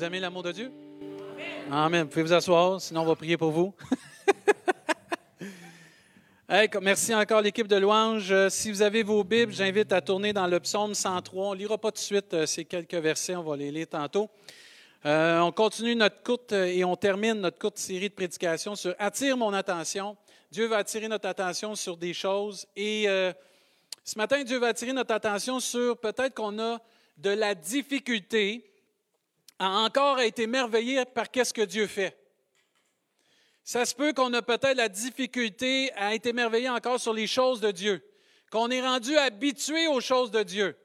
Vous 0.00 0.06
aimez 0.06 0.20
l'amour 0.20 0.42
de 0.42 0.52
Dieu? 0.52 0.72
Amen. 1.70 2.04
Vous 2.04 2.08
pouvez 2.08 2.22
vous 2.22 2.32
asseoir, 2.32 2.80
sinon 2.80 3.02
on 3.02 3.04
va 3.04 3.14
prier 3.14 3.36
pour 3.36 3.50
vous. 3.50 3.74
merci 6.80 7.14
encore 7.14 7.42
l'équipe 7.42 7.68
de 7.68 7.76
louange. 7.76 8.32
Euh, 8.32 8.48
si 8.48 8.70
vous 8.70 8.80
avez 8.80 9.02
vos 9.02 9.22
Bibles, 9.24 9.52
j'invite 9.52 9.92
à 9.92 10.00
tourner 10.00 10.32
dans 10.32 10.46
le 10.46 10.58
psaume 10.58 10.94
103. 10.94 11.48
On 11.48 11.52
ne 11.52 11.58
lira 11.58 11.76
pas 11.76 11.90
tout 11.90 11.96
de 11.96 11.98
suite 11.98 12.32
euh, 12.32 12.46
ces 12.46 12.64
quelques 12.64 12.94
versets, 12.94 13.36
on 13.36 13.42
va 13.42 13.58
les 13.58 13.70
lire 13.70 13.88
tantôt. 13.88 14.30
Euh, 15.04 15.38
on 15.40 15.52
continue 15.52 15.94
notre 15.94 16.22
courte 16.22 16.52
et 16.52 16.82
on 16.82 16.96
termine 16.96 17.34
notre 17.34 17.58
courte 17.58 17.76
série 17.76 18.08
de 18.08 18.14
prédications 18.14 18.76
sur 18.76 18.94
Attire 18.98 19.36
mon 19.36 19.52
attention. 19.52 20.16
Dieu 20.50 20.64
va 20.64 20.78
attirer 20.78 21.08
notre 21.08 21.28
attention 21.28 21.74
sur 21.74 21.98
des 21.98 22.14
choses. 22.14 22.66
Et 22.74 23.04
ce 24.02 24.16
matin, 24.16 24.42
Dieu 24.44 24.56
va 24.56 24.68
attirer 24.68 24.94
notre 24.94 25.12
attention 25.12 25.60
sur 25.60 25.98
peut-être 25.98 26.32
qu'on 26.32 26.58
a 26.58 26.80
de 27.18 27.28
la 27.28 27.54
difficulté 27.54 28.69
a 29.60 29.68
encore 29.68 30.20
été 30.20 30.42
émerveillé 30.42 31.04
par 31.04 31.30
qu'est-ce 31.30 31.52
que 31.52 31.62
Dieu 31.62 31.86
fait. 31.86 32.16
Ça 33.62 33.84
se 33.84 33.94
peut 33.94 34.14
qu'on 34.14 34.32
a 34.32 34.40
peut-être 34.40 34.76
la 34.76 34.88
difficulté 34.88 35.92
à 35.94 36.14
être 36.14 36.26
émerveillé 36.26 36.70
encore 36.70 36.98
sur 36.98 37.12
les 37.12 37.26
choses 37.26 37.60
de 37.60 37.70
Dieu, 37.70 38.02
qu'on 38.50 38.70
est 38.70 38.80
rendu 38.80 39.16
habitué 39.18 39.86
aux 39.86 40.00
choses 40.00 40.30
de 40.30 40.42
Dieu. 40.42 40.76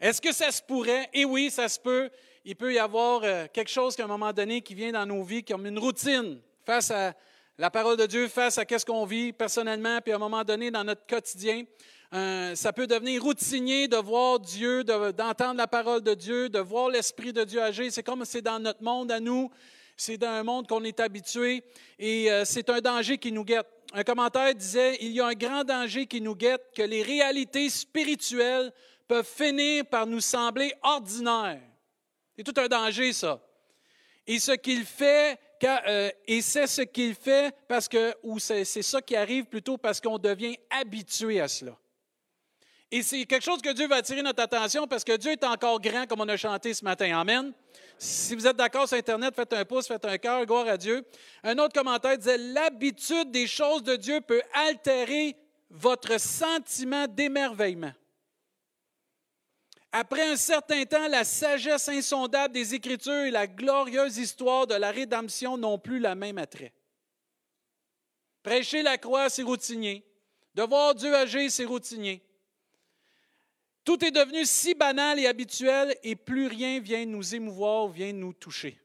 Est-ce 0.00 0.20
que 0.20 0.32
ça 0.32 0.52
se 0.52 0.62
pourrait? 0.62 1.10
Et 1.12 1.24
oui, 1.24 1.50
ça 1.50 1.68
se 1.68 1.80
peut. 1.80 2.10
Il 2.44 2.54
peut 2.54 2.72
y 2.72 2.78
avoir 2.78 3.22
euh, 3.24 3.46
quelque 3.52 3.70
chose 3.70 3.96
qu'à 3.96 4.04
un 4.04 4.08
moment 4.08 4.32
donné 4.32 4.62
qui 4.62 4.74
vient 4.74 4.92
dans 4.92 5.06
nos 5.06 5.24
vies 5.24 5.44
comme 5.44 5.66
une 5.66 5.78
routine 5.78 6.40
face 6.64 6.92
à 6.92 7.14
la 7.58 7.70
parole 7.70 7.96
de 7.96 8.06
Dieu, 8.06 8.28
face 8.28 8.56
à 8.56 8.64
qu'est-ce 8.64 8.86
qu'on 8.86 9.04
vit 9.04 9.32
personnellement, 9.32 10.00
puis 10.00 10.12
à 10.12 10.16
un 10.16 10.20
moment 10.20 10.44
donné 10.44 10.70
dans 10.70 10.84
notre 10.84 11.06
quotidien. 11.06 11.64
Euh, 12.14 12.54
ça 12.54 12.74
peut 12.74 12.86
devenir 12.86 13.22
routinier 13.22 13.88
de 13.88 13.96
voir 13.96 14.38
Dieu, 14.38 14.84
d'entendre 14.84 15.54
la 15.54 15.66
parole 15.66 16.02
de 16.02 16.12
Dieu, 16.12 16.50
de 16.50 16.58
voir 16.58 16.90
l'Esprit 16.90 17.32
de 17.32 17.42
Dieu 17.42 17.62
agir. 17.62 17.90
C'est 17.90 18.02
comme 18.02 18.26
c'est 18.26 18.42
dans 18.42 18.58
notre 18.58 18.82
monde 18.82 19.10
à 19.10 19.18
nous, 19.18 19.50
c'est 19.96 20.18
dans 20.18 20.28
un 20.28 20.42
monde 20.42 20.66
qu'on 20.66 20.84
est 20.84 21.00
habitué 21.00 21.64
et 21.98 22.30
euh, 22.30 22.44
c'est 22.44 22.68
un 22.68 22.82
danger 22.82 23.16
qui 23.16 23.32
nous 23.32 23.44
guette. 23.44 23.66
Un 23.94 24.04
commentaire 24.04 24.54
disait, 24.54 24.98
il 25.00 25.12
y 25.12 25.20
a 25.20 25.26
un 25.26 25.32
grand 25.32 25.64
danger 25.64 26.06
qui 26.06 26.20
nous 26.20 26.34
guette, 26.34 26.62
que 26.74 26.82
les 26.82 27.02
réalités 27.02 27.70
spirituelles 27.70 28.72
peuvent 29.08 29.26
finir 29.26 29.86
par 29.86 30.06
nous 30.06 30.20
sembler 30.20 30.74
ordinaires. 30.82 31.62
C'est 32.36 32.44
tout 32.44 32.60
un 32.60 32.68
danger, 32.68 33.14
ça. 33.14 33.40
Et 34.26 34.38
ce 34.38 34.52
qu'il 34.52 34.84
fait, 34.84 35.38
euh, 35.64 36.10
et 36.26 36.42
c'est 36.42 36.66
ce 36.66 36.82
qu'il 36.82 37.14
fait 37.14 37.54
parce 37.66 37.88
que, 37.88 38.14
ou 38.22 38.38
c'est 38.38 38.64
ça 38.64 39.00
qui 39.00 39.16
arrive 39.16 39.46
plutôt 39.46 39.78
parce 39.78 39.98
qu'on 39.98 40.18
devient 40.18 40.56
habitué 40.70 41.40
à 41.40 41.48
cela. 41.48 41.76
Et 42.94 43.02
c'est 43.02 43.24
quelque 43.24 43.42
chose 43.42 43.62
que 43.62 43.72
Dieu 43.72 43.88
va 43.88 43.96
attirer 43.96 44.20
notre 44.20 44.42
attention 44.42 44.86
parce 44.86 45.02
que 45.02 45.16
Dieu 45.16 45.32
est 45.32 45.44
encore 45.44 45.80
grand, 45.80 46.06
comme 46.06 46.20
on 46.20 46.28
a 46.28 46.36
chanté 46.36 46.74
ce 46.74 46.84
matin. 46.84 47.18
Amen. 47.18 47.54
Si 47.96 48.34
vous 48.34 48.46
êtes 48.46 48.56
d'accord 48.56 48.86
sur 48.86 48.98
Internet, 48.98 49.34
faites 49.34 49.54
un 49.54 49.64
pouce, 49.64 49.88
faites 49.88 50.04
un 50.04 50.18
cœur, 50.18 50.44
gloire 50.44 50.68
à 50.68 50.76
Dieu. 50.76 51.02
Un 51.42 51.56
autre 51.56 51.72
commentaire 51.72 52.18
disait 52.18 52.36
L'habitude 52.36 53.30
des 53.30 53.46
choses 53.46 53.82
de 53.82 53.96
Dieu 53.96 54.20
peut 54.20 54.42
altérer 54.52 55.34
votre 55.70 56.20
sentiment 56.20 57.06
d'émerveillement. 57.08 57.92
Après 59.90 60.30
un 60.30 60.36
certain 60.36 60.84
temps, 60.84 61.08
la 61.08 61.24
sagesse 61.24 61.88
insondable 61.88 62.52
des 62.52 62.74
Écritures 62.74 63.24
et 63.24 63.30
la 63.30 63.46
glorieuse 63.46 64.18
histoire 64.18 64.66
de 64.66 64.74
la 64.74 64.90
rédemption 64.90 65.56
n'ont 65.56 65.78
plus 65.78 65.98
la 65.98 66.14
même 66.14 66.36
attrait. 66.36 66.74
Prêcher 68.42 68.82
la 68.82 68.98
croix, 68.98 69.30
c'est 69.30 69.42
routinier. 69.42 70.04
De 70.54 70.62
voir 70.62 70.94
Dieu 70.94 71.14
agir, 71.16 71.50
c'est 71.50 71.64
routinier. 71.64 72.22
Tout 73.84 74.04
est 74.04 74.10
devenu 74.10 74.44
si 74.44 74.74
banal 74.74 75.18
et 75.18 75.26
habituel 75.26 75.96
et 76.02 76.14
plus 76.14 76.46
rien 76.46 76.80
vient 76.80 77.04
nous 77.04 77.34
émouvoir, 77.34 77.88
vient 77.88 78.12
nous 78.12 78.32
toucher. 78.32 78.80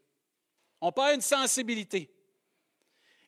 On 0.81 0.91
perd 0.91 1.16
une 1.16 1.21
sensibilité. 1.21 2.11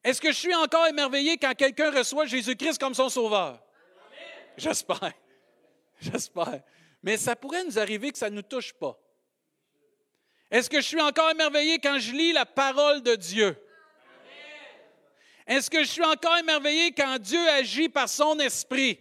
Est-ce 0.03 0.21
que 0.21 0.31
je 0.31 0.37
suis 0.37 0.55
encore 0.55 0.87
émerveillé 0.87 1.37
quand 1.37 1.53
quelqu'un 1.53 1.91
reçoit 1.91 2.25
Jésus-Christ 2.25 2.79
comme 2.79 2.93
son 2.93 3.09
sauveur? 3.09 3.61
J'espère. 4.57 5.13
J'espère. 5.99 6.63
Mais 7.03 7.17
ça 7.17 7.35
pourrait 7.35 7.63
nous 7.63 7.77
arriver 7.77 8.11
que 8.11 8.17
ça 8.17 8.29
ne 8.29 8.35
nous 8.37 8.41
touche 8.41 8.73
pas. 8.73 8.97
Est-ce 10.49 10.69
que 10.69 10.81
je 10.81 10.87
suis 10.87 11.01
encore 11.01 11.29
émerveillé 11.29 11.77
quand 11.79 11.99
je 11.99 12.11
lis 12.11 12.31
la 12.31 12.45
parole 12.45 13.03
de 13.03 13.15
Dieu? 13.15 13.55
Est-ce 15.45 15.69
que 15.69 15.83
je 15.83 15.89
suis 15.89 16.03
encore 16.03 16.37
émerveillé 16.37 16.91
quand 16.91 17.19
Dieu 17.19 17.47
agit 17.49 17.89
par 17.89 18.09
son 18.09 18.39
esprit? 18.39 18.99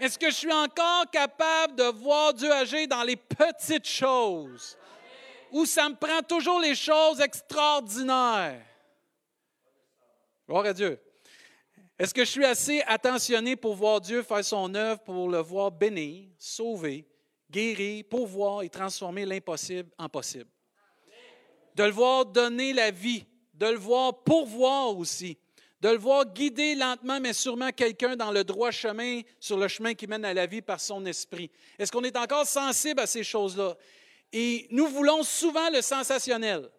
Est-ce 0.00 0.18
que 0.18 0.30
je 0.30 0.34
suis 0.34 0.52
encore 0.52 1.10
capable 1.10 1.76
de 1.76 1.84
voir 1.84 2.32
Dieu 2.32 2.50
agir 2.50 2.88
dans 2.88 3.02
les 3.02 3.16
petites 3.16 3.86
choses? 3.86 4.78
Ou 5.52 5.66
ça 5.66 5.90
me 5.90 5.94
prend 5.94 6.22
toujours 6.22 6.58
les 6.58 6.74
choses 6.74 7.20
extraordinaires? 7.20 8.64
Gloire 10.48 10.64
à 10.64 10.72
Dieu. 10.72 10.98
Est-ce 11.98 12.14
que 12.14 12.24
je 12.24 12.30
suis 12.30 12.46
assez 12.46 12.80
attentionné 12.86 13.56
pour 13.56 13.74
voir 13.74 14.00
Dieu 14.00 14.22
faire 14.22 14.42
son 14.42 14.74
œuvre, 14.74 15.00
pour 15.00 15.28
le 15.28 15.40
voir 15.40 15.70
bénir, 15.70 16.30
sauver, 16.38 17.06
guérir, 17.50 18.02
pourvoir 18.08 18.62
et 18.62 18.70
transformer 18.70 19.26
l'impossible 19.26 19.90
en 19.98 20.08
possible? 20.08 20.48
De 21.74 21.84
le 21.84 21.90
voir 21.90 22.24
donner 22.24 22.72
la 22.72 22.90
vie, 22.90 23.26
de 23.52 23.66
le 23.66 23.76
voir 23.76 24.22
pourvoir 24.22 24.96
aussi, 24.96 25.36
de 25.80 25.88
le 25.88 25.98
voir 25.98 26.26
guider 26.26 26.74
lentement, 26.74 27.20
mais 27.20 27.32
sûrement 27.32 27.70
quelqu'un 27.70 28.16
dans 28.16 28.30
le 28.30 28.44
droit 28.44 28.70
chemin, 28.70 29.22
sur 29.38 29.56
le 29.56 29.66
chemin 29.68 29.94
qui 29.94 30.06
mène 30.06 30.24
à 30.24 30.34
la 30.34 30.46
vie 30.46 30.60
par 30.60 30.80
son 30.80 31.04
esprit. 31.06 31.50
Est-ce 31.78 31.90
qu'on 31.90 32.04
est 32.04 32.16
encore 32.16 32.46
sensible 32.46 33.00
à 33.00 33.06
ces 33.06 33.24
choses-là? 33.24 33.76
Et 34.32 34.66
nous 34.70 34.86
voulons 34.88 35.22
souvent 35.22 35.70
le 35.70 35.80
sensationnel. 35.80 36.70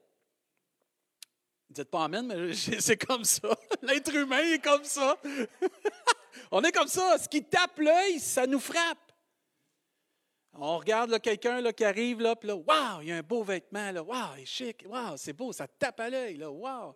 Dites 1.70 1.90
pas 1.90 2.04
Amen, 2.04 2.28
mais 2.28 2.54
c'est 2.80 2.98
comme 2.98 3.24
ça. 3.24 3.50
L'être 3.82 4.14
humain 4.14 4.44
est 4.44 4.64
comme 4.64 4.84
ça. 4.84 5.18
On 6.52 6.62
est 6.64 6.72
comme 6.72 6.88
ça. 6.88 7.18
Ce 7.18 7.28
qui 7.28 7.44
tape 7.44 7.80
l'œil, 7.80 8.20
ça 8.20 8.46
nous 8.46 8.60
frappe. 8.60 8.98
On 10.54 10.78
regarde 10.78 11.20
quelqu'un 11.22 11.72
qui 11.72 11.86
arrive, 11.86 12.22
là, 12.22 12.36
puis 12.36 12.50
là, 12.50 12.56
waouh, 12.56 13.02
il 13.02 13.08
y 13.08 13.12
a 13.14 13.18
un 13.18 13.22
beau 13.22 13.42
vêtement, 13.42 13.90
là, 13.92 14.04
waouh, 14.04 14.36
il 14.38 14.44
est 14.44 14.46
chic, 14.46 14.84
waouh, 14.86 15.16
c'est 15.16 15.32
beau, 15.32 15.54
ça 15.54 15.66
tape 15.66 16.02
à 16.02 16.10
l'œil, 16.10 16.36
là, 16.36 16.52
waouh. 16.52 16.94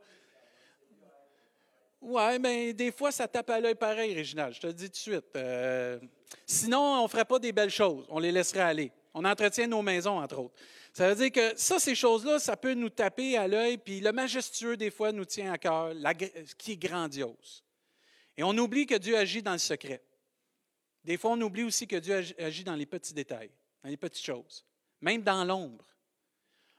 Oui, 2.08 2.38
mais 2.40 2.72
des 2.72 2.92
fois, 2.92 3.12
ça 3.12 3.28
tape 3.28 3.50
à 3.50 3.60
l'œil 3.60 3.74
pareil, 3.74 4.14
Réginald, 4.14 4.54
je 4.54 4.60
te 4.60 4.68
le 4.68 4.74
dis 4.74 4.86
tout 4.86 4.92
de 4.92 4.96
suite. 4.96 5.26
Euh, 5.36 6.00
sinon, 6.46 6.80
on 7.00 7.04
ne 7.04 7.08
ferait 7.08 7.26
pas 7.26 7.40
des 7.40 7.52
belles 7.52 7.72
choses, 7.72 8.06
on 8.10 8.20
les 8.20 8.32
laisserait 8.32 8.60
aller. 8.60 8.92
On 9.16 9.26
entretient 9.26 9.66
nos 9.66 9.82
maisons, 9.82 10.22
entre 10.22 10.38
autres. 10.38 10.54
Ça 10.94 11.10
veut 11.10 11.16
dire 11.16 11.32
que 11.32 11.58
ça, 11.60 11.80
ces 11.80 11.96
choses-là, 11.96 12.38
ça 12.38 12.56
peut 12.58 12.76
nous 12.76 12.92
taper 12.92 13.38
à 13.38 13.48
l'œil, 13.48 13.80
puis 13.80 14.02
le 14.02 14.12
majestueux, 14.12 14.78
des 14.78 14.92
fois, 14.92 15.12
nous 15.12 15.26
tient 15.26 15.52
à 15.52 15.58
cœur, 15.58 15.94
ce 15.94 16.54
qui 16.54 16.74
est 16.74 16.78
grandiose. 16.78 17.64
Et 18.38 18.44
on 18.44 18.56
oublie 18.56 18.86
que 18.86 18.96
Dieu 18.96 19.18
agit 19.18 19.42
dans 19.42 19.54
le 19.54 19.58
secret. 19.58 20.04
Des 21.04 21.18
fois, 21.18 21.32
on 21.32 21.42
oublie 21.42 21.64
aussi 21.64 21.88
que 21.88 21.96
Dieu 21.96 22.24
agit 22.38 22.64
dans 22.64 22.76
les 22.76 22.86
petits 22.86 23.16
détails, 23.16 23.50
dans 23.84 23.90
les 23.90 23.98
petites 23.98 24.26
choses, 24.26 24.64
même 25.02 25.24
dans 25.24 25.44
l'ombre. 25.44 25.86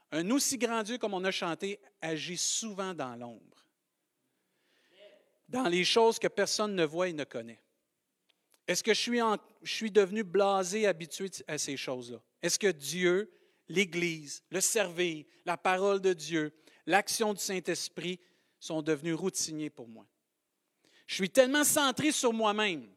Un 0.09 0.29
aussi 0.31 0.57
grand 0.57 0.83
Dieu 0.83 0.97
comme 0.97 1.13
on 1.13 1.23
a 1.25 1.31
chanté 1.31 1.81
agit 2.01 2.37
souvent 2.37 2.93
dans 2.93 3.13
l'ombre 3.17 3.66
dans 5.47 5.67
les 5.67 5.83
choses 5.83 6.19
que 6.19 6.27
personne 6.27 6.75
ne 6.75 6.85
voit 6.85 7.09
et 7.09 7.13
ne 7.13 7.23
connaît? 7.23 7.61
Est-ce 8.67 8.83
que 8.83 8.93
je 8.93 9.37
suis, 9.63 9.91
devenu 9.91 10.23
blasé, 10.23 10.87
habitué 10.87 11.29
à 11.47 11.57
ces 11.57 11.77
choses-là? 11.77 12.21
Est-ce 12.41 12.59
que 12.59 12.71
Dieu, 12.71 13.31
l'Église, 13.69 14.43
le 14.49 14.59
servir, 14.59 15.25
la 15.45 15.57
parole 15.57 16.01
de 16.01 16.13
Dieu, 16.13 16.53
l'action 16.85 17.33
du 17.33 17.39
Saint-Esprit 17.39 18.19
sont 18.59 18.81
devenus 18.81 19.15
routiniers 19.15 19.69
pour 19.69 19.87
moi? 19.87 20.05
Je 21.05 21.15
suis 21.15 21.29
tellement 21.29 21.63
centré 21.63 22.11
sur 22.11 22.33
moi-même. 22.33 22.89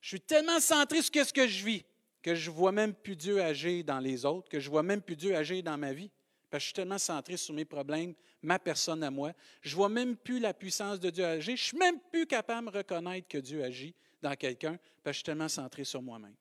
Je 0.00 0.08
suis 0.08 0.20
tellement 0.20 0.60
centré 0.60 1.02
sur 1.02 1.26
ce 1.26 1.32
que 1.32 1.48
je 1.48 1.64
vis 1.64 1.84
que 2.22 2.34
je 2.34 2.50
ne 2.50 2.54
vois 2.54 2.72
même 2.72 2.94
plus 2.94 3.16
Dieu 3.16 3.42
agir 3.42 3.84
dans 3.84 3.98
les 3.98 4.24
autres, 4.24 4.48
que 4.48 4.60
je 4.60 4.66
ne 4.66 4.70
vois 4.70 4.82
même 4.82 5.00
plus 5.00 5.16
Dieu 5.16 5.34
agir 5.34 5.62
dans 5.62 5.78
ma 5.78 5.92
vie. 5.92 6.10
Parce 6.50 6.62
que 6.62 6.64
je 6.64 6.66
suis 6.66 6.74
tellement 6.74 6.98
centré 6.98 7.36
sur 7.36 7.54
mes 7.54 7.64
problèmes, 7.64 8.14
ma 8.42 8.58
personne 8.58 9.02
à 9.04 9.10
moi. 9.10 9.32
Je 9.62 9.70
ne 9.70 9.76
vois 9.76 9.88
même 9.88 10.16
plus 10.16 10.40
la 10.40 10.52
puissance 10.52 10.98
de 10.98 11.08
Dieu 11.08 11.24
agir. 11.24 11.44
Je 11.44 11.50
ne 11.52 11.56
suis 11.56 11.78
même 11.78 12.00
plus 12.10 12.26
capable 12.26 12.72
de 12.72 12.78
reconnaître 12.78 13.28
que 13.28 13.38
Dieu 13.38 13.62
agit 13.62 13.94
dans 14.20 14.34
quelqu'un 14.34 14.76
parce 15.02 15.04
que 15.04 15.12
je 15.12 15.16
suis 15.18 15.24
tellement 15.24 15.48
centré 15.48 15.84
sur 15.84 16.02
moi-même. 16.02 16.34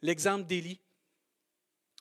L'exemple 0.00 0.46
d'Élie. 0.46 0.80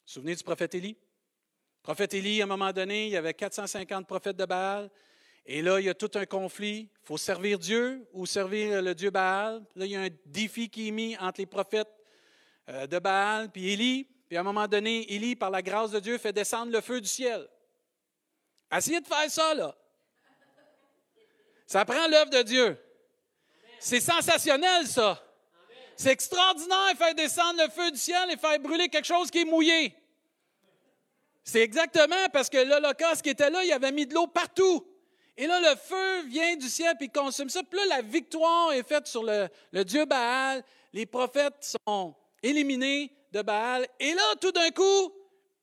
Souvenez 0.06 0.36
du 0.36 0.44
prophète 0.44 0.76
Élie? 0.76 0.94
Le 0.94 1.82
prophète 1.82 2.14
Élie, 2.14 2.42
à 2.42 2.44
un 2.44 2.48
moment 2.48 2.72
donné, 2.72 3.08
il 3.08 3.12
y 3.12 3.18
avait 3.18 3.34
450 3.34 4.06
prophètes 4.06 4.38
de 4.38 4.46
Baal. 4.46 4.92
Et 5.46 5.62
là, 5.62 5.80
il 5.80 5.86
y 5.86 5.90
a 5.90 5.96
tout 5.96 6.12
un 6.16 6.26
conflit. 6.26 6.90
Il 6.92 7.06
faut 7.06 7.18
servir 7.18 7.58
Dieu 7.58 8.08
ou 8.14 8.26
servir 8.26 8.82
le 8.82 8.94
Dieu 8.94 9.10
Baal. 9.10 9.66
Là, 9.76 9.86
il 9.86 9.92
y 9.92 9.96
a 9.96 10.02
un 10.02 10.10
défi 10.26 10.70
qui 10.70 10.90
est 10.90 10.92
mis 10.92 11.18
entre 11.18 11.42
les 11.42 11.46
prophètes 11.46 11.92
euh, 12.70 12.86
de 12.86 13.00
Baal 13.00 13.50
puis 13.52 13.70
Élie. 13.70 14.08
Puis 14.28 14.38
à 14.38 14.42
un 14.42 14.44
moment 14.44 14.68
donné, 14.68 15.12
Élie, 15.14 15.36
par 15.36 15.50
la 15.50 15.62
grâce 15.62 15.92
de 15.92 16.00
Dieu, 16.00 16.18
fait 16.18 16.34
descendre 16.34 16.72
le 16.72 16.82
feu 16.82 17.00
du 17.00 17.08
ciel. 17.08 17.48
Essayez 18.72 19.00
de 19.00 19.08
faire 19.08 19.30
ça, 19.32 19.54
là. 19.54 19.76
Ça 21.66 21.86
prend 21.86 22.08
l'œuvre 22.08 22.30
de 22.30 22.42
Dieu. 22.42 22.78
C'est 23.80 24.00
sensationnel, 24.00 24.88
ça. 24.88 25.24
C'est 25.96 26.12
extraordinaire 26.12 26.96
faire 26.98 27.16
descendre 27.16 27.62
le 27.64 27.70
feu 27.70 27.92
du 27.92 27.98
ciel 27.98 28.30
et 28.32 28.38
faire 28.38 28.60
brûler 28.60 28.90
quelque 28.90 29.06
chose 29.06 29.32
qui 29.32 29.40
est 29.40 29.46
mouillé. 29.46 29.96
C'est 31.44 31.62
exactement 31.62 32.28
parce 32.34 32.50
que 32.50 32.58
l'Holocauste 32.58 33.22
qui 33.22 33.30
était 33.30 33.50
là, 33.50 33.64
il 33.64 33.72
avait 33.72 33.92
mis 33.92 34.06
de 34.06 34.14
l'eau 34.14 34.28
partout. 34.28 34.86
Et 35.38 35.48
là, 35.48 35.60
le 35.60 35.76
feu 35.78 36.28
vient 36.28 36.56
du 36.56 36.70
ciel 36.70 36.96
et 37.00 37.08
consomme 37.08 37.50
ça. 37.50 37.64
Puis 37.64 37.80
là, 37.80 37.98
la 37.98 38.02
victoire 38.02 38.74
est 38.74 38.84
faite 38.84 39.08
sur 39.08 39.24
le 39.24 39.84
Dieu 39.84 40.06
Baal. 40.06 40.64
Les 40.94 41.06
prophètes 41.06 41.78
sont 41.86 42.16
éliminés 42.44 43.17
de 43.38 43.44
Baal. 43.44 43.88
Et 44.00 44.14
là, 44.14 44.36
tout 44.42 44.52
d'un 44.52 44.72
coup, 44.72 45.14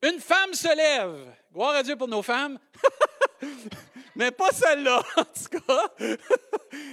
une 0.02 0.20
femme 0.20 0.54
se 0.54 0.74
lève. 0.74 1.34
Gloire 1.52 1.74
à 1.74 1.82
Dieu 1.82 1.96
pour 1.96 2.08
nos 2.08 2.22
femmes. 2.22 2.58
Mais 4.16 4.30
pas 4.30 4.52
celle-là, 4.52 5.02
en 5.16 5.24
tout 5.24 5.60
cas. 5.60 5.94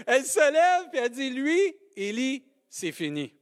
elle 0.07 0.25
se 0.25 0.51
lève 0.51 0.89
et 0.93 0.97
elle 0.97 1.09
dit, 1.09 1.29
lui, 1.29 1.75
Élie, 1.95 2.43
c'est 2.67 2.91
fini. 2.91 3.33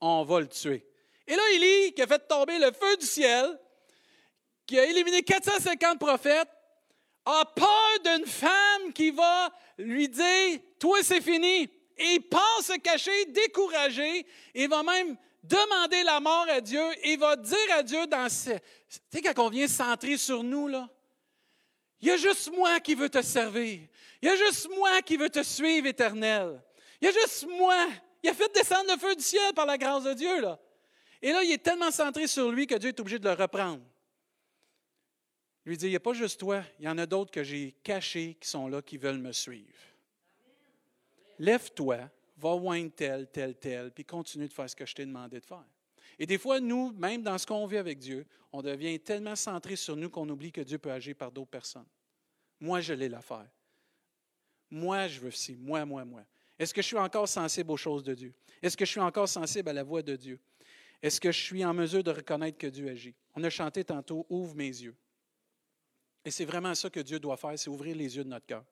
On 0.00 0.24
va 0.24 0.40
le 0.40 0.48
tuer. 0.48 0.86
Et 1.26 1.34
là, 1.34 1.42
Élie, 1.54 1.94
qui 1.94 2.02
a 2.02 2.06
fait 2.06 2.28
tomber 2.28 2.58
le 2.58 2.70
feu 2.72 2.96
du 2.98 3.06
ciel, 3.06 3.58
qui 4.66 4.78
a 4.78 4.84
éliminé 4.84 5.22
450 5.22 5.98
prophètes, 5.98 6.50
a 7.24 7.44
peur 7.56 7.98
d'une 8.04 8.26
femme 8.26 8.92
qui 8.94 9.10
va 9.10 9.50
lui 9.78 10.08
dire, 10.08 10.60
toi 10.78 10.98
c'est 11.02 11.22
fini. 11.22 11.62
Et 11.96 12.14
il 12.14 12.20
pense 12.20 12.66
se 12.66 12.78
cacher, 12.78 13.24
découragé, 13.26 14.26
et 14.54 14.66
va 14.66 14.82
même 14.82 15.16
demander 15.44 16.02
la 16.04 16.20
mort 16.20 16.46
à 16.50 16.60
Dieu, 16.60 16.82
et 17.02 17.16
va 17.16 17.36
dire 17.36 17.56
à 17.72 17.82
Dieu 17.82 18.06
dans 18.06 18.28
ce... 18.28 18.50
Tu 18.50 18.98
sais, 19.12 19.22
quand 19.22 19.46
on 19.46 19.50
vient 19.50 19.68
centrer 19.68 20.16
sur 20.16 20.42
nous, 20.42 20.68
là, 20.68 20.88
il 22.00 22.08
y 22.08 22.10
a 22.10 22.16
juste 22.16 22.52
moi 22.52 22.80
qui 22.80 22.94
veux 22.94 23.08
te 23.08 23.22
servir. 23.22 23.80
Il 24.20 24.28
y 24.28 24.30
a 24.30 24.36
juste 24.36 24.68
moi 24.76 25.00
qui 25.02 25.16
veux 25.16 25.30
te 25.30 25.42
suivre 25.42 25.86
éternel. 25.86 26.62
Il 27.00 27.06
y 27.06 27.08
a 27.08 27.12
juste 27.12 27.46
moi. 27.48 27.86
Il 28.22 28.30
a 28.30 28.34
fait 28.34 28.52
descendre 28.54 28.92
le 28.92 28.98
feu 28.98 29.14
du 29.14 29.22
ciel 29.22 29.54
par 29.54 29.66
la 29.66 29.78
grâce 29.78 30.04
de 30.04 30.12
Dieu, 30.12 30.40
là. 30.40 30.58
Et 31.22 31.32
là, 31.32 31.42
il 31.42 31.52
est 31.52 31.62
tellement 31.62 31.90
centré 31.90 32.26
sur 32.26 32.50
lui 32.50 32.66
que 32.66 32.74
Dieu 32.74 32.90
est 32.90 33.00
obligé 33.00 33.18
de 33.18 33.28
le 33.28 33.34
reprendre 33.34 33.82
lui 35.64 35.78
dit, 35.78 35.86
il 35.86 35.90
n'y 35.90 35.96
a 35.96 36.00
pas 36.00 36.12
juste 36.12 36.40
toi, 36.40 36.62
il 36.78 36.84
y 36.84 36.88
en 36.88 36.98
a 36.98 37.06
d'autres 37.06 37.30
que 37.30 37.42
j'ai 37.42 37.72
cachés 37.82 38.36
qui 38.40 38.48
sont 38.48 38.68
là, 38.68 38.82
qui 38.82 38.98
veulent 38.98 39.18
me 39.18 39.32
suivre. 39.32 39.72
Lève-toi, 41.38 42.10
va 42.36 42.50
oindre 42.50 42.92
tel, 42.94 43.28
tel, 43.30 43.56
tel, 43.56 43.90
puis 43.92 44.04
continue 44.04 44.48
de 44.48 44.52
faire 44.52 44.68
ce 44.68 44.76
que 44.76 44.86
je 44.86 44.94
t'ai 44.94 45.06
demandé 45.06 45.40
de 45.40 45.44
faire. 45.44 45.64
Et 46.18 46.26
des 46.26 46.38
fois, 46.38 46.60
nous, 46.60 46.92
même 46.92 47.22
dans 47.22 47.38
ce 47.38 47.46
qu'on 47.46 47.66
vit 47.66 47.76
avec 47.76 47.98
Dieu, 47.98 48.26
on 48.52 48.62
devient 48.62 48.98
tellement 49.00 49.36
centré 49.36 49.76
sur 49.76 49.96
nous 49.96 50.10
qu'on 50.10 50.28
oublie 50.28 50.52
que 50.52 50.60
Dieu 50.60 50.78
peut 50.78 50.92
agir 50.92 51.16
par 51.16 51.32
d'autres 51.32 51.50
personnes. 51.50 51.86
Moi, 52.60 52.80
je 52.80 52.94
l'ai 52.94 53.08
l'affaire. 53.08 53.48
Moi, 54.70 55.08
je 55.08 55.20
veux 55.20 55.30
ci, 55.30 55.56
moi, 55.56 55.84
moi, 55.84 56.04
moi. 56.04 56.24
Est-ce 56.58 56.72
que 56.72 56.82
je 56.82 56.86
suis 56.86 56.98
encore 56.98 57.28
sensible 57.28 57.70
aux 57.70 57.76
choses 57.76 58.04
de 58.04 58.14
Dieu? 58.14 58.32
Est-ce 58.62 58.76
que 58.76 58.84
je 58.84 58.90
suis 58.90 59.00
encore 59.00 59.28
sensible 59.28 59.68
à 59.68 59.72
la 59.72 59.82
voix 59.82 60.02
de 60.02 60.14
Dieu? 60.14 60.38
Est-ce 61.02 61.20
que 61.20 61.32
je 61.32 61.40
suis 61.40 61.64
en 61.64 61.74
mesure 61.74 62.02
de 62.02 62.10
reconnaître 62.10 62.56
que 62.56 62.66
Dieu 62.66 62.88
agit? 62.88 63.14
On 63.34 63.42
a 63.42 63.50
chanté 63.50 63.84
tantôt 63.84 64.24
Ouvre 64.28 64.54
mes 64.54 64.68
yeux. 64.68 64.96
Et 66.24 66.30
c'est 66.30 66.44
vraiment 66.44 66.74
ça 66.74 66.88
que 66.88 67.00
Dieu 67.00 67.18
doit 67.18 67.36
faire, 67.36 67.58
c'est 67.58 67.68
ouvrir 67.68 67.94
les 67.96 68.16
yeux 68.16 68.24
de 68.24 68.30
notre 68.30 68.46
cœur. 68.46 68.64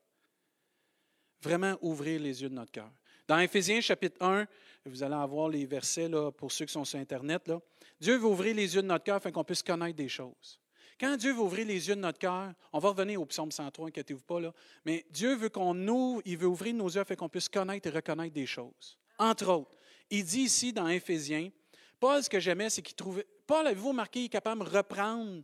Vraiment 1.43 1.76
ouvrir 1.82 2.20
les 2.20 2.41
yeux 2.41 2.49
de 2.49 2.55
notre 2.55 2.70
cœur. 2.70 2.91
Dans 3.28 3.38
Éphésiens 3.38 3.80
chapitre 3.80 4.16
1, 4.20 4.46
vous 4.86 5.02
allez 5.02 5.14
avoir 5.14 5.48
les 5.48 5.64
versets 5.64 6.08
là, 6.08 6.30
pour 6.32 6.50
ceux 6.50 6.64
qui 6.64 6.72
sont 6.72 6.84
sur 6.84 6.98
Internet. 6.98 7.46
Là. 7.48 7.60
Dieu 8.00 8.16
veut 8.16 8.26
ouvrir 8.26 8.54
les 8.54 8.74
yeux 8.74 8.82
de 8.82 8.86
notre 8.86 9.04
cœur 9.04 9.16
afin 9.16 9.30
qu'on 9.30 9.44
puisse 9.44 9.62
connaître 9.62 9.96
des 9.96 10.08
choses. 10.08 10.60
Quand 10.98 11.16
Dieu 11.16 11.32
veut 11.32 11.40
ouvrir 11.40 11.66
les 11.66 11.88
yeux 11.88 11.96
de 11.96 12.00
notre 12.00 12.19
cœur, 12.19 12.52
on 12.72 12.78
va 12.78 12.90
revenir 12.90 13.20
au 13.20 13.26
psaume 13.26 13.50
103, 13.50 13.88
inquiétez-vous 13.88 14.22
pas, 14.22 14.40
là, 14.40 14.52
mais 14.84 15.04
Dieu 15.10 15.34
veut 15.34 15.48
qu'on 15.48 15.76
ouvre, 15.88 16.22
il 16.24 16.36
veut 16.36 16.46
ouvrir 16.46 16.74
nos 16.74 16.88
yeux 16.88 17.00
afin 17.00 17.14
qu'on 17.14 17.28
puisse 17.28 17.48
connaître 17.48 17.88
et 17.88 17.90
reconnaître 17.90 18.34
des 18.34 18.46
choses. 18.46 18.98
Entre 19.19 19.48
autres, 19.48 19.72
il 20.10 20.24
dit 20.24 20.42
ici 20.42 20.72
dans 20.72 20.88
Éphésiens, 20.88 21.50
Paul, 21.98 22.22
ce 22.22 22.28
que 22.28 22.40
j'aimais, 22.40 22.70
c'est 22.70 22.82
qu'il 22.82 22.96
trouvait. 22.96 23.26
Paul, 23.46 23.66
avez-vous 23.66 23.88
remarqué, 23.88 24.20
il 24.20 24.24
est 24.26 24.28
capable 24.28 24.64
de 24.64 24.70
reprendre 24.70 25.42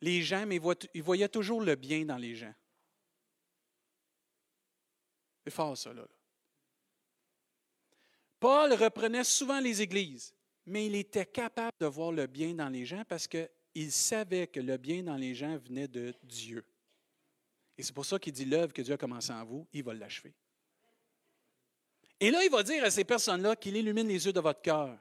les 0.00 0.22
gens, 0.22 0.44
mais 0.46 0.60
il 0.94 1.02
voyait 1.02 1.28
toujours 1.28 1.60
le 1.60 1.74
bien 1.76 2.04
dans 2.04 2.16
les 2.16 2.34
gens. 2.34 2.54
C'est 5.44 5.52
fort, 5.52 5.76
ça, 5.76 5.92
là. 5.92 6.06
Paul 8.40 8.72
reprenait 8.72 9.24
souvent 9.24 9.60
les 9.60 9.82
églises, 9.82 10.34
mais 10.66 10.86
il 10.86 10.94
était 10.94 11.26
capable 11.26 11.76
de 11.78 11.86
voir 11.86 12.10
le 12.10 12.26
bien 12.26 12.54
dans 12.54 12.70
les 12.70 12.86
gens 12.86 13.04
parce 13.06 13.28
qu'il 13.28 13.92
savait 13.92 14.46
que 14.46 14.60
le 14.60 14.78
bien 14.78 15.02
dans 15.02 15.16
les 15.16 15.34
gens 15.34 15.58
venait 15.58 15.88
de 15.88 16.14
Dieu. 16.22 16.64
Et 17.76 17.82
c'est 17.82 17.94
pour 17.94 18.06
ça 18.06 18.18
qu'il 18.18 18.32
dit 18.32 18.46
l'œuvre 18.46 18.72
que 18.72 18.82
Dieu 18.82 18.94
a 18.94 18.98
commencé 18.98 19.30
en 19.32 19.44
vous, 19.44 19.66
il 19.72 19.84
va 19.84 19.94
l'achever. 19.94 20.34
Et 22.18 22.30
là, 22.30 22.42
il 22.44 22.50
va 22.50 22.62
dire 22.62 22.84
à 22.84 22.90
ces 22.90 23.04
personnes-là 23.04 23.56
qu'il 23.56 23.76
illumine 23.76 24.08
les 24.08 24.26
yeux 24.26 24.32
de 24.32 24.40
votre 24.40 24.60
cœur 24.60 24.98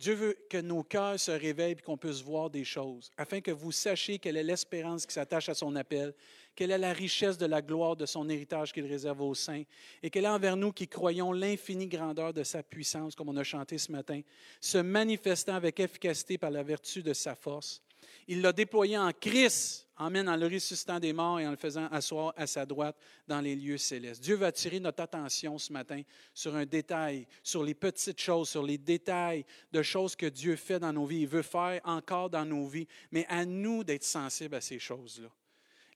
Dieu 0.00 0.14
veut 0.14 0.38
que 0.48 0.56
nos 0.56 0.82
cœurs 0.82 1.20
se 1.20 1.30
réveillent 1.30 1.72
et 1.72 1.82
qu'on 1.82 1.98
puisse 1.98 2.22
voir 2.22 2.48
des 2.48 2.64
choses, 2.64 3.10
afin 3.18 3.42
que 3.42 3.50
vous 3.50 3.70
sachiez 3.70 4.18
quelle 4.18 4.38
est 4.38 4.42
l'espérance 4.42 5.04
qui 5.04 5.12
s'attache 5.12 5.50
à 5.50 5.54
son 5.54 5.76
appel, 5.76 6.14
quelle 6.56 6.70
est 6.70 6.78
la 6.78 6.94
richesse 6.94 7.36
de 7.36 7.44
la 7.44 7.60
gloire 7.60 7.96
de 7.96 8.06
son 8.06 8.26
héritage 8.30 8.72
qu'il 8.72 8.86
réserve 8.86 9.20
aux 9.20 9.34
saints, 9.34 9.64
et 10.02 10.08
quelle 10.08 10.24
est 10.24 10.28
envers 10.28 10.56
nous 10.56 10.72
qui 10.72 10.88
croyons 10.88 11.32
l'infinie 11.32 11.86
grandeur 11.86 12.32
de 12.32 12.44
sa 12.44 12.62
puissance, 12.62 13.14
comme 13.14 13.28
on 13.28 13.36
a 13.36 13.44
chanté 13.44 13.76
ce 13.76 13.92
matin, 13.92 14.22
se 14.58 14.78
manifestant 14.78 15.54
avec 15.54 15.78
efficacité 15.80 16.38
par 16.38 16.50
la 16.50 16.62
vertu 16.62 17.02
de 17.02 17.12
sa 17.12 17.34
force. 17.34 17.82
Il 18.28 18.42
l'a 18.42 18.52
déployé 18.52 18.98
en 18.98 19.12
Christ 19.12 19.90
Amen, 20.02 20.26
en 20.30 20.36
le 20.36 20.46
ressuscitant 20.46 20.98
des 20.98 21.12
morts 21.12 21.40
et 21.40 21.46
en 21.46 21.50
le 21.50 21.58
faisant 21.58 21.86
asseoir 21.88 22.32
à 22.34 22.46
sa 22.46 22.64
droite 22.64 22.96
dans 23.28 23.42
les 23.42 23.54
lieux 23.54 23.76
célestes. 23.76 24.22
Dieu 24.22 24.34
va 24.34 24.46
attirer 24.46 24.80
notre 24.80 25.02
attention 25.02 25.58
ce 25.58 25.70
matin 25.74 26.00
sur 26.32 26.56
un 26.56 26.64
détail, 26.64 27.26
sur 27.42 27.62
les 27.62 27.74
petites 27.74 28.18
choses, 28.18 28.48
sur 28.48 28.62
les 28.62 28.78
détails 28.78 29.44
de 29.70 29.82
choses 29.82 30.16
que 30.16 30.24
Dieu 30.24 30.56
fait 30.56 30.78
dans 30.78 30.94
nos 30.94 31.04
vies. 31.04 31.20
Il 31.20 31.28
veut 31.28 31.42
faire 31.42 31.82
encore 31.84 32.30
dans 32.30 32.46
nos 32.46 32.66
vies, 32.66 32.88
mais 33.12 33.26
à 33.28 33.44
nous 33.44 33.84
d'être 33.84 34.04
sensibles 34.04 34.54
à 34.54 34.62
ces 34.62 34.78
choses-là. 34.78 35.28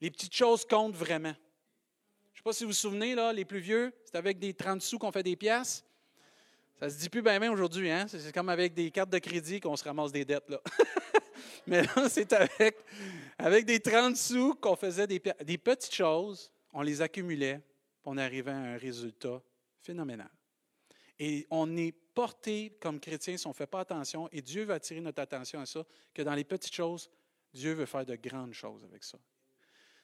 Les 0.03 0.11
petites 0.11 0.35
choses 0.35 0.67
comptent 0.67 0.97
vraiment. 0.97 1.35
Je 2.35 2.41
ne 2.41 2.41
sais 2.41 2.43
pas 2.45 2.53
si 2.53 2.65
vous 2.65 2.71
vous 2.71 2.75
souvenez, 2.75 3.15
là, 3.15 3.33
les 3.33 3.47
plus 3.47 3.61
vieux, 3.61 3.91
c'est 4.05 4.17
avec 4.17 4.39
des 4.39 4.53
30 4.53 4.83
sous 4.83 4.99
qu'on 4.99 5.13
fait 5.13 5.23
des 5.23 5.37
pièces. 5.37 5.83
Ça 6.79 6.91
se 6.91 6.99
dit 6.99 7.09
plus 7.09 7.23
bien, 7.23 7.41
bien 7.41 7.51
aujourd'hui, 7.51 7.91
hein? 7.91 8.05
C'est 8.07 8.35
comme 8.35 8.51
avec 8.51 8.75
des 8.75 8.91
cartes 8.91 9.09
de 9.09 9.19
crédit 9.19 9.61
qu'on 9.61 9.77
se 9.77 9.85
ramasse 9.85 10.13
des 10.13 10.27
dettes, 10.27 10.51
là. 10.51 10.61
Mais 11.67 11.82
là, 11.82 12.08
c'est 12.08 12.32
avec, 12.32 12.76
avec 13.38 13.64
des 13.64 13.81
30 13.81 14.17
sous 14.17 14.55
qu'on 14.55 14.76
faisait 14.76 15.06
des, 15.06 15.23
des 15.44 15.58
petites 15.58 15.94
choses, 15.94 16.50
on 16.73 16.82
les 16.82 17.02
accumulait, 17.02 17.60
on 18.05 18.19
arrivait 18.19 18.51
à 18.51 18.56
un 18.56 18.77
résultat 18.77 19.43
phénoménal. 19.81 20.31
Et 21.19 21.46
on 21.51 21.77
est 21.77 21.93
porté 21.93 22.77
comme 22.81 23.01
chrétien 23.01 23.36
si 23.36 23.46
on 23.46 23.51
ne 23.51 23.55
fait 23.55 23.67
pas 23.67 23.81
attention, 23.81 24.29
et 24.32 24.43
Dieu 24.43 24.65
va 24.65 24.74
attirer 24.74 25.01
notre 25.01 25.22
attention 25.22 25.60
à 25.60 25.67
ça, 25.67 25.84
que 26.13 26.22
dans 26.22 26.34
les 26.34 26.44
petites 26.44 26.74
choses, 26.74 27.10
Dieu 27.53 27.72
veut 27.72 27.86
faire 27.86 28.05
de 28.05 28.17
grandes 28.17 28.53
choses 28.53 28.84
avec 28.84 29.05
ça. 29.05 29.19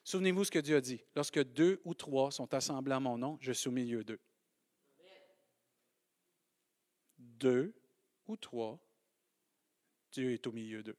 Souvenez-vous 0.05 0.45
ce 0.45 0.51
que 0.51 0.59
Dieu 0.59 0.77
a 0.77 0.81
dit. 0.81 1.05
Lorsque 1.15 1.43
deux 1.43 1.81
ou 1.85 1.95
trois 1.95 2.31
sont 2.31 2.53
assemblés 2.55 2.95
à 2.95 3.01
mon 3.01 3.19
nom, 3.19 3.39
je 3.41 3.53
suis 3.53 3.69
au 3.69 3.73
milieu 3.73 4.05
d'eux. 4.05 4.21
Deux 7.19 7.75
ou 8.27 8.37
trois, 8.37 8.79
Dieu 10.13 10.33
est 10.33 10.47
au 10.47 10.53
milieu 10.53 10.83
d'eux. 10.83 10.97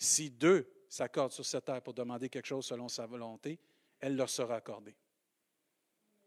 Si 0.00 0.30
deux 0.30 0.66
s'accordent 0.88 1.32
sur 1.32 1.44
cette 1.44 1.66
terre 1.66 1.82
pour 1.82 1.92
demander 1.92 2.30
quelque 2.30 2.46
chose 2.46 2.64
selon 2.64 2.88
sa 2.88 3.06
volonté, 3.06 3.60
elle 4.00 4.16
leur 4.16 4.30
sera 4.30 4.56
accordée. 4.56 4.96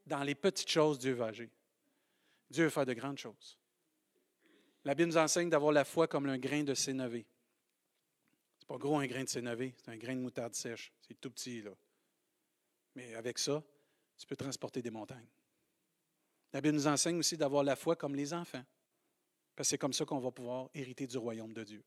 Dans 0.05 0.23
les 0.23 0.35
petites 0.35 0.69
choses, 0.69 0.99
Dieu 0.99 1.13
va 1.13 1.27
agir. 1.27 1.49
Dieu 2.51 2.65
veut 2.65 2.69
faire 2.69 2.85
de 2.85 2.93
grandes 2.93 3.17
choses. 3.17 3.57
La 4.85 4.93
Bible 4.93 5.09
nous 5.09 5.17
enseigne 5.17 5.49
d'avoir 5.49 5.71
la 5.71 5.85
foi 5.85 6.07
comme 6.07 6.27
un 6.27 6.37
grain 6.37 6.63
de 6.63 6.75
sénévé. 6.75 7.25
C'est 8.59 8.67
pas 8.67 8.77
gros 8.77 8.97
un 8.97 9.07
grain 9.07 9.23
de 9.23 9.29
sénévé, 9.29 9.73
c'est 9.77 9.89
un 9.89 9.97
grain 9.97 10.15
de 10.15 10.21
moutarde 10.21 10.53
sèche. 10.53 10.93
C'est 11.01 11.19
tout 11.19 11.31
petit, 11.31 11.61
là. 11.61 11.71
Mais 12.95 13.15
avec 13.15 13.39
ça, 13.39 13.63
tu 14.17 14.27
peux 14.27 14.35
transporter 14.35 14.83
des 14.83 14.91
montagnes. 14.91 15.27
La 16.51 16.61
Bible 16.61 16.75
nous 16.75 16.87
enseigne 16.87 17.17
aussi 17.17 17.37
d'avoir 17.37 17.63
la 17.63 17.75
foi 17.75 17.95
comme 17.95 18.15
les 18.15 18.33
enfants. 18.33 18.63
Parce 19.55 19.67
que 19.67 19.69
c'est 19.71 19.77
comme 19.79 19.93
ça 19.93 20.05
qu'on 20.05 20.19
va 20.19 20.31
pouvoir 20.31 20.69
hériter 20.75 21.07
du 21.07 21.17
royaume 21.17 21.53
de 21.53 21.63
Dieu. 21.63 21.83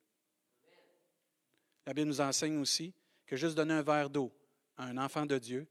La 1.86 1.94
Bible 1.94 2.08
nous 2.08 2.20
enseigne 2.20 2.58
aussi 2.58 2.92
que 3.24 3.36
juste 3.36 3.56
donner 3.56 3.74
un 3.74 3.82
verre 3.82 4.10
d'eau 4.10 4.32
à 4.76 4.84
un 4.84 4.98
enfant 4.98 5.24
de 5.24 5.38
Dieu, 5.38 5.66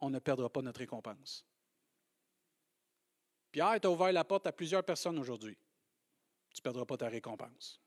on 0.00 0.10
ne 0.10 0.18
perdra 0.18 0.48
pas 0.50 0.62
notre 0.62 0.80
récompense. 0.80 1.44
Pierre 3.52 3.80
t'a 3.80 3.90
ouvert 3.90 4.12
la 4.12 4.24
porte 4.24 4.46
à 4.46 4.52
plusieurs 4.52 4.84
personnes 4.84 5.18
aujourd'hui. 5.18 5.56
Tu 6.52 6.60
ne 6.60 6.62
perdras 6.62 6.84
pas 6.84 6.96
ta 6.96 7.08
récompense. 7.08 7.80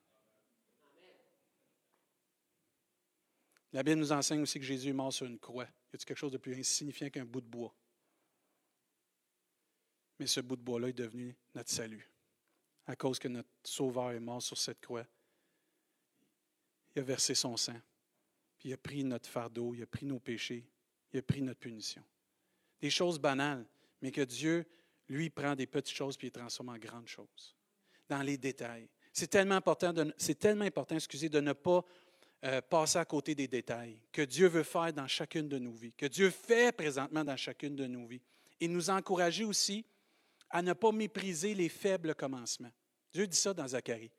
La 3.72 3.82
Bible 3.82 4.00
nous 4.00 4.12
enseigne 4.12 4.42
aussi 4.42 4.60
que 4.60 4.66
Jésus 4.66 4.90
est 4.90 4.94
mort 4.94 5.12
sur 5.12 5.26
une 5.26 5.40
croix. 5.40 5.66
Y 5.66 5.96
a 5.96 5.98
quelque 5.98 6.16
chose 6.16 6.32
de 6.32 6.38
plus 6.38 6.58
insignifiant 6.58 7.10
qu'un 7.10 7.26
bout 7.26 7.42
de 7.42 7.48
bois? 7.48 7.74
Mais 10.20 10.28
ce 10.28 10.42
bout 10.42 10.56
de 10.56 10.62
bois-là 10.62 10.90
est 10.90 10.94
devenu 10.94 11.36
notre 11.56 11.72
salut. 11.72 12.08
À 12.86 12.96
cause 12.96 13.18
que 13.18 13.28
notre 13.28 13.50
Sauveur 13.64 14.12
est 14.12 14.20
mort 14.20 14.42
sur 14.42 14.58
cette 14.58 14.80
croix, 14.80 15.08
il 16.96 17.00
a 17.00 17.04
versé 17.04 17.36
son 17.36 17.58
sang. 17.58 17.80
Puis 18.58 18.70
il 18.70 18.74
a 18.74 18.78
pris 18.78 19.04
notre 19.04 19.30
fardeau, 19.30 19.74
il 19.74 19.84
a 19.84 19.86
pris 19.86 20.06
nos 20.06 20.20
péchés, 20.20 20.66
il 21.12 21.20
a 21.20 21.22
pris 21.22 21.42
notre 21.42 21.60
punition. 21.60 22.04
Des 22.82 22.90
choses 22.90 23.20
banales, 23.20 23.66
mais 24.02 24.12
que 24.12 24.22
Dieu, 24.22 24.66
lui, 25.10 25.30
prend 25.30 25.56
des 25.56 25.68
petites 25.68 25.96
choses 25.96 26.18
puis 26.18 26.28
les 26.28 26.32
transforme 26.32 26.70
en 26.70 26.78
grandes 26.78 27.08
choses. 27.08 27.56
Dans 28.10 28.22
les 28.22 28.38
détails. 28.38 28.90
C'est 29.12 29.28
tellement 29.28 29.56
important, 29.56 29.94
de, 29.94 30.14
c'est 30.18 30.38
tellement 30.38 30.66
important 30.66 30.96
excusez, 30.96 31.30
de 31.30 31.40
ne 31.40 31.54
pas 31.54 31.84
euh, 32.46 32.62
passer 32.62 32.98
à 32.98 33.06
côté 33.06 33.36
des 33.36 33.48
détails 33.48 34.02
que 34.12 34.22
Dieu 34.22 34.48
veut 34.48 34.64
faire 34.64 34.92
dans 34.92 35.08
chacune 35.08 35.48
de 35.48 35.58
nos 35.58 35.74
vies, 35.74 35.94
que 35.94 36.08
Dieu 36.08 36.30
fait 36.30 36.76
présentement 36.76 37.24
dans 37.24 37.38
chacune 37.38 37.76
de 37.76 37.88
nos 37.88 38.06
vies. 38.06 38.22
Et 38.60 38.68
nous 38.68 38.90
encourager 38.90 39.44
aussi 39.44 39.86
à 40.50 40.62
ne 40.62 40.74
pas 40.74 40.92
mépriser 40.92 41.56
les 41.56 41.70
faibles 41.70 42.16
commencements. 42.16 42.72
Dieu 43.12 43.28
dit 43.28 43.38
ça 43.38 43.54
dans 43.54 43.68
Zacharie, 43.68 44.12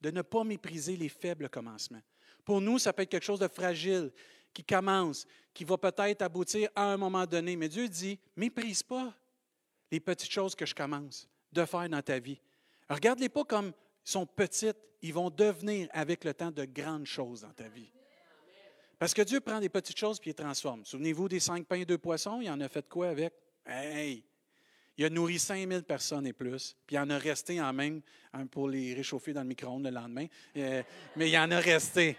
de 0.00 0.10
ne 0.10 0.22
pas 0.22 0.44
mépriser 0.44 0.96
les 0.96 1.08
faibles 1.08 1.48
commencements. 1.48 2.02
Pour 2.44 2.60
nous, 2.60 2.78
ça 2.78 2.92
peut 2.92 3.02
être 3.02 3.10
quelque 3.10 3.24
chose 3.24 3.40
de 3.40 3.48
fragile, 3.48 4.12
qui 4.52 4.64
commence, 4.64 5.26
qui 5.52 5.64
va 5.64 5.76
peut-être 5.76 6.22
aboutir 6.22 6.68
à 6.74 6.92
un 6.92 6.96
moment 6.96 7.26
donné. 7.26 7.56
Mais 7.56 7.68
Dieu 7.68 7.88
dit, 7.88 8.18
méprise 8.36 8.82
pas 8.82 9.12
les 9.90 10.00
petites 10.00 10.30
choses 10.30 10.54
que 10.54 10.66
je 10.66 10.74
commence 10.74 11.28
de 11.52 11.64
faire 11.64 11.88
dans 11.88 12.02
ta 12.02 12.18
vie. 12.18 12.40
Regarde-les 12.88 13.28
pas 13.28 13.44
comme 13.44 13.72
sont 14.04 14.26
petites, 14.26 14.76
ils 15.02 15.12
vont 15.12 15.30
devenir 15.30 15.88
avec 15.92 16.24
le 16.24 16.34
temps 16.34 16.50
de 16.50 16.64
grandes 16.64 17.06
choses 17.06 17.42
dans 17.42 17.52
ta 17.52 17.68
vie. 17.68 17.90
Parce 18.98 19.12
que 19.12 19.22
Dieu 19.22 19.40
prend 19.40 19.60
des 19.60 19.68
petites 19.68 19.98
choses 19.98 20.20
il 20.24 20.28
les 20.28 20.34
transforme. 20.34 20.84
Souvenez-vous 20.84 21.28
des 21.28 21.40
cinq 21.40 21.66
pains 21.66 21.76
et 21.76 21.84
deux 21.84 21.98
poissons, 21.98 22.40
il 22.40 22.50
en 22.50 22.60
a 22.60 22.68
fait 22.68 22.88
quoi 22.88 23.08
avec? 23.08 23.34
Hey! 23.66 24.24
Il 24.96 25.04
a 25.04 25.10
nourri 25.10 25.40
5000 25.40 25.82
personnes 25.82 26.26
et 26.26 26.32
plus, 26.32 26.76
puis 26.86 26.94
il 26.94 26.98
en 27.00 27.10
a 27.10 27.18
resté 27.18 27.60
en 27.60 27.72
même 27.72 28.00
hein, 28.32 28.46
pour 28.46 28.68
les 28.68 28.94
réchauffer 28.94 29.32
dans 29.32 29.42
le 29.42 29.48
micro-ondes 29.48 29.84
le 29.84 29.90
lendemain. 29.90 30.26
Euh, 30.56 30.82
mais 31.16 31.28
il 31.28 31.36
en 31.36 31.50
a 31.50 31.58
resté. 31.58 32.16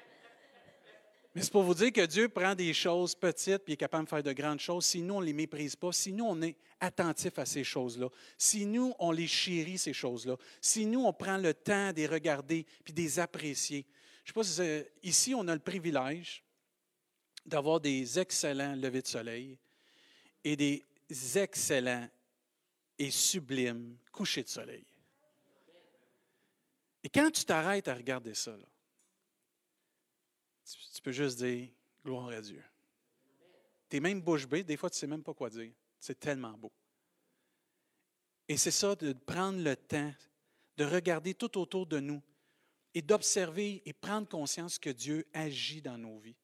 Mais 1.36 1.44
c'est 1.44 1.51
pour 1.51 1.63
vous 1.63 1.74
dire 1.74 1.92
que 1.92 2.06
Dieu 2.06 2.30
prend 2.30 2.56
des 2.56 2.74
choses 2.74 3.13
petites 3.13 3.65
puis 3.65 3.74
est 3.74 3.77
capable 3.77 4.06
de 4.06 4.10
faire 4.10 4.24
de 4.24 4.32
grandes 4.32 4.62
choses 4.62 4.86
si 4.86 5.01
nous, 5.01 5.15
on 5.15 5.20
ne 5.20 5.25
les 5.25 5.34
méprise 5.34 5.75
pas, 5.75 5.92
si 5.92 6.13
nous, 6.13 6.24
on 6.24 6.42
est 6.42 6.56
attentif 6.80 7.38
à 7.38 7.46
ces 7.46 7.65
choses-là, 7.65 8.08
si 8.38 8.65
nous, 8.65 8.94
on 9.00 9.12
les 9.12 9.27
chérit, 9.27 9.77
ces 9.77 9.92
choses-là, 9.92 10.38
si 10.62 10.86
nous, 10.86 11.04
on 11.04 11.12
prend 11.12 11.38
le 11.38 11.54
temps 11.54 11.92
de 11.92 11.98
les 11.98 12.08
regarder 12.08 12.65
puis 12.86 12.94
de 12.94 13.01
les 13.01 13.20
apprécier. 13.20 13.86
Je 14.24 14.32
ne 14.32 14.44
sais 14.44 14.62
pas 14.62 14.84
si 15.04 15.10
ici, 15.10 15.36
on 15.36 15.46
a 15.50 15.54
le 15.54 15.60
privilège 15.60 16.42
d'avoir 17.46 17.82
des 17.82 18.18
excellents 18.18 18.75
levées 18.75 19.01
de 19.01 19.08
soleil 19.08 19.58
et 20.42 20.56
des 20.56 20.84
excellents 21.36 22.08
et 22.98 23.12
sublimes 23.12 23.98
couchers 24.13 24.44
de 24.44 24.48
soleil. 24.48 24.86
Et 27.04 27.10
quand 27.10 27.30
tu 27.30 27.44
t'arrêtes 27.44 27.89
à 27.89 27.94
regarder 27.94 28.34
ça, 28.34 28.51
là, 28.51 28.65
tu, 30.66 31.02
peux 31.02 31.12
juste 31.12 31.38
dire 31.38 31.70
gloire 32.04 32.30
à 32.30 32.42
Dieu. 32.42 32.64
Tu 33.90 33.98
es 33.98 34.00
même 34.00 34.22
bouche 34.22 34.48
bée, 34.48 34.64
des 34.64 34.78
fois 34.78 34.90
tu 34.90 34.96
ne 34.96 35.00
sais 35.00 35.08
même 35.08 35.24
pas 35.24 35.34
quoi 35.34 35.50
dire. 35.50 35.72
C'est 36.00 36.20
tellement 36.20 36.58
beau. 36.58 36.72
Et 38.48 38.58
c'est 38.58 38.72
ça 38.72 38.96
de 38.96 39.14
prendre 39.14 39.62
le 39.62 39.76
temps 39.76 40.14
de 40.78 40.84
regarder 40.84 41.34
tout 41.34 41.58
autour 41.58 41.86
de 41.86 42.00
nous 42.00 42.22
et 42.94 43.02
d'observer 43.02 43.82
et 43.86 43.94
prendre 43.94 44.28
conscience 44.28 44.78
que 44.78 44.90
Dieu 44.90 45.26
agit 45.34 45.82
dans 45.82 45.98
nos 45.98 46.18
vies. 46.20 46.36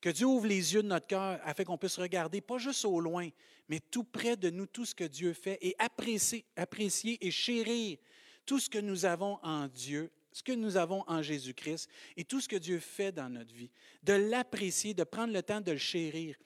Que 0.00 0.10
Dieu 0.10 0.26
ouvre 0.26 0.46
les 0.46 0.74
yeux 0.74 0.82
de 0.82 0.88
notre 0.88 1.06
cœur 1.06 1.40
afin 1.42 1.64
qu'on 1.64 1.78
puisse 1.78 1.98
regarder, 1.98 2.40
pas 2.40 2.58
juste 2.58 2.84
au 2.84 3.00
loin, 3.00 3.28
mais 3.68 3.80
tout 3.80 4.04
près 4.04 4.36
de 4.36 4.50
nous, 4.50 4.66
tout 4.66 4.84
ce 4.84 4.94
que 4.94 5.04
Dieu 5.04 5.32
fait 5.32 5.58
et 5.62 5.74
apprécier, 5.78 6.44
apprécier 6.54 7.24
et 7.26 7.30
chérir 7.30 7.98
tout 8.44 8.60
ce 8.60 8.70
que 8.70 8.78
nous 8.78 9.04
avons 9.04 9.38
en 9.42 9.66
Dieu 9.66 10.10
ce 10.36 10.42
que 10.42 10.52
nous 10.52 10.76
avons 10.76 11.02
en 11.06 11.22
Jésus-Christ 11.22 11.88
et 12.14 12.22
tout 12.22 12.42
ce 12.42 12.48
que 12.48 12.56
Dieu 12.56 12.78
fait 12.78 13.10
dans 13.10 13.30
notre 13.30 13.54
vie, 13.54 13.70
de 14.02 14.12
l'apprécier, 14.12 14.92
de 14.92 15.02
prendre 15.02 15.32
le 15.32 15.42
temps 15.42 15.62
de 15.62 15.72
le 15.72 15.78
chérir. 15.78 16.36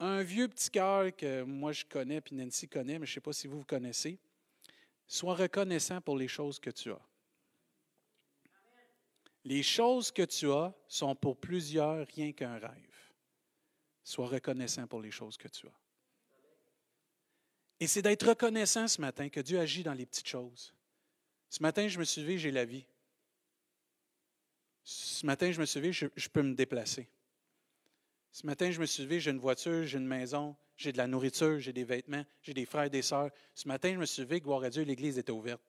Un 0.00 0.24
vieux 0.24 0.48
petit 0.48 0.68
cœur 0.68 1.14
que 1.14 1.44
moi 1.44 1.70
je 1.70 1.84
connais, 1.84 2.20
puis 2.20 2.34
Nancy 2.34 2.66
connaît, 2.66 2.98
mais 2.98 3.06
je 3.06 3.12
ne 3.12 3.14
sais 3.14 3.20
pas 3.20 3.32
si 3.32 3.46
vous 3.46 3.62
connaissez, 3.62 4.18
sois 5.06 5.36
reconnaissant 5.36 6.00
pour 6.00 6.16
les 6.16 6.26
choses 6.26 6.58
que 6.58 6.70
tu 6.70 6.90
as. 6.90 7.00
Les 9.44 9.62
choses 9.62 10.10
que 10.10 10.22
tu 10.22 10.50
as 10.50 10.74
sont 10.88 11.14
pour 11.14 11.36
plusieurs 11.36 12.04
rien 12.16 12.32
qu'un 12.32 12.58
rêve. 12.58 13.12
Sois 14.02 14.26
reconnaissant 14.26 14.88
pour 14.88 15.00
les 15.00 15.12
choses 15.12 15.36
que 15.36 15.46
tu 15.46 15.68
as. 15.68 15.80
Et 17.78 17.86
c'est 17.86 18.02
d'être 18.02 18.26
reconnaissant 18.30 18.88
ce 18.88 19.00
matin 19.00 19.28
que 19.28 19.38
Dieu 19.38 19.60
agit 19.60 19.84
dans 19.84 19.94
les 19.94 20.04
petites 20.04 20.26
choses. 20.26 20.74
Ce 21.50 21.62
matin, 21.62 21.88
je 21.88 21.98
me 21.98 22.04
suis 22.04 22.20
levé, 22.20 22.38
j'ai 22.38 22.50
la 22.50 22.64
vie. 22.64 22.84
Ce 24.84 25.24
matin, 25.26 25.50
je 25.50 25.60
me 25.60 25.66
suis 25.66 25.80
levé, 25.80 25.92
je, 25.92 26.28
peux 26.28 26.42
me 26.42 26.54
déplacer. 26.54 27.08
Ce 28.32 28.46
matin, 28.46 28.70
je 28.70 28.80
me 28.80 28.86
suis 28.86 29.02
levé, 29.02 29.20
j'ai 29.20 29.30
une 29.30 29.38
voiture, 29.38 29.84
j'ai 29.84 29.98
une 29.98 30.06
maison, 30.06 30.56
j'ai 30.76 30.92
de 30.92 30.98
la 30.98 31.06
nourriture, 31.06 31.58
j'ai 31.58 31.72
des 31.72 31.84
vêtements, 31.84 32.24
j'ai 32.42 32.54
des 32.54 32.64
frères 32.64 32.84
et 32.84 32.90
des 32.90 33.02
sœurs. 33.02 33.30
Ce 33.54 33.66
matin, 33.66 33.92
je 33.92 33.98
me 33.98 34.06
suis 34.06 34.22
levé, 34.22 34.40
gloire 34.40 34.62
à 34.62 34.70
Dieu, 34.70 34.82
l'église 34.84 35.18
était 35.18 35.32
ouverte. 35.32 35.62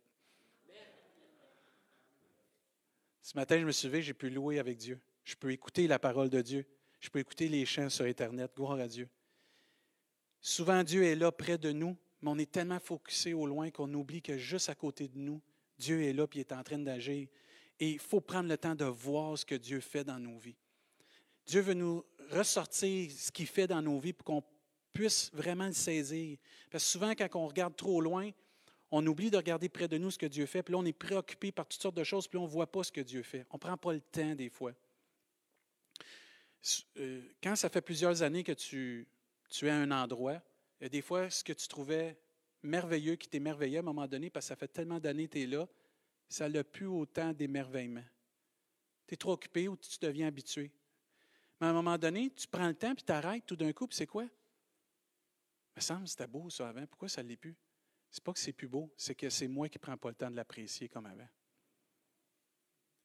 Ce 3.21 3.35
matin, 3.35 3.59
je 3.59 3.65
me 3.65 3.71
suis 3.71 3.87
levé, 3.87 4.01
j'ai 4.01 4.13
pu 4.13 4.29
louer 4.29 4.59
avec 4.59 4.77
Dieu. 4.77 4.99
Je 5.23 5.35
peux 5.35 5.51
écouter 5.51 5.87
la 5.87 5.99
parole 5.99 6.29
de 6.29 6.41
Dieu. 6.41 6.65
Je 6.99 7.09
peux 7.09 7.19
écouter 7.19 7.47
les 7.47 7.65
chants 7.65 7.89
sur 7.89 8.05
Internet. 8.05 8.51
Gloire 8.55 8.79
à 8.79 8.87
Dieu. 8.87 9.07
Souvent, 10.41 10.83
Dieu 10.83 11.03
est 11.03 11.15
là 11.15 11.31
près 11.31 11.57
de 11.57 11.71
nous, 11.71 11.95
mais 12.21 12.31
on 12.31 12.37
est 12.37 12.51
tellement 12.51 12.79
focusé 12.79 13.33
au 13.33 13.45
loin 13.45 13.69
qu'on 13.69 13.93
oublie 13.93 14.21
que 14.21 14.37
juste 14.37 14.69
à 14.69 14.75
côté 14.75 15.07
de 15.07 15.17
nous, 15.17 15.41
Dieu 15.79 16.03
est 16.03 16.13
là 16.13 16.25
et 16.25 16.35
il 16.35 16.39
est 16.41 16.51
en 16.51 16.63
train 16.63 16.77
d'agir. 16.77 17.27
Et 17.79 17.91
il 17.91 17.99
faut 17.99 18.21
prendre 18.21 18.49
le 18.49 18.57
temps 18.57 18.75
de 18.75 18.85
voir 18.85 19.37
ce 19.37 19.45
que 19.45 19.55
Dieu 19.55 19.79
fait 19.79 20.03
dans 20.03 20.19
nos 20.19 20.37
vies. 20.37 20.57
Dieu 21.45 21.61
veut 21.61 21.73
nous 21.73 22.05
ressortir 22.31 23.09
ce 23.11 23.31
qu'il 23.31 23.47
fait 23.47 23.65
dans 23.65 23.81
nos 23.81 23.97
vies 23.97 24.13
pour 24.13 24.25
qu'on 24.25 24.43
puisse 24.93 25.31
vraiment 25.33 25.65
le 25.65 25.73
saisir. 25.73 26.37
Parce 26.69 26.83
que 26.83 26.89
souvent, 26.89 27.11
quand 27.11 27.27
on 27.35 27.47
regarde 27.47 27.75
trop 27.75 28.01
loin, 28.01 28.29
on 28.91 29.05
oublie 29.07 29.31
de 29.31 29.37
regarder 29.37 29.69
près 29.69 29.87
de 29.87 29.97
nous 29.97 30.11
ce 30.11 30.17
que 30.17 30.25
Dieu 30.25 30.45
fait, 30.45 30.61
puis 30.61 30.73
là, 30.73 30.79
on 30.79 30.85
est 30.85 30.93
préoccupé 30.93 31.51
par 31.51 31.67
toutes 31.67 31.81
sortes 31.81 31.95
de 31.95 32.03
choses, 32.03 32.27
puis 32.27 32.37
on 32.37 32.43
ne 32.43 32.49
voit 32.49 32.71
pas 32.71 32.83
ce 32.83 32.91
que 32.91 33.01
Dieu 33.01 33.23
fait. 33.23 33.45
On 33.51 33.55
ne 33.55 33.59
prend 33.59 33.77
pas 33.77 33.93
le 33.93 34.01
temps 34.01 34.35
des 34.35 34.49
fois. 34.49 34.73
Euh, 36.97 37.21
quand 37.41 37.55
ça 37.55 37.69
fait 37.69 37.81
plusieurs 37.81 38.21
années 38.21 38.43
que 38.43 38.51
tu, 38.51 39.07
tu 39.49 39.67
es 39.67 39.69
à 39.69 39.75
un 39.75 39.91
endroit, 39.91 40.41
des 40.81 41.01
fois, 41.01 41.29
ce 41.29 41.43
que 41.43 41.53
tu 41.53 41.67
trouvais 41.67 42.17
merveilleux 42.61 43.15
qui 43.15 43.27
t'émerveillait 43.27 43.77
à 43.77 43.79
un 43.79 43.83
moment 43.83 44.07
donné, 44.07 44.29
parce 44.29 44.45
que 44.45 44.49
ça 44.49 44.55
fait 44.55 44.67
tellement 44.67 44.99
d'années 44.99 45.27
que 45.27 45.33
tu 45.33 45.41
es 45.41 45.47
là, 45.47 45.67
ça 46.27 46.47
n'a 46.49 46.63
plus 46.63 46.85
autant 46.85 47.33
d'émerveillement. 47.33 48.03
Tu 49.07 49.13
es 49.13 49.17
trop 49.17 49.33
occupé 49.33 49.67
ou 49.67 49.75
tu 49.75 49.97
deviens 49.99 50.27
habitué. 50.27 50.71
Mais 51.59 51.67
à 51.67 51.69
un 51.71 51.73
moment 51.73 51.97
donné, 51.97 52.29
tu 52.31 52.47
prends 52.47 52.67
le 52.67 52.75
temps 52.75 52.93
puis 52.93 53.03
tu 53.03 53.11
arrêtes 53.11 53.45
tout 53.45 53.55
d'un 53.55 53.73
coup, 53.73 53.87
puis 53.87 53.97
c'est 53.97 54.07
quoi? 54.07 54.23
Il 54.23 54.29
me 55.77 55.81
semble 55.81 56.07
c'était 56.07 56.27
beau 56.27 56.49
ça 56.49 56.69
avant. 56.69 56.85
Pourquoi 56.85 57.09
ça 57.09 57.23
ne 57.23 57.29
l'est 57.29 57.37
plus? 57.37 57.55
C'est 58.11 58.23
pas 58.23 58.33
que 58.33 58.39
c'est 58.39 58.53
plus 58.53 58.67
beau, 58.67 58.91
c'est 58.97 59.15
que 59.15 59.29
c'est 59.29 59.47
moi 59.47 59.69
qui 59.69 59.77
ne 59.77 59.81
prends 59.81 59.97
pas 59.97 60.09
le 60.09 60.15
temps 60.15 60.31
de 60.31 60.35
l'apprécier 60.35 60.89
comme 60.89 61.05
avant. 61.05 61.27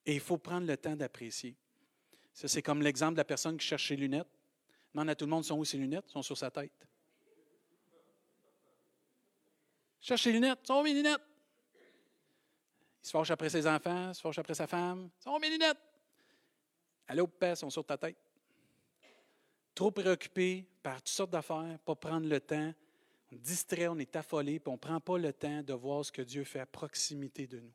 Et 0.07 0.15
il 0.15 0.21
faut 0.21 0.39
prendre 0.39 0.67
le 0.67 0.77
temps 0.77 0.97
d'apprécier. 0.97 1.57
Ça, 2.33 2.49
c'est 2.49 2.63
comme 2.63 2.83
l'exemple 2.83 3.15
de 3.15 3.19
la 3.19 3.25
personne 3.25 3.57
qui 3.57 3.67
cherche 3.67 3.89
ses 3.89 3.97
lunettes. 3.97 4.29
Non, 4.93 5.07
à 5.09 5.15
tout 5.15 5.25
le 5.25 5.31
monde 5.31 5.45
sont 5.45 5.59
où 5.59 5.65
ses 5.65 5.79
lunettes? 5.79 6.09
Sont 6.09 6.23
sur 6.23 6.37
sa 6.37 6.51
tête. 6.51 6.87
Cherche 10.05 10.25
ses 10.25 10.33
lunettes. 10.33 10.67
Sont 10.67 10.83
mes 10.83 10.93
lunettes? 10.93 11.23
Il 13.03 13.07
se 13.07 13.11
fâche 13.11 13.31
après 13.31 13.49
ses 13.49 13.67
enfants, 13.67 14.11
il 14.11 14.15
se 14.15 14.21
fâche 14.21 14.39
après 14.39 14.55
sa 14.55 14.67
femme. 14.67 15.09
Sont 15.19 15.39
mes 15.39 15.49
lunettes? 15.49 15.79
Allô, 17.09 17.27
père, 17.27 17.57
sont 17.57 17.71
sur 17.71 17.87
ta 17.87 17.97
tête. 17.97 18.19
Trop 19.75 19.91
préoccupé 19.91 20.67
par 20.83 20.97
toutes 20.99 21.09
sortes 21.09 21.31
d'affaires, 21.31 21.79
pas 21.79 21.95
prendre 21.95 22.29
le 22.29 22.39
temps. 22.39 22.75
On 23.31 23.35
est 23.35 23.39
distrait, 23.39 23.89
on 23.89 23.99
est 23.99 24.15
affolé, 24.15 24.61
puis 24.61 24.69
on 24.69 24.75
ne 24.75 24.79
prend 24.79 25.01
pas 25.01 25.17
le 25.17 25.33
temps 25.33 25.63
de 25.63 25.73
voir 25.73 26.05
ce 26.05 26.13
que 26.13 26.21
Dieu 26.21 26.45
fait 26.45 26.61
à 26.61 26.67
proximité 26.67 27.47
de 27.47 27.61
nous. 27.61 27.73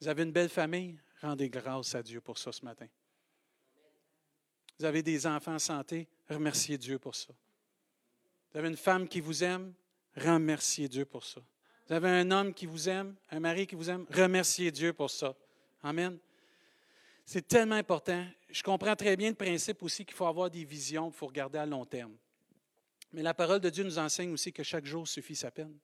Vous 0.00 0.08
avez 0.08 0.24
une 0.24 0.32
belle 0.32 0.48
famille? 0.48 0.98
Rendez 1.20 1.48
grâce 1.48 1.94
à 1.94 2.02
Dieu 2.02 2.20
pour 2.20 2.38
ça 2.38 2.50
ce 2.50 2.64
matin. 2.64 2.88
Vous 4.80 4.84
avez 4.84 5.04
des 5.04 5.28
enfants 5.28 5.54
en 5.54 5.60
santé? 5.60 6.08
Remerciez 6.28 6.76
Dieu 6.76 6.98
pour 6.98 7.14
ça. 7.14 7.32
Vous 8.50 8.58
avez 8.58 8.68
une 8.68 8.76
femme 8.76 9.06
qui 9.06 9.20
vous 9.20 9.44
aime? 9.44 9.72
Remerciez 10.16 10.88
Dieu 10.88 11.04
pour 11.04 11.24
ça. 11.24 11.40
Vous 11.86 11.94
avez 11.94 12.08
un 12.08 12.30
homme 12.30 12.54
qui 12.54 12.66
vous 12.66 12.88
aime, 12.88 13.14
un 13.30 13.40
mari 13.40 13.66
qui 13.66 13.74
vous 13.74 13.90
aime, 13.90 14.06
remerciez 14.10 14.70
Dieu 14.70 14.92
pour 14.92 15.10
ça. 15.10 15.34
Amen. 15.82 16.18
C'est 17.24 17.46
tellement 17.46 17.74
important. 17.76 18.24
Je 18.50 18.62
comprends 18.62 18.96
très 18.96 19.16
bien 19.16 19.30
le 19.30 19.34
principe 19.34 19.82
aussi 19.82 20.04
qu'il 20.04 20.14
faut 20.14 20.26
avoir 20.26 20.50
des 20.50 20.64
visions, 20.64 21.08
il 21.08 21.14
faut 21.14 21.26
regarder 21.26 21.58
à 21.58 21.66
long 21.66 21.84
terme. 21.84 22.14
Mais 23.12 23.22
la 23.22 23.34
parole 23.34 23.60
de 23.60 23.70
Dieu 23.70 23.84
nous 23.84 23.98
enseigne 23.98 24.32
aussi 24.32 24.52
que 24.52 24.62
chaque 24.62 24.86
jour 24.86 25.06
suffit 25.06 25.36
sa 25.36 25.50
peine. 25.50 25.76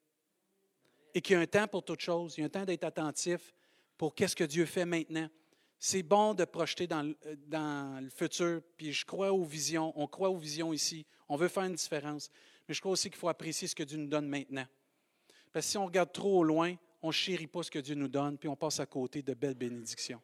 Et 1.15 1.21
qu'il 1.21 1.35
y 1.35 1.37
a 1.37 1.41
un 1.41 1.47
temps 1.47 1.69
pour 1.69 1.85
toute 1.85 2.01
chose. 2.01 2.35
Il 2.37 2.41
y 2.41 2.43
a 2.45 2.47
un 2.47 2.51
temps 2.51 2.65
d'être 2.65 2.85
attentif 2.85 3.53
pour 3.97 4.15
qu'est-ce 4.15 4.37
que 4.37 4.45
Dieu 4.45 4.67
fait 4.67 4.85
maintenant. 4.85 5.29
C'est 5.79 6.03
bon 6.03 6.35
de 6.35 6.45
projeter 6.45 6.87
dans, 6.87 7.15
dans 7.47 8.03
le 8.03 8.11
futur, 8.11 8.63
puis 8.77 8.93
je 8.93 9.05
crois 9.05 9.33
aux 9.33 9.45
visions, 9.45 9.93
on 9.95 10.09
croit 10.09 10.31
aux 10.31 10.37
visions 10.37 10.73
ici. 10.73 11.07
On 11.29 11.37
veut 11.37 11.49
faire 11.49 11.65
une 11.65 11.75
différence. 11.75 12.31
Mais 12.69 12.75
je 12.75 12.81
crois 12.81 12.93
aussi 12.93 13.09
qu'il 13.09 13.19
faut 13.19 13.29
apprécier 13.29 13.67
ce 13.67 13.75
que 13.75 13.83
Dieu 13.83 13.97
nous 13.97 14.07
donne 14.07 14.29
maintenant. 14.29 14.67
Parce 15.51 15.67
que 15.67 15.71
si 15.71 15.79
on 15.79 15.87
regarde 15.87 16.13
trop 16.13 16.41
au 16.41 16.45
loin, 16.45 16.77
on 17.01 17.09
ne 17.09 17.13
chérit 17.13 17.47
pas 17.47 17.63
ce 17.63 17.71
que 17.71 17.79
Dieu 17.79 17.95
nous 17.95 18.09
donne, 18.09 18.37
puis 18.37 18.49
on 18.49 18.57
passe 18.57 18.81
à 18.81 18.87
côté 18.87 19.23
de 19.23 19.35
belles 19.35 19.55
bénédictions. 19.55 20.21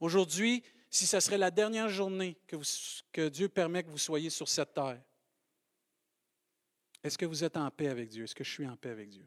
Aujourd'hui, 0.00 0.62
si 0.88 1.06
ce 1.06 1.20
serait 1.20 1.38
la 1.38 1.50
dernière 1.50 1.88
journée 1.88 2.36
que, 2.46 3.28
Dieu 3.28 3.48
permet 3.48 3.82
que 3.82 3.90
vous 3.90 3.98
soyez 3.98 4.30
sur 4.30 4.48
cette 4.48 4.74
terre, 4.74 5.00
est-ce 7.04 7.18
que 7.18 7.26
vous 7.26 7.44
êtes 7.44 7.56
en 7.56 7.70
paix 7.70 7.88
avec 7.88 8.08
Dieu? 8.08 8.24
Est-ce 8.24 8.34
que 8.34 8.44
je 8.44 8.50
suis 8.50 8.66
en 8.66 8.76
paix 8.76 8.90
avec 8.90 9.10
Dieu? 9.10 9.26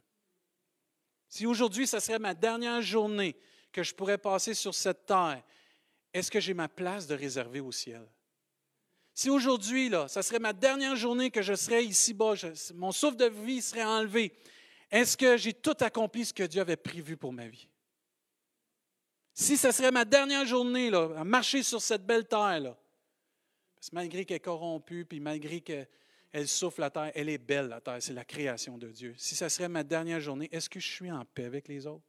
Si 1.27 1.45
aujourd'hui, 1.45 1.85
ce 1.85 1.99
serait 1.99 2.19
ma 2.19 2.33
dernière 2.33 2.81
journée 2.81 3.35
que 3.71 3.83
je 3.83 3.93
pourrais 3.93 4.17
passer 4.17 4.53
sur 4.53 4.73
cette 4.73 5.05
terre, 5.05 5.43
est-ce 6.13 6.31
que 6.31 6.39
j'ai 6.39 6.53
ma 6.53 6.69
place 6.69 7.07
de 7.07 7.15
réserver 7.15 7.59
au 7.59 7.71
ciel? 7.71 8.07
Si 9.17 9.29
aujourd'hui, 9.29 9.87
là, 9.87 10.09
ça 10.09 10.21
serait 10.21 10.39
ma 10.39 10.51
dernière 10.51 10.97
journée 10.97 11.31
que 11.31 11.41
je 11.41 11.53
serais 11.53 11.85
ici-bas, 11.85 12.33
mon 12.73 12.91
souffle 12.91 13.15
de 13.15 13.27
vie 13.27 13.61
serait 13.61 13.85
enlevé, 13.85 14.33
est-ce 14.91 15.15
que 15.15 15.37
j'ai 15.37 15.53
tout 15.53 15.77
accompli 15.79 16.25
ce 16.25 16.33
que 16.33 16.43
Dieu 16.43 16.59
avait 16.59 16.75
prévu 16.75 17.15
pour 17.15 17.31
ma 17.31 17.47
vie? 17.47 17.69
Si 19.33 19.55
ce 19.55 19.71
serait 19.71 19.91
ma 19.91 20.03
dernière 20.03 20.45
journée 20.45 20.89
là, 20.89 21.09
à 21.15 21.23
marcher 21.23 21.63
sur 21.63 21.81
cette 21.81 22.05
belle 22.05 22.27
terre, 22.27 22.59
là, 22.59 22.77
parce 23.75 23.89
que 23.89 23.95
malgré 23.95 24.25
qu'elle 24.25 24.37
est 24.37 24.41
corrompue, 24.41 25.05
puis 25.05 25.21
malgré 25.21 25.61
qu'elle 25.61 26.47
souffle 26.47 26.81
la 26.81 26.89
terre, 26.89 27.11
elle 27.15 27.29
est 27.29 27.37
belle, 27.37 27.69
la 27.69 27.79
terre, 27.79 28.01
c'est 28.01 28.13
la 28.13 28.25
création 28.25 28.77
de 28.77 28.91
Dieu. 28.91 29.15
Si 29.17 29.33
ce 29.37 29.47
serait 29.47 29.69
ma 29.69 29.85
dernière 29.85 30.19
journée, 30.19 30.49
est-ce 30.51 30.69
que 30.69 30.81
je 30.81 30.91
suis 30.91 31.11
en 31.11 31.23
paix 31.23 31.45
avec 31.45 31.69
les 31.69 31.87
autres? 31.87 32.03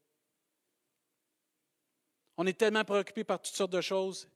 On 2.36 2.46
est 2.48 2.58
tellement 2.58 2.84
préoccupé 2.84 3.22
par 3.22 3.40
toutes 3.40 3.54
sortes 3.54 3.72
de 3.72 3.80
choses, 3.80 4.28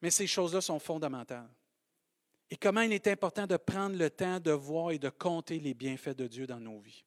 mais 0.00 0.12
ces 0.12 0.28
choses-là 0.28 0.60
sont 0.60 0.78
fondamentales. 0.78 1.48
Et 2.50 2.56
comment 2.56 2.82
il 2.82 2.92
est 2.92 3.06
important 3.08 3.46
de 3.46 3.56
prendre 3.56 3.96
le 3.96 4.08
temps 4.08 4.38
de 4.38 4.52
voir 4.52 4.92
et 4.92 4.98
de 4.98 5.08
compter 5.08 5.58
les 5.58 5.74
bienfaits 5.74 6.16
de 6.16 6.26
Dieu 6.26 6.46
dans 6.46 6.60
nos 6.60 6.78
vies. 6.78 7.04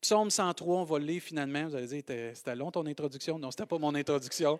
Psaume 0.00 0.30
103, 0.30 0.80
on 0.80 0.84
va 0.84 0.98
le 0.98 1.06
lire 1.06 1.22
finalement. 1.22 1.68
Vous 1.68 1.76
allez 1.76 1.86
dire, 1.86 2.02
c'était 2.34 2.56
long 2.56 2.70
ton 2.70 2.84
introduction? 2.86 3.38
Non, 3.38 3.50
ce 3.50 3.56
n'était 3.56 3.66
pas 3.66 3.78
mon 3.78 3.94
introduction. 3.94 4.58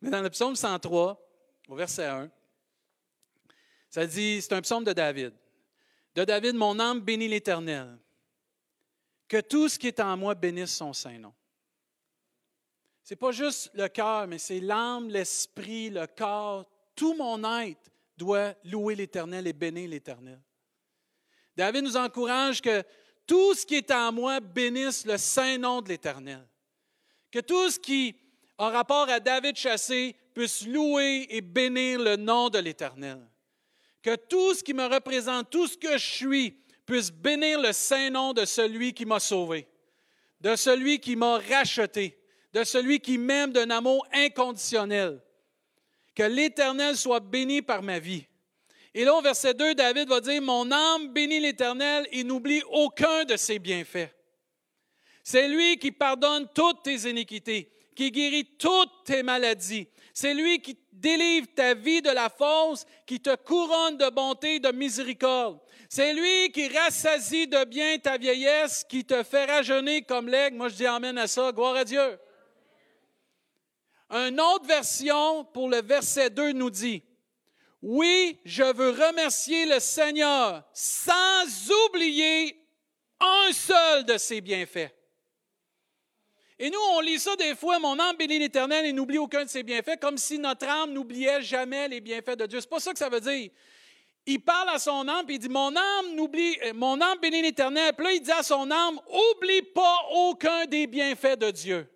Mais 0.00 0.10
dans 0.10 0.22
le 0.22 0.30
psaume 0.30 0.56
103, 0.56 1.20
au 1.68 1.74
verset 1.76 2.06
1, 2.06 2.30
ça 3.90 4.06
dit, 4.06 4.40
c'est 4.40 4.54
un 4.54 4.62
psaume 4.62 4.84
de 4.84 4.92
David. 4.92 5.34
De 6.14 6.24
David, 6.24 6.54
mon 6.54 6.78
âme 6.80 7.00
bénit 7.00 7.28
l'Éternel. 7.28 7.98
Que 9.28 9.40
tout 9.40 9.68
ce 9.68 9.78
qui 9.78 9.88
est 9.88 10.00
en 10.00 10.16
moi 10.16 10.34
bénisse 10.34 10.74
son 10.74 10.92
saint 10.92 11.18
nom. 11.18 11.32
Ce 13.04 13.12
n'est 13.12 13.18
pas 13.18 13.32
juste 13.32 13.70
le 13.74 13.88
cœur, 13.88 14.26
mais 14.26 14.38
c'est 14.38 14.60
l'âme, 14.60 15.08
l'esprit, 15.08 15.90
le 15.90 16.06
corps, 16.06 16.66
tout 16.94 17.14
mon 17.14 17.42
être 17.60 17.90
doit 18.16 18.54
louer 18.64 18.94
l'Éternel 18.94 19.46
et 19.46 19.52
bénir 19.52 19.88
l'Éternel. 19.88 20.40
David 21.56 21.84
nous 21.84 21.96
encourage 21.96 22.60
que 22.60 22.82
tout 23.26 23.54
ce 23.54 23.66
qui 23.66 23.76
est 23.76 23.90
en 23.90 24.12
moi 24.12 24.40
bénisse 24.40 25.06
le 25.06 25.16
saint 25.18 25.58
nom 25.58 25.80
de 25.80 25.88
l'Éternel. 25.88 26.46
Que 27.30 27.40
tout 27.40 27.70
ce 27.70 27.78
qui 27.78 28.14
a 28.58 28.68
rapport 28.68 29.08
à 29.08 29.20
David 29.20 29.56
chassé 29.56 30.14
puisse 30.34 30.66
louer 30.66 31.26
et 31.30 31.40
bénir 31.40 32.00
le 32.00 32.16
nom 32.16 32.48
de 32.48 32.58
l'Éternel. 32.58 33.20
Que 34.02 34.16
tout 34.16 34.54
ce 34.54 34.62
qui 34.62 34.74
me 34.74 34.86
représente, 34.86 35.50
tout 35.50 35.66
ce 35.66 35.76
que 35.76 35.96
je 35.96 36.06
suis, 36.06 36.50
puisse 36.86 37.10
bénir 37.10 37.60
le 37.60 37.72
saint 37.72 38.10
nom 38.10 38.32
de 38.32 38.44
celui 38.44 38.92
qui 38.92 39.06
m'a 39.06 39.20
sauvé, 39.20 39.68
de 40.40 40.56
celui 40.56 40.98
qui 40.98 41.16
m'a 41.16 41.38
racheté, 41.38 42.18
de 42.52 42.64
celui 42.64 43.00
qui 43.00 43.18
m'aime 43.18 43.52
d'un 43.52 43.70
amour 43.70 44.06
inconditionnel. 44.12 45.22
Que 46.14 46.24
l'Éternel 46.24 46.96
soit 46.96 47.20
béni 47.20 47.62
par 47.62 47.82
ma 47.82 47.98
vie. 47.98 48.26
Et 48.94 49.04
là, 49.04 49.14
au 49.14 49.22
verset 49.22 49.54
2, 49.54 49.74
David 49.74 50.08
va 50.08 50.20
dire, 50.20 50.42
Mon 50.42 50.70
âme 50.70 51.08
bénit 51.08 51.40
l'Éternel 51.40 52.06
et 52.12 52.24
n'oublie 52.24 52.62
aucun 52.70 53.24
de 53.24 53.36
ses 53.36 53.58
bienfaits. 53.58 54.10
C'est 55.24 55.48
lui 55.48 55.78
qui 55.78 55.92
pardonne 55.92 56.48
toutes 56.54 56.82
tes 56.82 57.08
iniquités, 57.08 57.72
qui 57.94 58.10
guérit 58.10 58.56
toutes 58.58 59.04
tes 59.04 59.22
maladies. 59.22 59.88
C'est 60.12 60.34
lui 60.34 60.60
qui 60.60 60.76
délivre 60.92 61.46
ta 61.54 61.74
vie 61.74 62.02
de 62.02 62.10
la 62.10 62.28
fosse, 62.28 62.84
qui 63.06 63.20
te 63.20 63.34
couronne 63.34 63.96
de 63.96 64.10
bonté 64.10 64.56
et 64.56 64.60
de 64.60 64.70
miséricorde. 64.70 65.58
C'est 65.88 66.12
lui 66.12 66.50
qui 66.52 66.68
rassasie 66.68 67.46
de 67.46 67.64
bien 67.64 67.98
ta 67.98 68.18
vieillesse, 68.18 68.84
qui 68.88 69.04
te 69.04 69.22
fait 69.22 69.46
rajeunir 69.46 70.02
comme 70.06 70.28
l'aigle. 70.28 70.56
Moi, 70.56 70.68
je 70.68 70.74
dis 70.74 70.86
Amen 70.86 71.16
à 71.16 71.26
ça. 71.26 71.52
Gloire 71.52 71.76
à 71.76 71.84
Dieu. 71.84 72.18
Une 74.12 74.38
autre 74.40 74.66
version 74.66 75.44
pour 75.44 75.70
le 75.70 75.80
verset 75.80 76.28
2 76.28 76.52
nous 76.52 76.68
dit, 76.68 77.02
oui, 77.80 78.38
je 78.44 78.62
veux 78.62 78.90
remercier 78.90 79.64
le 79.64 79.80
Seigneur 79.80 80.62
sans 80.74 81.70
oublier 81.88 82.62
un 83.18 83.52
seul 83.52 84.04
de 84.04 84.18
ses 84.18 84.42
bienfaits. 84.42 84.90
Et 86.58 86.68
nous, 86.68 86.78
on 86.92 87.00
lit 87.00 87.18
ça 87.18 87.34
des 87.36 87.56
fois, 87.56 87.78
mon 87.78 87.98
âme 87.98 88.16
bénit 88.16 88.38
l'Éternel 88.38 88.84
et 88.84 88.92
n'oublie 88.92 89.18
aucun 89.18 89.44
de 89.44 89.48
ses 89.48 89.62
bienfaits, 89.62 89.98
comme 89.98 90.18
si 90.18 90.38
notre 90.38 90.68
âme 90.68 90.92
n'oubliait 90.92 91.40
jamais 91.40 91.88
les 91.88 92.00
bienfaits 92.00 92.36
de 92.36 92.46
Dieu. 92.46 92.60
C'est 92.60 92.70
pas 92.70 92.80
ça 92.80 92.92
que 92.92 92.98
ça 92.98 93.08
veut 93.08 93.20
dire. 93.20 93.50
Il 94.26 94.38
parle 94.40 94.68
à 94.68 94.78
son 94.78 95.08
âme, 95.08 95.24
puis 95.24 95.36
il 95.36 95.38
dit, 95.38 95.48
mon 95.48 95.74
âme 95.74 96.14
n'oublie, 96.14 96.56
euh, 96.64 96.72
mon 96.74 97.00
âme 97.00 97.18
bénit 97.20 97.42
l'Éternel. 97.42 97.94
Puis 97.94 98.04
là, 98.04 98.12
il 98.12 98.20
dit 98.20 98.30
à 98.30 98.42
son 98.42 98.70
âme, 98.70 99.00
oublie 99.08 99.62
pas 99.62 99.96
aucun 100.12 100.66
des 100.66 100.86
bienfaits 100.86 101.38
de 101.38 101.50
Dieu. 101.50 101.88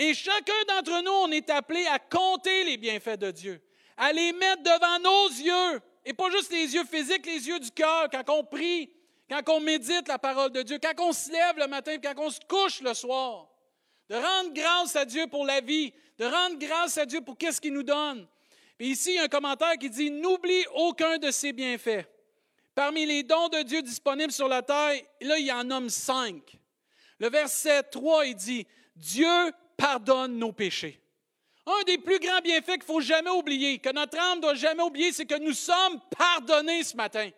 Et 0.00 0.14
chacun 0.14 0.52
d'entre 0.66 1.02
nous, 1.04 1.12
on 1.12 1.30
est 1.30 1.48
appelé 1.50 1.86
à 1.86 2.00
compter 2.00 2.64
les 2.64 2.76
bienfaits 2.76 3.18
de 3.18 3.30
Dieu 3.30 3.62
à 4.00 4.14
les 4.14 4.32
mettre 4.32 4.62
devant 4.62 4.98
nos 4.98 5.28
yeux. 5.28 5.80
Et 6.06 6.14
pas 6.14 6.30
juste 6.30 6.50
les 6.50 6.74
yeux 6.74 6.84
physiques, 6.84 7.26
les 7.26 7.46
yeux 7.46 7.60
du 7.60 7.70
cœur, 7.70 8.08
quand 8.10 8.24
on 8.30 8.42
prie, 8.42 8.90
quand 9.28 9.42
on 9.50 9.60
médite 9.60 10.08
la 10.08 10.18
parole 10.18 10.50
de 10.50 10.62
Dieu, 10.62 10.78
quand 10.82 11.04
on 11.04 11.12
se 11.12 11.30
lève 11.30 11.58
le 11.58 11.66
matin, 11.66 11.98
quand 12.02 12.14
on 12.16 12.30
se 12.30 12.40
couche 12.48 12.80
le 12.80 12.94
soir. 12.94 13.46
De 14.08 14.16
rendre 14.16 14.54
grâce 14.54 14.96
à 14.96 15.04
Dieu 15.04 15.26
pour 15.26 15.44
la 15.44 15.60
vie, 15.60 15.92
de 16.18 16.24
rendre 16.24 16.58
grâce 16.58 16.96
à 16.96 17.04
Dieu 17.04 17.20
pour 17.20 17.36
qu'est-ce 17.36 17.60
qu'il 17.60 17.74
nous 17.74 17.82
donne. 17.82 18.26
Puis 18.78 18.88
ici, 18.88 19.10
il 19.10 19.16
y 19.16 19.18
a 19.18 19.24
un 19.24 19.28
commentaire 19.28 19.76
qui 19.78 19.90
dit 19.90 20.10
N'oublie 20.10 20.64
aucun 20.74 21.18
de 21.18 21.30
ses 21.30 21.52
bienfaits. 21.52 22.06
Parmi 22.74 23.04
les 23.04 23.22
dons 23.22 23.48
de 23.48 23.62
Dieu 23.62 23.82
disponibles 23.82 24.32
sur 24.32 24.48
la 24.48 24.62
terre, 24.62 25.02
là, 25.20 25.38
il 25.38 25.44
y 25.44 25.52
en 25.52 25.64
nomme 25.64 25.90
cinq. 25.90 26.56
Le 27.18 27.28
verset 27.28 27.82
3, 27.82 28.26
il 28.26 28.34
dit 28.34 28.66
Dieu 28.96 29.52
pardonne 29.80 30.38
nos 30.38 30.52
péchés. 30.52 31.00
Un 31.66 31.82
des 31.86 31.98
plus 31.98 32.18
grands 32.18 32.40
bienfaits 32.40 32.72
qu'il 32.72 32.80
ne 32.80 32.84
faut 32.84 33.00
jamais 33.00 33.30
oublier, 33.30 33.78
que 33.78 33.92
notre 33.92 34.18
âme 34.18 34.40
doit 34.40 34.54
jamais 34.54 34.82
oublier, 34.82 35.12
c'est 35.12 35.26
que 35.26 35.38
nous 35.38 35.54
sommes 35.54 36.00
pardonnés 36.16 36.84
ce 36.84 36.96
matin. 36.96 37.30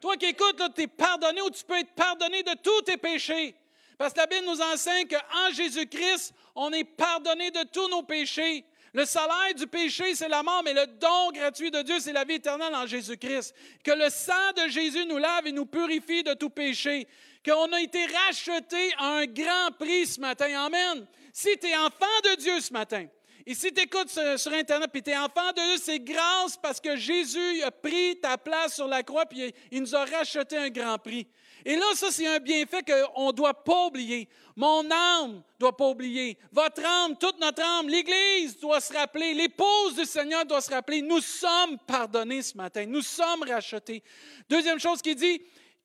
Toi 0.00 0.16
qui 0.16 0.26
écoutes, 0.26 0.60
tu 0.74 0.82
es 0.82 0.86
pardonné 0.86 1.40
ou 1.42 1.50
tu 1.50 1.64
peux 1.64 1.78
être 1.78 1.94
pardonné 1.94 2.42
de 2.42 2.54
tous 2.62 2.82
tes 2.82 2.96
péchés. 2.96 3.54
Parce 3.96 4.12
que 4.12 4.20
la 4.20 4.26
Bible 4.26 4.46
nous 4.46 4.60
enseigne 4.60 5.08
qu'en 5.08 5.52
Jésus-Christ, 5.52 6.34
on 6.54 6.72
est 6.72 6.84
pardonné 6.84 7.50
de 7.50 7.64
tous 7.64 7.88
nos 7.88 8.02
péchés. 8.02 8.64
Le 8.94 9.04
salaire 9.04 9.54
du 9.56 9.66
péché, 9.66 10.14
c'est 10.14 10.28
la 10.28 10.42
mort, 10.42 10.62
mais 10.64 10.72
le 10.72 10.86
don 10.86 11.30
gratuit 11.32 11.70
de 11.70 11.82
Dieu, 11.82 11.96
c'est 12.00 12.12
la 12.12 12.24
vie 12.24 12.34
éternelle 12.34 12.74
en 12.74 12.86
Jésus-Christ. 12.86 13.54
Que 13.84 13.90
le 13.90 14.08
sang 14.08 14.52
de 14.56 14.68
Jésus 14.68 15.04
nous 15.06 15.18
lave 15.18 15.46
et 15.46 15.52
nous 15.52 15.66
purifie 15.66 16.22
de 16.22 16.34
tout 16.34 16.50
péché. 16.50 17.06
Qu'on 17.44 17.72
a 17.72 17.80
été 17.80 18.06
racheté 18.06 18.94
à 18.98 19.18
un 19.18 19.26
grand 19.26 19.72
prix 19.78 20.06
ce 20.06 20.20
matin. 20.20 20.64
Amen. 20.64 21.06
Si 21.40 21.56
tu 21.56 21.68
es 21.68 21.76
enfant 21.76 22.20
de 22.24 22.34
Dieu 22.34 22.60
ce 22.60 22.72
matin, 22.72 23.06
et 23.46 23.54
si 23.54 23.72
tu 23.72 23.80
écoutes 23.80 24.08
sur, 24.08 24.52
Internet, 24.52 24.90
puis 24.92 25.04
tu 25.04 25.10
es 25.10 25.16
enfant 25.16 25.52
de 25.52 25.74
Dieu, 25.74 25.80
c'est 25.80 26.00
grâce 26.00 26.56
parce 26.56 26.80
que 26.80 26.96
Jésus 26.96 27.62
a 27.62 27.70
pris 27.70 28.18
ta 28.20 28.36
place 28.36 28.74
sur 28.74 28.88
la 28.88 29.04
croix, 29.04 29.24
puis 29.24 29.54
il 29.70 29.82
nous 29.82 29.94
a 29.94 30.04
racheté 30.04 30.56
un 30.56 30.68
grand 30.68 30.98
prix. 30.98 31.28
Et 31.64 31.76
là, 31.76 31.86
ça, 31.94 32.10
c'est 32.10 32.26
un 32.26 32.40
bienfait 32.40 32.82
qu'on 32.82 33.28
ne 33.28 33.32
doit 33.32 33.54
pas 33.54 33.86
oublier. 33.86 34.28
Mon 34.56 34.90
âme 34.90 35.34
ne 35.34 35.60
doit 35.60 35.76
pas 35.76 35.86
oublier. 35.86 36.36
Votre 36.50 36.84
âme, 36.84 37.16
toute 37.16 37.38
notre 37.38 37.62
âme, 37.62 37.88
l'Église 37.88 38.58
doit 38.58 38.80
se 38.80 38.92
rappeler. 38.92 39.32
L'épouse 39.32 39.94
du 39.94 40.06
Seigneur 40.06 40.44
doit 40.44 40.60
se 40.60 40.72
rappeler. 40.72 41.02
Nous 41.02 41.20
sommes 41.20 41.78
pardonnés 41.86 42.42
ce 42.42 42.56
matin. 42.56 42.84
Nous 42.84 43.02
sommes 43.02 43.44
rachetés. 43.44 44.02
Deuxième 44.50 44.80
chose 44.80 45.00
qu'il 45.00 45.14
dit, 45.14 45.40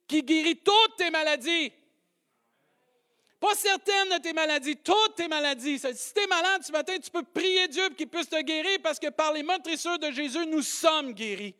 qui 0.07 0.23
guérit 0.23 0.55
toutes 0.55 0.95
tes 0.97 1.11
maladies. 1.11 1.71
Pas 3.43 3.55
certaines 3.55 4.07
de 4.07 4.21
tes 4.21 4.31
maladies, 4.31 4.77
toutes 4.77 5.15
tes 5.17 5.27
maladies. 5.27 5.77
Si 5.77 6.13
tu 6.13 6.21
es 6.21 6.27
malade 6.27 6.63
ce 6.63 6.71
matin, 6.71 6.93
tu 6.97 7.11
peux 7.11 7.23
prier 7.23 7.67
Dieu 7.67 7.89
pour 7.89 7.97
qu'il 7.97 8.07
puisse 8.07 8.29
te 8.29 8.41
guérir 8.41 8.79
parce 8.81 8.97
que 8.97 9.09
par 9.09 9.33
les 9.33 9.43
meurtrissures 9.43 9.99
de 9.99 10.11
Jésus, 10.11 10.45
nous 10.45 10.61
sommes 10.61 11.11
guéris. 11.11 11.53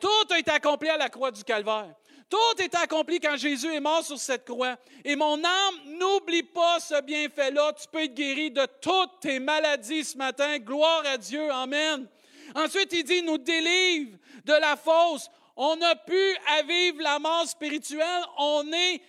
Tout 0.00 0.32
a 0.32 0.38
été 0.38 0.52
accompli 0.52 0.88
à 0.88 0.96
la 0.96 1.08
croix 1.08 1.32
du 1.32 1.42
Calvaire. 1.42 1.92
Tout 2.30 2.62
est 2.62 2.72
accompli 2.76 3.18
quand 3.18 3.36
Jésus 3.36 3.74
est 3.74 3.80
mort 3.80 4.04
sur 4.04 4.20
cette 4.20 4.44
croix. 4.44 4.76
Et 5.04 5.16
mon 5.16 5.42
âme, 5.42 5.74
n'oublie 5.98 6.44
pas 6.44 6.78
ce 6.78 7.02
bienfait-là. 7.02 7.72
Tu 7.72 7.88
peux 7.90 8.04
être 8.04 8.14
guéri 8.14 8.52
de 8.52 8.64
toutes 8.80 9.18
tes 9.18 9.40
maladies 9.40 10.04
ce 10.04 10.16
matin. 10.16 10.58
Gloire 10.58 11.02
à 11.06 11.18
Dieu. 11.18 11.50
Amen. 11.50 12.06
Ensuite, 12.54 12.92
il 12.92 13.02
dit, 13.02 13.22
nous 13.22 13.38
délivre 13.38 14.16
de 14.44 14.52
la 14.52 14.76
fausse. 14.76 15.28
On 15.56 15.76
a 15.82 15.96
pu 15.96 16.36
à 16.56 16.62
vivre 16.62 17.02
la 17.02 17.18
mort 17.18 17.48
spirituelle. 17.48 18.22
On 18.38 18.64
est 18.72 19.02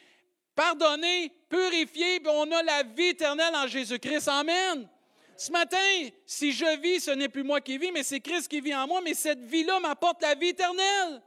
pardonné, 0.56 1.32
purifié, 1.50 2.20
puis 2.20 2.32
on 2.34 2.52
a 2.52 2.64
la 2.64 2.84
vie 2.84 3.08
éternelle 3.08 3.56
en 3.56 3.68
Jésus-Christ. 3.68 4.28
Amen. 4.28 4.88
Ce 5.36 5.52
matin, 5.52 5.78
si 6.26 6.52
je 6.52 6.80
vis, 6.80 7.02
ce 7.02 7.12
n'est 7.12 7.30
plus 7.30 7.44
moi 7.44 7.62
qui 7.62 7.78
vis, 7.78 7.92
mais 7.92 8.04
c'est 8.04 8.20
Christ 8.20 8.48
qui 8.48 8.60
vit 8.60 8.74
en 8.74 8.88
moi, 8.88 9.02
mais 9.04 9.14
cette 9.14 9.42
vie-là 9.42 9.80
m'apporte 9.80 10.22
la 10.22 10.34
vie 10.34 10.50
éternelle. 10.50 11.22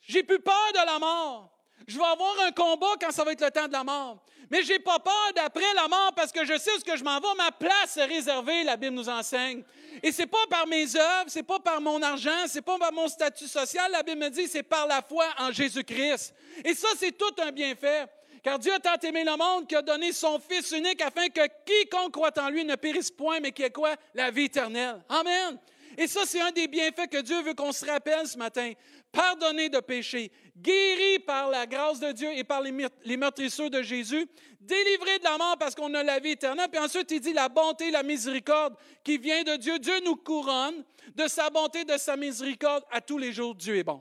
J'ai 0.00 0.22
plus 0.22 0.40
peur 0.40 0.72
de 0.72 0.84
la 0.84 0.98
mort. 0.98 1.50
Je 1.86 1.96
vais 1.96 2.04
avoir 2.04 2.34
un 2.40 2.50
combat 2.50 2.94
quand 3.00 3.12
ça 3.12 3.24
va 3.24 3.32
être 3.32 3.44
le 3.44 3.50
temps 3.50 3.68
de 3.68 3.72
la 3.72 3.84
mort. 3.84 4.22
Mais 4.50 4.62
je 4.62 4.72
n'ai 4.72 4.78
pas 4.78 4.98
peur 4.98 5.32
d'après 5.34 5.72
la 5.74 5.88
mort 5.88 6.12
parce 6.16 6.32
que 6.32 6.44
je 6.44 6.58
sais 6.58 6.78
ce 6.78 6.84
que 6.84 6.96
je 6.96 7.04
m'en 7.04 7.20
vais. 7.20 7.34
Ma 7.36 7.52
place 7.52 7.96
est 7.96 8.04
réservée, 8.06 8.64
la 8.64 8.76
Bible 8.76 8.96
nous 8.96 9.08
enseigne. 9.08 9.62
Et 10.02 10.10
c'est 10.10 10.26
pas 10.26 10.46
par 10.50 10.66
mes 10.66 10.96
œuvres, 10.96 11.26
c'est 11.28 11.42
pas 11.42 11.60
par 11.60 11.80
mon 11.80 12.02
argent, 12.02 12.46
c'est 12.46 12.62
pas 12.62 12.78
par 12.78 12.92
mon 12.92 13.08
statut 13.08 13.46
social. 13.46 13.90
La 13.92 14.02
Bible 14.02 14.20
me 14.20 14.30
dit 14.30 14.48
c'est 14.48 14.62
par 14.62 14.86
la 14.86 15.02
foi 15.02 15.26
en 15.38 15.52
Jésus-Christ. 15.52 16.34
Et 16.64 16.74
ça, 16.74 16.88
c'est 16.98 17.12
tout 17.12 17.34
un 17.42 17.52
bienfait 17.52 18.06
Car 18.42 18.58
Dieu 18.58 18.72
a 18.72 18.78
tant 18.78 18.98
aimé 19.02 19.24
le 19.24 19.36
monde 19.36 19.66
qu'il 19.66 19.78
a 19.78 19.82
donné 19.82 20.12
son 20.12 20.38
Fils 20.38 20.70
unique 20.72 21.00
afin 21.00 21.28
que 21.28 21.40
quiconque 21.64 22.12
croit 22.12 22.32
en 22.38 22.50
lui 22.50 22.64
ne 22.64 22.76
périsse 22.76 23.10
point, 23.10 23.40
mais 23.40 23.52
qu'il 23.52 23.64
ait 23.64 23.70
quoi? 23.70 23.94
La 24.14 24.30
vie 24.30 24.44
éternelle. 24.44 25.02
Amen. 25.08 25.58
Et 25.96 26.06
ça, 26.06 26.20
c'est 26.24 26.40
un 26.40 26.52
des 26.52 26.68
bienfaits 26.68 27.08
que 27.10 27.20
Dieu 27.20 27.42
veut 27.42 27.54
qu'on 27.54 27.72
se 27.72 27.84
rappelle 27.84 28.26
ce 28.28 28.38
matin. 28.38 28.72
Pardonné 29.10 29.68
de 29.68 29.80
péché, 29.80 30.30
guéri 30.56 31.18
par 31.20 31.48
la 31.48 31.66
grâce 31.66 31.98
de 31.98 32.12
Dieu 32.12 32.30
et 32.36 32.44
par 32.44 32.62
les 32.62 33.16
meurtrisseurs 33.16 33.70
de 33.70 33.82
Jésus, 33.82 34.28
délivré 34.60 35.18
de 35.18 35.24
la 35.24 35.36
mort 35.38 35.56
parce 35.58 35.74
qu'on 35.74 35.92
a 35.94 36.02
la 36.04 36.20
vie 36.20 36.32
éternelle. 36.32 36.68
Puis 36.70 36.80
ensuite, 36.80 37.10
il 37.10 37.20
dit 37.20 37.32
la 37.32 37.48
bonté, 37.48 37.90
la 37.90 38.04
miséricorde 38.04 38.76
qui 39.02 39.18
vient 39.18 39.42
de 39.42 39.56
Dieu. 39.56 39.78
Dieu 39.80 39.98
nous 40.04 40.14
couronne 40.14 40.84
de 41.16 41.26
sa 41.26 41.50
bonté, 41.50 41.84
de 41.84 41.96
sa 41.96 42.16
miséricorde. 42.16 42.84
À 42.92 43.00
tous 43.00 43.18
les 43.18 43.32
jours, 43.32 43.56
Dieu 43.56 43.76
est 43.76 43.84
bon. 43.84 44.00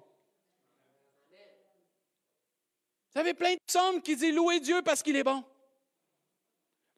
Vous 3.17 3.21
avez 3.21 3.33
plein 3.33 3.55
de 3.55 3.59
psaumes 3.65 3.99
qui 3.99 4.15
disent 4.15 4.35
louer 4.35 4.59
Dieu 4.59 4.83
parce 4.83 5.01
qu'il 5.01 5.15
est 5.15 5.23
bon. 5.23 5.43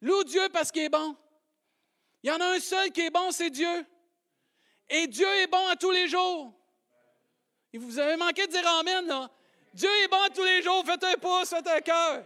Loue 0.02 0.22
Dieu 0.24 0.50
parce 0.52 0.70
qu'il 0.70 0.82
est 0.82 0.90
bon. 0.90 1.16
Il 2.22 2.28
y 2.28 2.30
en 2.30 2.38
a 2.38 2.44
un 2.44 2.60
seul 2.60 2.92
qui 2.92 3.00
est 3.00 3.10
bon, 3.10 3.30
c'est 3.30 3.48
Dieu. 3.48 3.86
Et 4.90 5.06
Dieu 5.06 5.26
est 5.26 5.46
bon 5.46 5.66
à 5.68 5.76
tous 5.76 5.90
les 5.90 6.08
jours. 6.08 6.52
Et 7.72 7.78
vous 7.78 7.98
avez 7.98 8.18
manqué 8.18 8.46
de 8.46 8.52
dire 8.52 8.68
Amen, 8.68 9.06
là. 9.06 9.30
Dieu 9.72 9.88
est 10.04 10.08
bon 10.08 10.20
à 10.20 10.28
tous 10.28 10.44
les 10.44 10.60
jours. 10.60 10.84
Faites 10.84 11.04
un 11.04 11.14
pouce, 11.14 11.48
faites 11.48 11.66
un 11.66 11.80
cœur. 11.80 12.22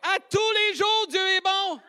À 0.00 0.20
tous 0.20 0.52
les 0.52 0.76
jours, 0.76 1.06
Dieu 1.08 1.28
est 1.30 1.40
bon. 1.40 1.80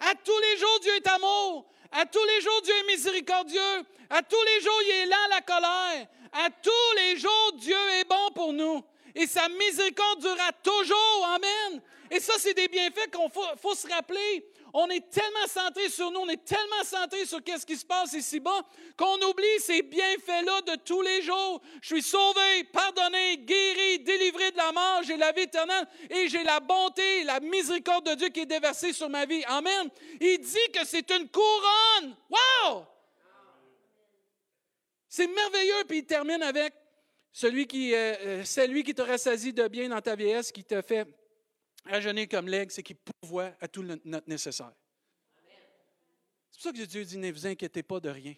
À 0.00 0.14
tous 0.22 0.38
les 0.38 0.58
jours, 0.58 0.80
Dieu 0.82 0.96
est 0.96 1.08
amour. 1.08 1.64
À 1.92 2.04
tous 2.04 2.26
les 2.26 2.42
jours, 2.42 2.60
Dieu 2.62 2.74
est 2.74 2.94
miséricordieux. 2.94 3.86
À 4.10 4.22
tous 4.22 4.44
les 4.54 4.60
jours, 4.60 4.80
il 4.84 4.90
est 4.90 5.06
lent 5.06 5.24
à 5.24 5.34
la 5.36 5.40
colère. 5.40 6.08
À 6.30 6.50
tous 6.50 6.96
les 6.96 7.16
jours, 7.16 7.52
Dieu 7.54 7.90
est 7.98 8.04
bon 8.04 8.30
pour 8.34 8.52
nous. 8.52 8.84
Et 9.14 9.26
sa 9.26 9.48
miséricorde 9.48 10.20
durera 10.20 10.52
toujours. 10.62 11.28
Amen. 11.34 11.82
Et 12.10 12.20
ça, 12.20 12.34
c'est 12.38 12.54
des 12.54 12.68
bienfaits 12.68 13.10
qu'on 13.12 13.28
faut, 13.28 13.74
se 13.74 13.86
rappeler. 13.88 14.46
On 14.72 14.88
est 14.88 15.10
tellement 15.10 15.46
centré 15.46 15.88
sur 15.88 16.10
nous, 16.10 16.20
on 16.20 16.28
est 16.28 16.44
tellement 16.44 16.84
centré 16.84 17.24
sur 17.24 17.42
qu'est-ce 17.42 17.64
qui 17.64 17.76
se 17.76 17.86
passe 17.86 18.12
ici-bas, 18.12 18.60
qu'on 18.96 19.16
oublie 19.28 19.60
ces 19.60 19.82
bienfaits-là 19.82 20.60
de 20.62 20.76
tous 20.76 21.00
les 21.00 21.22
jours. 21.22 21.60
Je 21.80 21.94
suis 21.94 22.02
sauvé, 22.02 22.64
pardonné, 22.72 23.38
guéri, 23.38 24.00
délivré 24.00 24.50
de 24.50 24.56
la 24.58 24.72
mort, 24.72 25.02
j'ai 25.04 25.16
la 25.16 25.32
vie 25.32 25.42
éternelle 25.42 25.86
et 26.10 26.28
j'ai 26.28 26.44
la 26.44 26.60
bonté, 26.60 27.24
la 27.24 27.40
miséricorde 27.40 28.10
de 28.10 28.14
Dieu 28.14 28.28
qui 28.28 28.40
est 28.40 28.46
déversée 28.46 28.92
sur 28.92 29.08
ma 29.08 29.24
vie. 29.24 29.42
Amen. 29.46 29.88
Il 30.20 30.38
dit 30.38 30.72
que 30.72 30.86
c'est 30.86 31.10
une 31.10 31.28
couronne. 31.28 32.14
Wow! 32.30 32.86
C'est 35.08 35.26
merveilleux, 35.26 35.84
puis 35.88 35.98
il 35.98 36.06
termine 36.06 36.42
avec 36.42 36.74
celui 37.32 37.66
qui, 37.66 37.94
euh, 37.94 38.42
euh, 38.42 38.82
qui 38.82 38.94
te 38.94 39.02
rassasie 39.02 39.52
de 39.52 39.68
bien 39.68 39.88
dans 39.88 40.00
ta 40.00 40.16
vieillesse, 40.16 40.50
qui 40.50 40.64
te 40.64 40.80
fait 40.82 41.06
rajeunir 41.84 42.28
comme 42.28 42.48
l'aigle, 42.48 42.70
c'est 42.70 42.82
qu'il 42.82 42.96
pourvoit 42.96 43.52
à 43.60 43.68
tout 43.68 43.82
notre 43.82 44.28
nécessaire. 44.28 44.72
C'est 46.50 46.62
pour 46.62 46.62
ça 46.62 46.72
que 46.72 46.84
Dieu 46.84 47.04
dit, 47.04 47.18
ne 47.18 47.30
vous 47.30 47.46
inquiétez 47.46 47.82
pas 47.82 48.00
de 48.00 48.08
rien. 48.08 48.34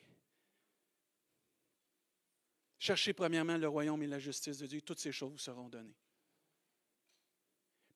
Cherchez 2.78 3.12
premièrement 3.12 3.56
le 3.56 3.68
royaume 3.68 4.02
et 4.02 4.06
la 4.06 4.18
justice 4.18 4.58
de 4.58 4.66
Dieu, 4.66 4.80
toutes 4.80 5.00
ces 5.00 5.12
choses 5.12 5.32
vous 5.32 5.38
seront 5.38 5.68
données. 5.68 5.96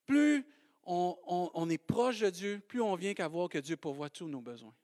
Plus 0.07 0.46
on, 0.85 1.68
est 1.70 1.78
proche 1.78 2.20
de 2.20 2.30
Dieu, 2.30 2.61
plus 2.61 2.83
on 2.83 2.94
vient 2.94 3.14
qu'à 3.14 3.26
voir 3.28 3.48
que 3.48 3.59
Dieu 3.59 3.76
pourvoit 3.76 4.11
tous 4.11 4.28
nos 4.28 4.42
besoins. 4.42 4.74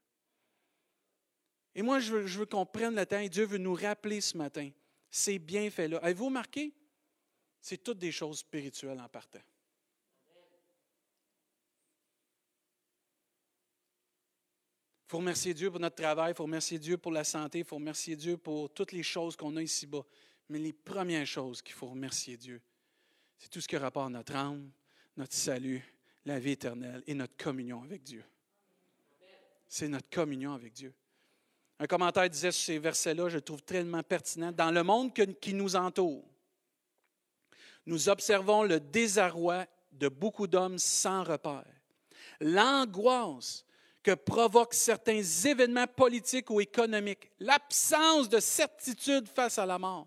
Et 1.75 1.83
moi, 1.83 2.01
je 2.01 2.13
veux, 2.13 2.27
je 2.27 2.39
veux 2.39 2.47
qu'on 2.47 2.65
prenne 2.67 2.95
le 2.95 3.07
temps, 3.07 3.19
et 3.19 3.29
Dieu 3.29 3.45
veut 3.45 3.59
nous 3.59 3.75
rappeler 3.75 4.21
ce 4.21 4.37
matin 4.37 4.71
ces 5.11 5.39
bienfaits-là. 5.39 5.99
Avez-vous 5.99 6.27
remarqué? 6.27 6.73
C'est 7.61 7.83
toutes 7.83 7.99
des 7.99 8.13
choses 8.13 8.39
spirituelles 8.39 9.01
en 9.01 9.09
partant. 9.09 9.41
Il 15.05 15.11
faut 15.11 15.19
remercier 15.19 15.53
Dieu 15.53 15.71
pour 15.73 15.81
notre 15.81 15.97
travail, 15.97 16.31
il 16.33 16.37
faut 16.37 16.45
remercier 16.45 16.79
Dieu 16.79 16.97
pour 16.97 17.11
la 17.11 17.25
santé, 17.25 17.59
il 17.59 17.65
faut 17.65 17.75
remercier 17.77 18.15
Dieu 18.15 18.37
pour 18.37 18.73
toutes 18.73 18.93
les 18.93 19.03
choses 19.03 19.37
qu'on 19.37 19.57
a 19.57 19.63
ici-bas. 19.63 20.05
Mais 20.49 20.61
les 20.61 20.73
premières 20.73 21.27
choses 21.27 21.63
qu'il 21.63 21.75
faut 21.75 21.89
remercier 21.89 22.37
Dieu, 22.37 22.63
c'est 23.37 23.49
tout 23.49 23.61
ce 23.61 23.67
qui 23.67 23.75
a 23.75 23.81
rapport 23.81 24.05
à 24.05 24.11
notre 24.11 24.37
âme, 24.37 24.71
notre 25.17 25.35
salut, 25.35 25.83
la 26.25 26.39
vie 26.39 26.53
éternelle 26.53 27.03
et 27.09 27.15
notre 27.15 27.37
communion 27.37 27.83
avec 27.83 28.05
Dieu. 28.05 28.25
C'est 29.67 29.89
notre 29.89 30.09
communion 30.11 30.53
avec 30.53 30.73
Dieu. 30.73 30.95
Un 31.83 31.87
commentaire 31.87 32.29
disait 32.29 32.53
sur 32.53 32.67
ces 32.67 32.79
versets-là, 32.79 33.31
je 33.31 33.39
trouve 33.39 33.63
tellement 33.63 34.03
pertinent. 34.03 34.53
Dans 34.53 34.71
le 34.71 34.83
monde 34.83 35.15
qui 35.41 35.55
nous 35.55 35.77
entoure, 35.77 36.23
nous 37.87 38.11
observons 38.11 38.65
le 38.65 38.79
désarroi 38.79 39.65
de 39.91 40.09
beaucoup 40.09 40.47
d'hommes 40.47 40.79
sans 40.79 41.25
repère, 41.25 41.65
l'angoisse 42.39 43.65
que 44.03 44.13
provoquent 44.13 44.75
certains 44.75 45.23
événements 45.23 45.87
politiques 45.87 46.51
ou 46.51 46.61
économiques, 46.61 47.31
l'absence 47.41 48.29
de 48.29 48.41
certitude 48.41 49.27
face 49.27 49.59
à 49.59 49.65
la 49.65 49.79
mort. 49.79 50.07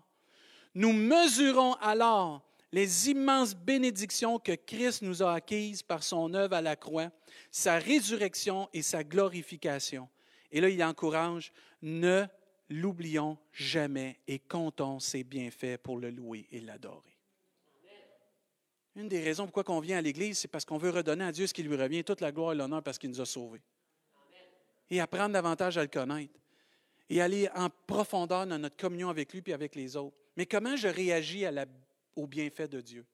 Nous 0.76 0.92
mesurons 0.92 1.74
alors 1.74 2.48
les 2.70 3.10
immenses 3.10 3.54
bénédictions 3.54 4.38
que 4.38 4.52
Christ 4.52 5.02
nous 5.02 5.24
a 5.24 5.34
acquises 5.34 5.82
par 5.82 6.04
son 6.04 6.34
œuvre 6.34 6.54
à 6.54 6.62
la 6.62 6.76
croix, 6.76 7.10
sa 7.50 7.78
résurrection 7.78 8.68
et 8.72 8.82
sa 8.82 9.02
glorification. 9.02 10.08
Et 10.54 10.60
là, 10.60 10.70
il 10.70 10.82
encourage, 10.84 11.52
ne 11.82 12.24
l'oublions 12.70 13.36
jamais 13.52 14.20
et 14.28 14.38
comptons 14.38 15.00
ses 15.00 15.24
bienfaits 15.24 15.78
pour 15.82 15.98
le 15.98 16.10
louer 16.10 16.46
et 16.52 16.60
l'adorer. 16.60 17.18
Une 18.94 19.08
des 19.08 19.20
raisons 19.20 19.48
pourquoi 19.48 19.74
on 19.74 19.80
vient 19.80 19.98
à 19.98 20.00
l'Église, 20.00 20.38
c'est 20.38 20.48
parce 20.48 20.64
qu'on 20.64 20.78
veut 20.78 20.90
redonner 20.90 21.24
à 21.24 21.32
Dieu 21.32 21.48
ce 21.48 21.52
qui 21.52 21.64
lui 21.64 21.74
revient, 21.74 22.04
toute 22.04 22.20
la 22.20 22.30
gloire 22.30 22.52
et 22.52 22.54
l'honneur 22.54 22.84
parce 22.84 22.98
qu'il 22.98 23.10
nous 23.10 23.20
a 23.20 23.26
sauvés 23.26 23.60
et 24.88 25.00
apprendre 25.00 25.32
davantage 25.32 25.76
à 25.76 25.82
le 25.82 25.88
connaître 25.88 26.38
et 27.10 27.20
aller 27.20 27.48
en 27.56 27.68
profondeur 27.68 28.46
dans 28.46 28.58
notre 28.58 28.76
communion 28.76 29.08
avec 29.08 29.32
lui 29.32 29.42
et 29.44 29.52
avec 29.52 29.74
les 29.74 29.96
autres. 29.96 30.16
Mais 30.36 30.46
comment 30.46 30.76
je 30.76 30.86
réagis 30.86 31.44
au 32.14 32.28
bienfait 32.28 32.68
de 32.68 32.80
Dieu? 32.80 33.04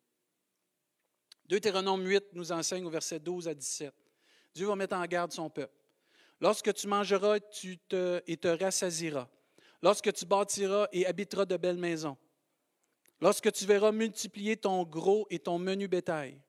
Deutéronome 1.47 2.07
8 2.07 2.25
nous 2.35 2.53
enseigne 2.53 2.85
au 2.85 2.91
verset 2.91 3.19
12 3.19 3.49
à 3.49 3.55
17. 3.55 3.95
Dieu 4.55 4.67
va 4.67 4.77
mettre 4.77 4.95
en 4.95 5.07
garde 5.07 5.33
son 5.33 5.49
peuple. 5.49 5.80
Lorsque 6.41 6.73
tu 6.75 6.87
mangeras 6.87 7.41
tu 7.41 7.79
te, 7.79 8.23
et 8.27 8.37
te 8.37 8.49
rassasiras, 8.49 9.29
lorsque 9.83 10.13
tu 10.13 10.25
bâtiras 10.25 10.89
et 10.93 11.07
habiteras 11.07 11.45
de 11.45 11.57
belles 11.57 11.77
maisons, 11.77 12.17
lorsque 13.21 13.53
tu 13.53 13.67
verras 13.67 13.93
multiplier 13.93 14.57
ton 14.57 14.85
gros 14.85 15.27
et 15.31 15.39
ton 15.39 15.59
menu 15.59 15.87
bétail, 15.89 16.41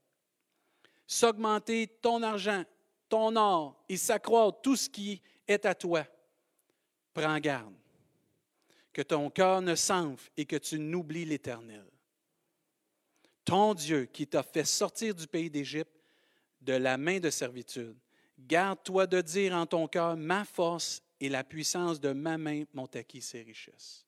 s'augmenter 1.05 1.87
ton 2.01 2.23
argent 2.23 2.63
ton 3.11 3.35
or 3.35 3.83
et 3.89 3.97
s'accroître 3.97 4.61
tout 4.61 4.77
ce 4.77 4.89
qui 4.89 5.21
est 5.45 5.65
à 5.65 5.75
toi, 5.75 6.07
prends 7.13 7.37
garde. 7.39 7.75
Que 8.93 9.01
ton 9.01 9.29
cœur 9.29 9.61
ne 9.61 9.75
s'enfle 9.75 10.29
et 10.37 10.45
que 10.45 10.55
tu 10.55 10.79
n'oublies 10.79 11.25
l'Éternel. 11.25 11.85
Ton 13.45 13.73
Dieu 13.73 14.05
qui 14.05 14.27
t'a 14.27 14.43
fait 14.43 14.65
sortir 14.65 15.13
du 15.13 15.27
pays 15.27 15.49
d'Égypte 15.49 15.91
de 16.61 16.73
la 16.73 16.97
main 16.97 17.19
de 17.19 17.29
servitude, 17.29 17.97
garde-toi 18.47 19.07
de 19.07 19.21
dire 19.21 19.53
en 19.53 19.65
ton 19.65 19.87
cœur, 19.87 20.17
ma 20.17 20.45
force 20.45 21.01
et 21.19 21.29
la 21.29 21.43
puissance 21.43 21.99
de 21.99 22.13
ma 22.13 22.37
main 22.37 22.63
m'ont 22.73 22.89
acquis 22.93 23.21
ces 23.21 23.41
richesses. 23.41 24.05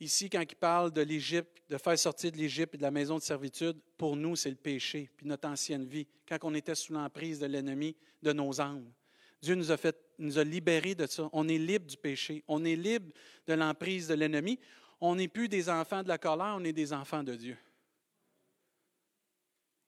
Ici, 0.00 0.30
quand 0.30 0.42
il 0.48 0.54
parle 0.54 0.92
de 0.92 1.02
l'Égypte, 1.02 1.62
de 1.68 1.76
faire 1.76 1.98
sortir 1.98 2.30
de 2.30 2.36
l'Égypte 2.36 2.74
et 2.74 2.78
de 2.78 2.82
la 2.82 2.90
maison 2.90 3.16
de 3.16 3.22
servitude, 3.22 3.76
pour 3.96 4.16
nous, 4.16 4.36
c'est 4.36 4.50
le 4.50 4.56
péché, 4.56 5.10
puis 5.16 5.26
notre 5.26 5.48
ancienne 5.48 5.86
vie, 5.86 6.06
quand 6.28 6.38
on 6.42 6.54
était 6.54 6.76
sous 6.76 6.92
l'emprise 6.92 7.40
de 7.40 7.46
l'ennemi 7.46 7.96
de 8.22 8.32
nos 8.32 8.60
âmes. 8.60 8.92
Dieu 9.40 9.54
nous 9.54 10.38
a, 10.38 10.44
libérés 10.44 10.94
de 10.94 11.06
ça. 11.06 11.28
On 11.32 11.48
est 11.48 11.58
libre 11.58 11.86
du 11.86 11.96
péché. 11.96 12.42
On 12.48 12.64
est 12.64 12.76
libre 12.76 13.12
de 13.46 13.54
l'emprise 13.54 14.08
de 14.08 14.14
l'ennemi. 14.14 14.58
On 15.00 15.14
n'est 15.14 15.28
plus 15.28 15.48
des 15.48 15.68
enfants 15.68 16.02
de 16.02 16.08
la 16.08 16.18
colère, 16.18 16.56
on 16.58 16.64
est 16.64 16.72
des 16.72 16.92
enfants 16.92 17.22
de 17.22 17.36
Dieu. 17.36 17.56